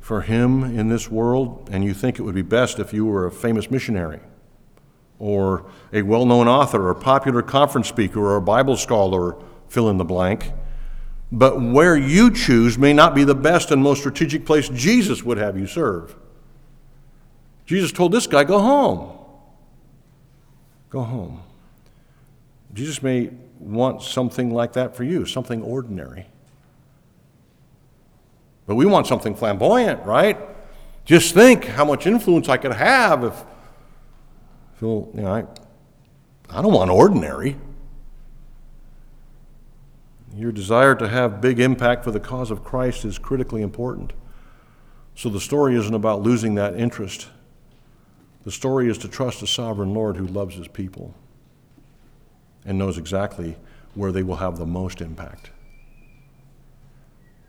for 0.00 0.22
Him 0.22 0.64
in 0.64 0.88
this 0.88 1.10
world, 1.10 1.68
and 1.70 1.84
you 1.84 1.92
think 1.92 2.18
it 2.18 2.22
would 2.22 2.34
be 2.34 2.42
best 2.42 2.78
if 2.78 2.94
you 2.94 3.04
were 3.04 3.26
a 3.26 3.30
famous 3.30 3.70
missionary 3.70 4.20
or 5.18 5.66
a 5.92 6.02
well 6.02 6.24
known 6.24 6.48
author 6.48 6.88
or 6.88 6.94
popular 6.94 7.42
conference 7.42 7.88
speaker 7.88 8.20
or 8.20 8.36
a 8.36 8.40
Bible 8.40 8.76
scholar, 8.76 9.36
fill 9.68 9.90
in 9.90 9.98
the 9.98 10.04
blank. 10.04 10.52
But 11.30 11.60
where 11.60 11.96
you 11.96 12.30
choose 12.30 12.78
may 12.78 12.92
not 12.92 13.14
be 13.14 13.24
the 13.24 13.34
best 13.34 13.70
and 13.70 13.82
most 13.82 13.98
strategic 13.98 14.46
place 14.46 14.68
Jesus 14.68 15.22
would 15.22 15.38
have 15.38 15.58
you 15.58 15.66
serve. 15.66 16.16
Jesus 17.66 17.92
told 17.92 18.12
this 18.12 18.26
guy, 18.26 18.44
Go 18.44 18.60
home. 18.60 19.18
Go 20.88 21.02
home. 21.02 21.42
Jesus 22.72 23.02
may 23.02 23.30
want 23.60 24.02
something 24.02 24.50
like 24.50 24.74
that 24.74 24.96
for 24.96 25.04
you, 25.04 25.26
something 25.26 25.62
ordinary. 25.62 26.26
But 28.66 28.74
we 28.74 28.86
want 28.86 29.06
something 29.06 29.34
flamboyant, 29.34 30.04
right? 30.04 30.38
Just 31.04 31.34
think 31.34 31.64
how 31.64 31.84
much 31.84 32.06
influence 32.06 32.48
I 32.48 32.56
could 32.56 32.72
have 32.72 33.24
if 33.24 33.44
feel, 34.78 35.10
you 35.14 35.22
know, 35.22 35.32
I, 35.32 35.44
I 36.50 36.62
don't 36.62 36.72
want 36.72 36.90
ordinary. 36.90 37.56
Your 40.34 40.52
desire 40.52 40.94
to 40.96 41.08
have 41.08 41.40
big 41.40 41.60
impact 41.60 42.04
for 42.04 42.10
the 42.10 42.20
cause 42.20 42.50
of 42.50 42.62
Christ 42.62 43.04
is 43.04 43.18
critically 43.18 43.62
important. 43.62 44.12
So 45.14 45.30
the 45.30 45.40
story 45.40 45.76
isn't 45.76 45.94
about 45.94 46.22
losing 46.22 46.56
that 46.56 46.76
interest. 46.76 47.28
The 48.44 48.50
story 48.50 48.90
is 48.90 48.98
to 48.98 49.08
trust 49.08 49.42
a 49.42 49.46
sovereign 49.46 49.94
Lord 49.94 50.16
who 50.16 50.26
loves 50.26 50.56
his 50.56 50.68
people 50.68 51.14
and 52.66 52.78
knows 52.78 52.98
exactly 52.98 53.56
where 53.94 54.12
they 54.12 54.22
will 54.22 54.36
have 54.36 54.58
the 54.58 54.66
most 54.66 55.00
impact. 55.00 55.50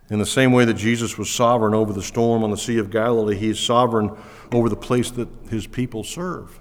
In 0.09 0.19
the 0.19 0.25
same 0.25 0.53
way 0.53 0.63
that 0.63 0.75
Jesus 0.75 1.17
was 1.17 1.29
sovereign 1.29 1.73
over 1.73 1.91
the 1.91 2.01
storm 2.01 2.43
on 2.43 2.51
the 2.51 2.57
Sea 2.57 2.77
of 2.77 2.89
Galilee, 2.89 3.35
he 3.35 3.49
is 3.49 3.59
sovereign 3.59 4.15
over 4.53 4.69
the 4.69 4.77
place 4.77 5.11
that 5.11 5.27
his 5.49 5.67
people 5.67 6.03
serve. 6.03 6.59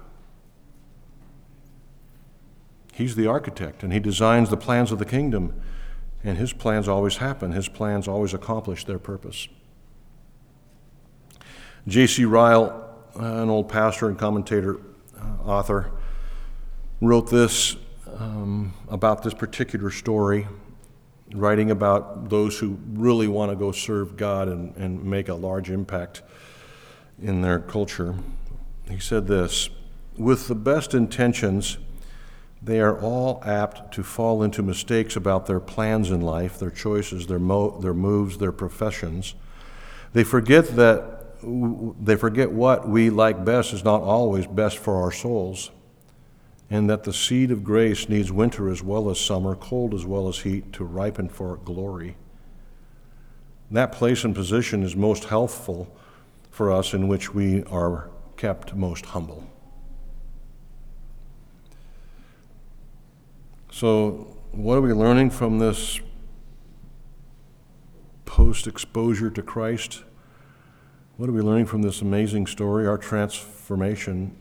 He's 2.93 3.15
the 3.15 3.27
architect, 3.27 3.83
and 3.83 3.93
he 3.93 3.99
designs 3.99 4.49
the 4.49 4.57
plans 4.57 4.91
of 4.91 4.99
the 4.99 5.05
kingdom, 5.05 5.53
and 6.23 6.37
his 6.37 6.51
plans 6.51 6.89
always 6.89 7.17
happen. 7.17 7.53
His 7.53 7.69
plans 7.69 8.07
always 8.07 8.33
accomplish 8.33 8.83
their 8.83 8.99
purpose. 8.99 9.47
J.C. 11.87 12.25
Ryle, 12.25 12.89
uh, 13.15 13.23
an 13.23 13.49
old 13.49 13.69
pastor 13.69 14.09
and 14.09 14.19
commentator, 14.19 14.77
uh, 15.17 15.47
author, 15.49 15.91
wrote 16.99 17.29
this 17.29 17.77
um, 18.19 18.73
about 18.89 19.23
this 19.23 19.33
particular 19.33 19.91
story, 19.91 20.47
writing 21.33 21.71
about 21.71 22.29
those 22.29 22.57
who 22.57 22.77
really 22.93 23.27
want 23.27 23.51
to 23.51 23.55
go 23.55 23.71
serve 23.71 24.17
God 24.17 24.47
and, 24.47 24.75
and 24.75 25.03
make 25.03 25.29
a 25.29 25.33
large 25.33 25.69
impact 25.69 26.21
in 27.21 27.41
their 27.41 27.59
culture. 27.59 28.15
He 28.89 28.99
said 28.99 29.27
this 29.27 29.69
With 30.17 30.47
the 30.47 30.55
best 30.55 30.93
intentions, 30.93 31.77
they 32.61 32.79
are 32.79 32.99
all 32.99 33.41
apt 33.45 33.93
to 33.93 34.03
fall 34.03 34.41
into 34.41 34.63
mistakes 34.63 35.15
about 35.15 35.45
their 35.45 35.59
plans 35.59 36.09
in 36.09 36.21
life, 36.21 36.57
their 36.57 36.71
choices, 36.71 37.27
their, 37.27 37.39
mo- 37.39 37.79
their 37.79 37.93
moves, 37.93 38.37
their 38.37 38.51
professions. 38.51 39.35
They 40.13 40.23
forget 40.23 40.67
that 40.75 41.13
they 42.03 42.15
forget 42.15 42.51
what 42.51 42.89
we 42.89 43.11
like 43.11 43.45
best 43.45 43.71
is 43.71 43.83
not 43.83 44.01
always 44.01 44.47
best 44.47 44.79
for 44.79 45.03
our 45.03 45.11
souls, 45.11 45.69
and 46.69 46.89
that 46.89 47.03
the 47.03 47.13
seed 47.13 47.51
of 47.51 47.63
grace 47.63 48.09
needs 48.09 48.31
winter 48.31 48.69
as 48.69 48.83
well 48.83 49.09
as 49.09 49.19
summer, 49.19 49.55
cold 49.55 49.93
as 49.93 50.05
well 50.05 50.27
as 50.27 50.39
heat, 50.39 50.73
to 50.73 50.83
ripen 50.83 51.29
for 51.29 51.57
glory. 51.57 52.17
That 53.71 53.91
place 53.91 54.23
and 54.23 54.35
position 54.35 54.83
is 54.83 54.95
most 54.95 55.25
healthful 55.25 55.95
for 56.51 56.71
us 56.71 56.93
in 56.93 57.07
which 57.07 57.33
we 57.33 57.63
are 57.65 58.09
kept 58.35 58.75
most 58.75 59.07
humble. 59.07 59.47
So, 63.71 64.35
what 64.51 64.75
are 64.75 64.81
we 64.81 64.93
learning 64.93 65.29
from 65.29 65.59
this 65.59 65.99
post 68.25 68.67
exposure 68.67 69.29
to 69.29 69.41
Christ? 69.41 70.03
What 71.17 71.29
are 71.29 71.33
we 71.33 71.41
learning 71.41 71.67
from 71.67 71.81
this 71.81 72.01
amazing 72.01 72.47
story? 72.47 72.87
Our 72.87 72.97
transformation 72.97 74.35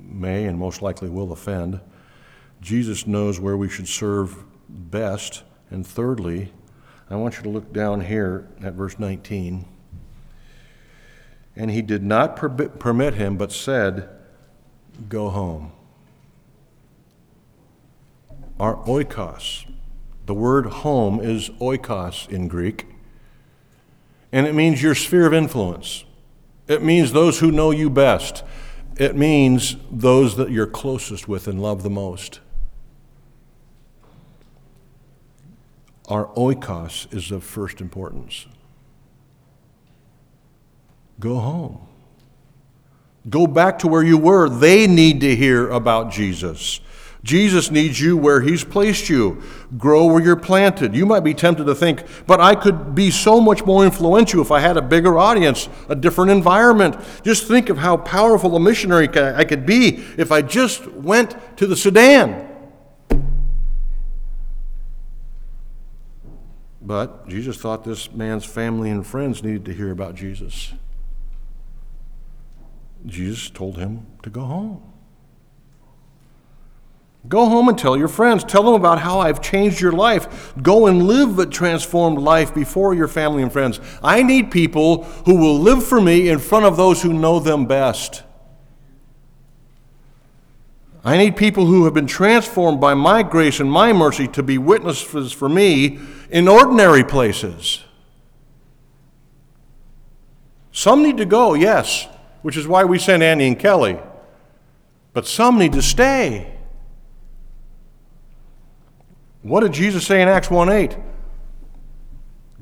may 0.00 0.44
and 0.44 0.58
most 0.58 0.82
likely 0.82 1.08
will 1.08 1.32
offend. 1.32 1.80
Jesus 2.60 3.06
knows 3.06 3.40
where 3.40 3.56
we 3.56 3.68
should 3.68 3.88
serve 3.88 4.44
best. 4.68 5.42
And 5.70 5.86
thirdly, 5.86 6.52
I 7.10 7.16
want 7.16 7.36
you 7.36 7.42
to 7.42 7.48
look 7.48 7.72
down 7.72 8.02
here 8.02 8.48
at 8.62 8.74
verse 8.74 8.98
19. 8.98 9.66
And 11.56 11.70
he 11.70 11.82
did 11.82 12.02
not 12.02 12.36
permit 12.36 13.14
him, 13.14 13.36
but 13.36 13.52
said, 13.52 14.08
Go 15.08 15.28
home. 15.30 15.72
Our 18.60 18.76
oikos, 18.84 19.70
the 20.26 20.34
word 20.34 20.66
home 20.66 21.20
is 21.20 21.50
oikos 21.60 22.28
in 22.28 22.48
Greek, 22.48 22.86
and 24.30 24.46
it 24.46 24.54
means 24.54 24.82
your 24.82 24.94
sphere 24.94 25.26
of 25.26 25.34
influence. 25.34 26.04
It 26.68 26.82
means 26.82 27.12
those 27.12 27.40
who 27.40 27.50
know 27.50 27.70
you 27.70 27.90
best. 27.90 28.44
It 29.02 29.16
means 29.16 29.74
those 29.90 30.36
that 30.36 30.52
you're 30.52 30.68
closest 30.68 31.26
with 31.26 31.48
and 31.48 31.60
love 31.60 31.82
the 31.82 31.90
most. 31.90 32.38
Our 36.06 36.26
oikos 36.36 37.12
is 37.12 37.32
of 37.32 37.42
first 37.42 37.80
importance. 37.80 38.46
Go 41.18 41.40
home. 41.40 41.84
Go 43.28 43.48
back 43.48 43.80
to 43.80 43.88
where 43.88 44.04
you 44.04 44.18
were. 44.18 44.48
They 44.48 44.86
need 44.86 45.20
to 45.22 45.34
hear 45.34 45.68
about 45.68 46.12
Jesus. 46.12 46.80
Jesus 47.24 47.70
needs 47.70 48.00
you 48.00 48.16
where 48.16 48.40
He's 48.40 48.64
placed 48.64 49.08
you. 49.08 49.42
Grow 49.78 50.06
where 50.06 50.22
you're 50.22 50.36
planted. 50.36 50.94
You 50.94 51.06
might 51.06 51.20
be 51.20 51.34
tempted 51.34 51.64
to 51.64 51.74
think, 51.74 52.04
but 52.26 52.40
I 52.40 52.54
could 52.54 52.94
be 52.94 53.10
so 53.10 53.40
much 53.40 53.64
more 53.64 53.84
influential 53.84 54.42
if 54.42 54.50
I 54.50 54.58
had 54.58 54.76
a 54.76 54.82
bigger 54.82 55.16
audience, 55.16 55.68
a 55.88 55.94
different 55.94 56.32
environment. 56.32 56.96
Just 57.22 57.46
think 57.46 57.68
of 57.68 57.78
how 57.78 57.96
powerful 57.96 58.56
a 58.56 58.60
missionary 58.60 59.08
I 59.08 59.44
could 59.44 59.64
be 59.64 60.02
if 60.16 60.32
I 60.32 60.42
just 60.42 60.86
went 60.92 61.36
to 61.58 61.66
the 61.66 61.76
Sudan. 61.76 62.48
But 66.84 67.28
Jesus 67.28 67.56
thought 67.56 67.84
this 67.84 68.12
man's 68.12 68.44
family 68.44 68.90
and 68.90 69.06
friends 69.06 69.44
needed 69.44 69.64
to 69.66 69.72
hear 69.72 69.92
about 69.92 70.16
Jesus. 70.16 70.72
Jesus 73.06 73.48
told 73.50 73.78
him 73.78 74.06
to 74.24 74.30
go 74.30 74.42
home. 74.42 74.91
Go 77.28 77.48
home 77.48 77.68
and 77.68 77.78
tell 77.78 77.96
your 77.96 78.08
friends. 78.08 78.42
Tell 78.42 78.64
them 78.64 78.74
about 78.74 78.98
how 78.98 79.20
I've 79.20 79.40
changed 79.40 79.80
your 79.80 79.92
life. 79.92 80.52
Go 80.60 80.88
and 80.88 81.04
live 81.04 81.38
a 81.38 81.46
transformed 81.46 82.18
life 82.18 82.52
before 82.52 82.94
your 82.94 83.06
family 83.06 83.42
and 83.42 83.52
friends. 83.52 83.78
I 84.02 84.22
need 84.22 84.50
people 84.50 85.04
who 85.24 85.36
will 85.36 85.58
live 85.58 85.84
for 85.84 86.00
me 86.00 86.28
in 86.28 86.40
front 86.40 86.64
of 86.64 86.76
those 86.76 87.02
who 87.02 87.12
know 87.12 87.38
them 87.38 87.66
best. 87.66 88.24
I 91.04 91.16
need 91.16 91.36
people 91.36 91.66
who 91.66 91.84
have 91.84 91.94
been 91.94 92.06
transformed 92.06 92.80
by 92.80 92.94
my 92.94 93.22
grace 93.22 93.60
and 93.60 93.70
my 93.70 93.92
mercy 93.92 94.28
to 94.28 94.42
be 94.42 94.58
witnesses 94.58 95.32
for 95.32 95.48
me 95.48 96.00
in 96.30 96.48
ordinary 96.48 97.04
places. 97.04 97.82
Some 100.72 101.02
need 101.02 101.18
to 101.18 101.24
go, 101.24 101.54
yes, 101.54 102.08
which 102.42 102.56
is 102.56 102.66
why 102.66 102.84
we 102.84 102.98
sent 102.98 103.22
Andy 103.22 103.46
and 103.46 103.58
Kelly. 103.58 103.98
But 105.12 105.26
some 105.26 105.58
need 105.58 105.72
to 105.72 105.82
stay. 105.82 106.56
What 109.42 109.60
did 109.60 109.72
Jesus 109.72 110.06
say 110.06 110.22
in 110.22 110.28
Acts 110.28 110.50
1 110.50 110.68
8? 110.68 110.96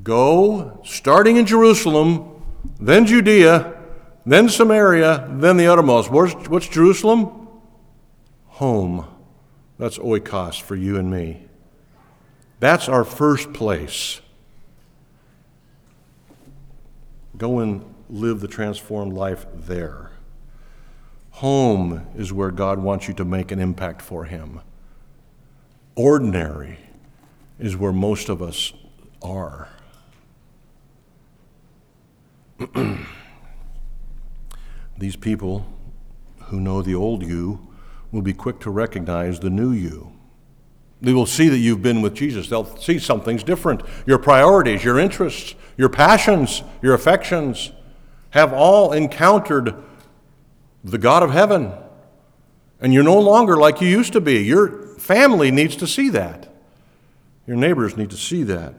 Go, 0.03 0.81
starting 0.85 1.37
in 1.37 1.45
Jerusalem, 1.45 2.43
then 2.81 3.07
Judea, 3.07 3.79
then 4.25 4.49
Samaria, 4.49 5.29
then 5.31 5.57
the 5.57 5.67
uttermost. 5.67 6.11
What's, 6.11 6.49
what's 6.49 6.69
Jerusalem? 6.69 7.49
Home. 8.47 9.07
That's 9.79 9.99
oikos 9.99 10.61
for 10.61 10.77
you 10.77 10.99
and 10.99 11.11
me. 11.11 11.43
That's 12.61 12.89
our 12.89 13.05
first 13.05 13.53
place. 13.53 14.21
Go 17.37 17.59
and 17.61 17.95
live 18.11 18.41
the 18.41 18.49
transformed 18.49 19.15
life 19.15 19.47
there. 19.55 20.11
Home 21.33 22.07
is 22.15 22.33
where 22.33 22.51
God 22.51 22.79
wants 22.79 23.09
you 23.09 23.15
to 23.15 23.25
make 23.25 23.51
an 23.51 23.59
impact 23.59 24.03
for 24.03 24.25
Him. 24.27 24.61
Ordinary 26.03 26.79
is 27.59 27.77
where 27.77 27.93
most 27.93 28.31
of 28.31 28.41
us 28.41 28.73
are. 29.21 29.69
These 34.99 35.17
people 35.17 35.67
who 36.45 36.59
know 36.59 36.81
the 36.81 36.95
old 36.95 37.23
you 37.23 37.69
will 38.13 38.23
be 38.23 38.33
quick 38.33 38.61
to 38.61 38.71
recognize 38.71 39.41
the 39.41 39.51
new 39.51 39.73
you. 39.73 40.11
They 41.03 41.13
will 41.13 41.27
see 41.27 41.51
that 41.51 41.59
you've 41.59 41.83
been 41.83 42.01
with 42.01 42.15
Jesus. 42.15 42.49
They'll 42.49 42.79
see 42.79 42.99
something's 42.99 43.43
different. 43.43 43.83
Your 44.07 44.17
priorities, 44.17 44.83
your 44.83 44.99
interests, 44.99 45.55
your 45.77 45.91
passions, 45.91 46.63
your 46.81 46.95
affections 46.95 47.73
have 48.31 48.55
all 48.55 48.93
encountered 48.93 49.75
the 50.83 50.97
God 50.97 51.23
of 51.23 51.33
heaven. 51.33 51.75
And 52.81 52.95
you're 52.95 53.05
no 53.05 53.21
longer 53.21 53.59
like 53.59 53.83
you 53.83 53.89
used 53.89 54.15
to 54.15 54.23
be. 54.23 54.43
Your 54.43 54.89
family 55.01 55.51
needs 55.51 55.77
to 55.77 55.87
see 55.87 56.11
that. 56.11 56.49
Your 57.47 57.57
neighbors 57.57 57.97
need 57.97 58.11
to 58.11 58.17
see 58.17 58.43
that. 58.45 58.75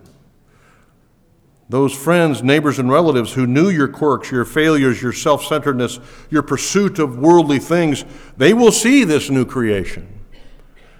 Those 1.68 1.94
friends, 1.94 2.44
neighbors, 2.44 2.80
and 2.80 2.90
relatives 2.90 3.34
who 3.34 3.48
knew 3.48 3.70
your 3.70 3.88
quirks, 3.88 4.30
your 4.30 4.44
failures, 4.44 5.02
your 5.02 5.14
self 5.14 5.46
centeredness, 5.46 6.00
your 6.30 6.42
pursuit 6.42 7.00
of 7.00 7.18
worldly 7.18 7.60
things, 7.60 8.04
they 8.36 8.54
will 8.54 8.72
see 8.72 9.06
this 9.06 9.30
new 9.30 9.46
creation. 9.46 10.20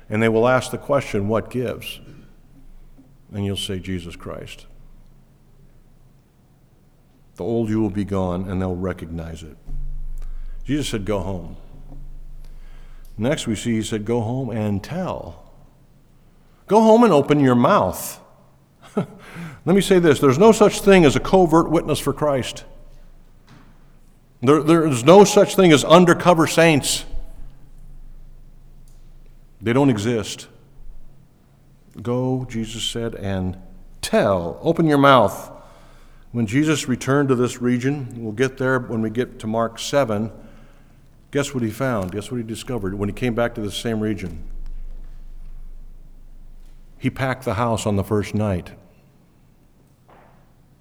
And 0.10 0.24
they 0.24 0.30
will 0.30 0.48
ask 0.48 0.72
the 0.72 0.78
question, 0.78 1.28
What 1.28 1.50
gives? 1.50 2.00
And 3.34 3.46
you'll 3.46 3.58
say, 3.58 3.80
Jesus 3.80 4.16
Christ. 4.16 4.66
The 7.36 7.44
old 7.44 7.70
you 7.70 7.82
will 7.82 7.90
be 7.90 8.06
gone, 8.06 8.50
and 8.50 8.62
they'll 8.62 8.76
recognize 8.76 9.44
it. 9.44 9.58
Jesus 10.64 10.90
said, 10.90 11.06
Go 11.06 11.20
home. 11.20 11.58
Next, 13.18 13.48
we 13.48 13.56
see 13.56 13.76
he 13.76 13.84
said, 13.84 14.06
Go 14.06 14.22
home 14.22 14.50
and 14.50 14.84
tell. 14.84 15.52
Go 16.68 16.82
home 16.82 17.04
and 17.04 17.12
open 17.12 17.40
your 17.40 17.56
mouth. 17.56 18.20
Let 18.96 19.76
me 19.76 19.82
say 19.82 20.00
this 20.00 20.20
there's 20.20 20.40
no 20.40 20.52
such 20.52 20.82
thing 20.82 21.06
as 21.06 21.16
a 21.16 21.20
covert 21.20 21.70
witness 21.70 22.00
for 22.00 22.14
Christ. 22.14 22.64
There, 24.42 24.64
there's 24.64 25.04
no 25.04 25.24
such 25.24 25.56
thing 25.56 25.72
as 25.72 25.84
undercover 25.84 26.48
saints. 26.48 27.06
They 29.62 29.74
don't 29.74 29.90
exist. 29.90 30.48
Go, 32.02 32.48
Jesus 32.50 32.84
said, 32.84 33.14
and 33.16 33.58
tell. 34.02 34.58
Open 34.62 34.88
your 34.88 34.98
mouth. 34.98 35.52
When 36.32 36.48
Jesus 36.48 36.88
returned 36.88 37.30
to 37.30 37.36
this 37.36 37.62
region, 37.62 38.24
we'll 38.24 38.32
get 38.32 38.58
there 38.58 38.80
when 38.80 39.02
we 39.02 39.10
get 39.10 39.40
to 39.40 39.48
Mark 39.48 39.78
7. 39.78 40.32
Guess 41.32 41.54
what 41.54 41.64
he 41.64 41.72
found? 41.72 42.12
Guess 42.12 42.30
what 42.30 42.38
he 42.38 42.44
discovered 42.44 42.94
when 42.96 43.08
he 43.08 43.14
came 43.14 43.34
back 43.34 43.56
to 43.56 43.62
the 43.62 43.72
same 43.72 44.02
region? 44.02 44.44
He 46.98 47.10
packed 47.10 47.46
the 47.46 47.56
house 47.56 47.86
on 47.86 47.96
the 47.96 48.04
first 48.04 48.36
night. 48.36 48.72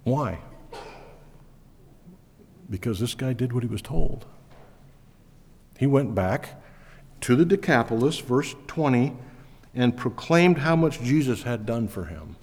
Why? 0.03 0.39
Because 2.69 2.99
this 2.99 3.15
guy 3.15 3.33
did 3.33 3.53
what 3.53 3.63
he 3.63 3.69
was 3.69 3.81
told. 3.81 4.25
He 5.79 5.87
went 5.87 6.13
back 6.13 6.61
to 7.21 7.35
the 7.35 7.45
Decapolis, 7.45 8.19
verse 8.19 8.55
20, 8.67 9.15
and 9.73 9.95
proclaimed 9.95 10.59
how 10.59 10.75
much 10.75 11.01
Jesus 11.01 11.43
had 11.43 11.65
done 11.65 11.87
for 11.87 12.05
him. 12.05 12.35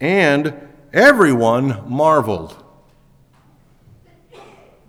And 0.00 0.54
everyone 0.92 1.88
marveled. 1.88 2.62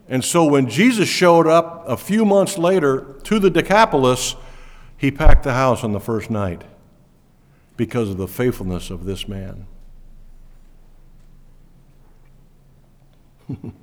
And 0.07 0.23
so 0.23 0.45
when 0.45 0.69
Jesus 0.69 1.07
showed 1.07 1.47
up 1.47 1.85
a 1.87 1.97
few 1.97 2.25
months 2.25 2.57
later 2.57 3.15
to 3.23 3.39
the 3.39 3.49
Decapolis, 3.49 4.35
he 4.97 5.11
packed 5.11 5.43
the 5.43 5.53
house 5.53 5.83
on 5.83 5.91
the 5.91 5.99
first 5.99 6.29
night 6.29 6.63
because 7.77 8.09
of 8.09 8.17
the 8.17 8.27
faithfulness 8.27 8.89
of 8.89 9.05
this 9.05 9.27
man. 9.27 9.65
you 13.49 13.73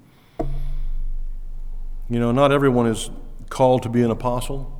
know, 2.09 2.33
not 2.33 2.53
everyone 2.53 2.87
is 2.87 3.11
called 3.49 3.83
to 3.83 3.89
be 3.89 4.03
an 4.03 4.11
apostle. 4.11 4.77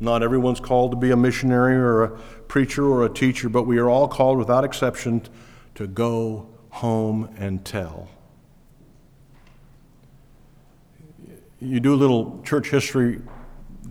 Not 0.00 0.22
everyone's 0.22 0.60
called 0.60 0.92
to 0.92 0.96
be 0.96 1.10
a 1.10 1.16
missionary 1.16 1.76
or 1.76 2.02
a 2.02 2.10
preacher 2.48 2.86
or 2.86 3.04
a 3.04 3.08
teacher, 3.08 3.48
but 3.48 3.64
we 3.64 3.78
are 3.78 3.88
all 3.88 4.08
called 4.08 4.38
without 4.38 4.64
exception 4.64 5.22
to 5.74 5.86
go 5.86 6.48
home 6.70 7.34
and 7.38 7.64
tell. 7.64 8.08
You 11.60 11.80
do 11.80 11.94
a 11.94 11.96
little 11.96 12.40
church 12.44 12.70
history 12.70 13.20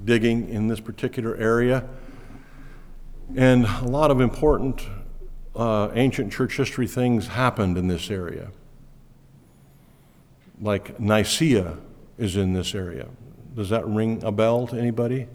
digging 0.04 0.50
in 0.50 0.68
this 0.68 0.80
particular 0.80 1.36
area, 1.36 1.88
and 3.36 3.66
a 3.66 3.86
lot 3.86 4.12
of 4.12 4.22
important 4.22 4.82
uh, 5.56 5.90
ancient 5.94 6.34
church 6.34 6.58
history 6.58 6.88
things 6.88 7.28
happened 7.28 7.78
in 7.78 7.88
this 7.88 8.10
area. 8.10 8.52
Like 10.62 11.00
Nicaea 11.00 11.78
is 12.18 12.36
in 12.36 12.54
this 12.54 12.74
area. 12.74 13.08
Does 13.56 13.70
that 13.70 13.88
ring 13.88 14.24
a 14.24 14.32
bell 14.32 14.68
to 14.68 14.78
anybody? 14.78 15.28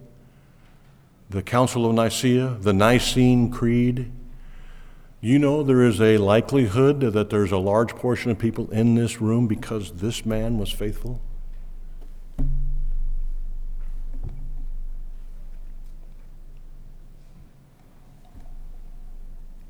the 1.30 1.43
Council 1.43 1.87
of 1.87 1.95
Nicaea, 1.95 2.59
the 2.61 2.72
Nicene 2.72 3.51
Creed, 3.51 4.12
you 5.20 5.39
know 5.39 5.62
there 5.62 5.82
is 5.82 6.01
a 6.01 6.18
likelihood 6.18 7.01
that 7.01 7.30
there's 7.30 7.51
a 7.51 7.59
large 7.59 7.95
portion 7.97 8.30
of 8.30 8.39
people 8.39 8.70
in 8.70 8.95
this 8.95 9.20
room 9.20 9.47
because 9.47 9.93
this 9.93 10.26
man 10.26 10.59
was 10.59 10.70
faithful? 10.70 11.20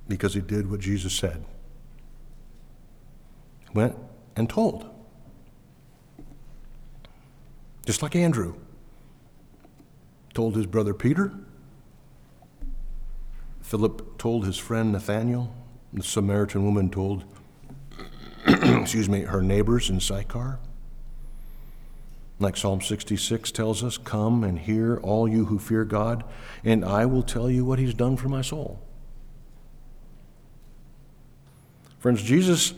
Because 0.08 0.34
he 0.34 0.40
did 0.40 0.70
what 0.70 0.80
Jesus 0.80 1.12
said. 1.12 1.44
Went 3.72 3.96
and 4.36 4.48
told. 4.48 4.88
Just 7.86 8.02
like 8.02 8.16
Andrew 8.16 8.54
told 10.32 10.56
his 10.56 10.66
brother 10.66 10.94
Peter. 10.94 11.32
Philip 13.62 14.18
told 14.18 14.44
his 14.44 14.58
friend 14.58 14.92
Nathanael. 14.92 15.54
The 15.92 16.02
Samaritan 16.02 16.64
woman 16.64 16.90
told, 16.90 17.24
excuse 18.46 19.08
me, 19.08 19.22
her 19.22 19.42
neighbors 19.42 19.90
in 19.90 20.00
Sychar. 20.00 20.58
Like 22.40 22.56
Psalm 22.56 22.80
66 22.80 23.52
tells 23.52 23.84
us, 23.84 23.96
Come 23.96 24.42
and 24.42 24.58
hear, 24.58 24.96
all 24.98 25.28
you 25.28 25.46
who 25.46 25.58
fear 25.58 25.84
God, 25.84 26.24
and 26.64 26.84
I 26.84 27.06
will 27.06 27.22
tell 27.22 27.48
you 27.48 27.64
what 27.64 27.78
he's 27.78 27.94
done 27.94 28.16
for 28.16 28.28
my 28.28 28.42
soul. 28.42 28.82
Friends, 32.04 32.22
Jesus 32.22 32.74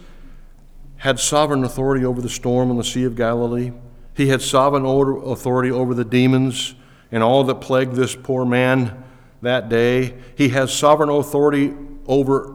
had 0.99 1.19
sovereign 1.19 1.65
authority 1.65 2.05
over 2.05 2.23
the 2.23 2.29
storm 2.29 2.71
on 2.71 2.77
the 2.77 2.85
Sea 2.85 3.03
of 3.03 3.17
Galilee. 3.17 3.73
He 4.15 4.29
had 4.29 4.41
sovereign 4.41 4.87
authority 4.87 5.69
over 5.69 5.95
the 5.95 6.05
demons 6.05 6.77
and 7.11 7.25
all 7.25 7.43
that 7.43 7.57
plagued 7.57 7.97
this 7.97 8.15
poor 8.15 8.45
man 8.45 9.03
that 9.43 9.69
day. 9.69 10.15
He 10.37 10.51
has 10.51 10.73
sovereign 10.73 11.09
authority 11.09 11.75
over 12.07 12.55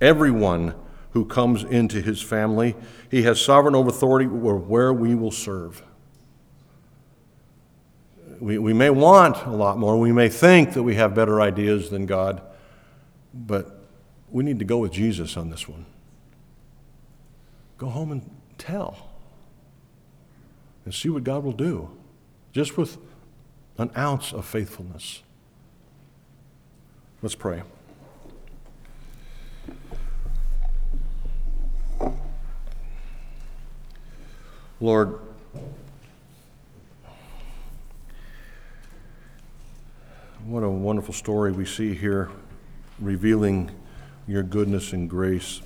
everyone 0.00 0.74
who 1.12 1.24
comes 1.24 1.62
into 1.62 2.02
his 2.02 2.20
family. 2.20 2.74
He 3.08 3.22
has 3.22 3.40
sovereign 3.40 3.76
authority 3.76 4.26
over 4.26 4.56
where 4.56 4.92
we 4.92 5.14
will 5.14 5.30
serve. 5.30 5.84
We, 8.40 8.58
we 8.58 8.72
may 8.72 8.90
want 8.90 9.46
a 9.46 9.52
lot 9.52 9.78
more. 9.78 9.96
We 9.96 10.10
may 10.10 10.28
think 10.28 10.72
that 10.72 10.82
we 10.82 10.96
have 10.96 11.14
better 11.14 11.40
ideas 11.40 11.88
than 11.88 12.04
God, 12.04 12.42
but 13.32 13.77
we 14.30 14.44
need 14.44 14.58
to 14.58 14.64
go 14.64 14.78
with 14.78 14.92
Jesus 14.92 15.36
on 15.36 15.50
this 15.50 15.68
one. 15.68 15.86
Go 17.78 17.88
home 17.88 18.12
and 18.12 18.28
tell 18.58 19.08
and 20.84 20.92
see 20.92 21.08
what 21.08 21.24
God 21.24 21.44
will 21.44 21.52
do 21.52 21.90
just 22.52 22.76
with 22.76 22.98
an 23.78 23.90
ounce 23.96 24.32
of 24.32 24.44
faithfulness. 24.44 25.22
Let's 27.22 27.34
pray. 27.34 27.62
Lord, 34.80 35.18
what 40.44 40.62
a 40.62 40.70
wonderful 40.70 41.12
story 41.12 41.50
we 41.50 41.66
see 41.66 41.94
here, 41.94 42.30
revealing 43.00 43.70
your 44.28 44.42
goodness 44.42 44.92
and 44.92 45.08
grace, 45.08 45.62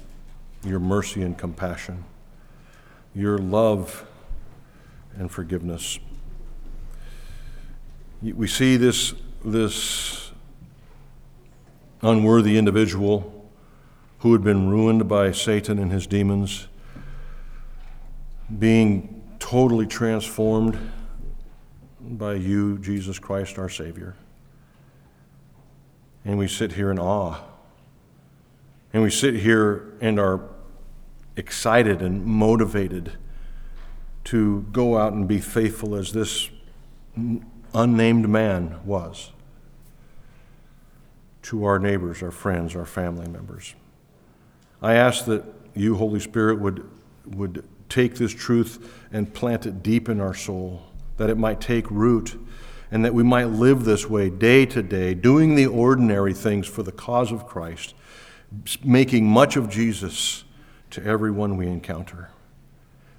your 0.64 0.78
mercy 0.78 1.20
and 1.20 1.36
compassion, 1.36 2.04
your 3.14 3.36
love 3.36 4.06
and 5.18 5.30
forgiveness. 5.30 5.98
We 8.22 8.46
see 8.46 8.76
this, 8.76 9.14
this 9.44 10.30
unworthy 12.00 12.56
individual 12.56 13.50
who 14.20 14.32
had 14.32 14.44
been 14.44 14.70
ruined 14.70 15.08
by 15.08 15.32
Satan 15.32 15.80
and 15.80 15.90
his 15.90 16.06
demons 16.06 16.68
being 18.58 19.24
totally 19.40 19.86
transformed 19.86 20.78
by 22.00 22.34
you, 22.34 22.78
Jesus 22.78 23.18
Christ, 23.18 23.58
our 23.58 23.68
Savior. 23.68 24.14
And 26.24 26.38
we 26.38 26.46
sit 26.46 26.72
here 26.72 26.92
in 26.92 27.00
awe. 27.00 27.40
And 28.92 29.02
we 29.02 29.10
sit 29.10 29.34
here 29.34 29.94
and 30.00 30.18
are 30.18 30.48
excited 31.36 32.02
and 32.02 32.24
motivated 32.24 33.12
to 34.24 34.66
go 34.72 34.98
out 34.98 35.12
and 35.12 35.26
be 35.26 35.40
faithful 35.40 35.94
as 35.94 36.12
this 36.12 36.50
unnamed 37.74 38.28
man 38.28 38.78
was 38.84 39.32
to 41.42 41.64
our 41.64 41.78
neighbors, 41.78 42.22
our 42.22 42.30
friends, 42.30 42.76
our 42.76 42.86
family 42.86 43.28
members. 43.28 43.74
I 44.80 44.94
ask 44.94 45.24
that 45.24 45.44
you, 45.74 45.96
Holy 45.96 46.20
Spirit, 46.20 46.60
would, 46.60 46.88
would 47.26 47.64
take 47.88 48.14
this 48.16 48.32
truth 48.32 48.92
and 49.12 49.32
plant 49.32 49.66
it 49.66 49.82
deep 49.82 50.08
in 50.08 50.20
our 50.20 50.34
soul, 50.34 50.82
that 51.16 51.30
it 51.30 51.36
might 51.36 51.60
take 51.60 51.90
root, 51.90 52.38
and 52.90 53.04
that 53.04 53.14
we 53.14 53.22
might 53.22 53.46
live 53.46 53.84
this 53.84 54.08
way 54.08 54.30
day 54.30 54.66
to 54.66 54.82
day, 54.82 55.14
doing 55.14 55.54
the 55.54 55.66
ordinary 55.66 56.34
things 56.34 56.66
for 56.66 56.82
the 56.82 56.92
cause 56.92 57.32
of 57.32 57.46
Christ, 57.46 57.94
making 58.84 59.26
much 59.26 59.56
of 59.56 59.68
Jesus 59.68 60.44
to 60.90 61.04
everyone 61.04 61.56
we 61.56 61.66
encounter. 61.66 62.30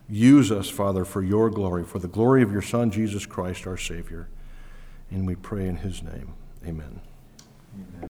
Use 0.10 0.52
us, 0.52 0.70
Father, 0.70 1.06
for 1.06 1.24
your 1.24 1.50
glory, 1.50 1.84
for 1.84 2.00
the 2.00 2.08
glory 2.08 2.44
of 2.44 2.52
your 2.52 2.62
Son, 2.62 2.92
Jesus 2.92 3.26
Christ, 3.26 3.66
our 3.66 3.78
Savior. 3.78 4.28
And 5.10 5.26
we 5.26 5.36
pray 5.36 5.68
in 5.68 5.78
his 5.78 6.04
name. 6.04 6.34
Amen. 6.66 7.02
Amen. 7.74 8.08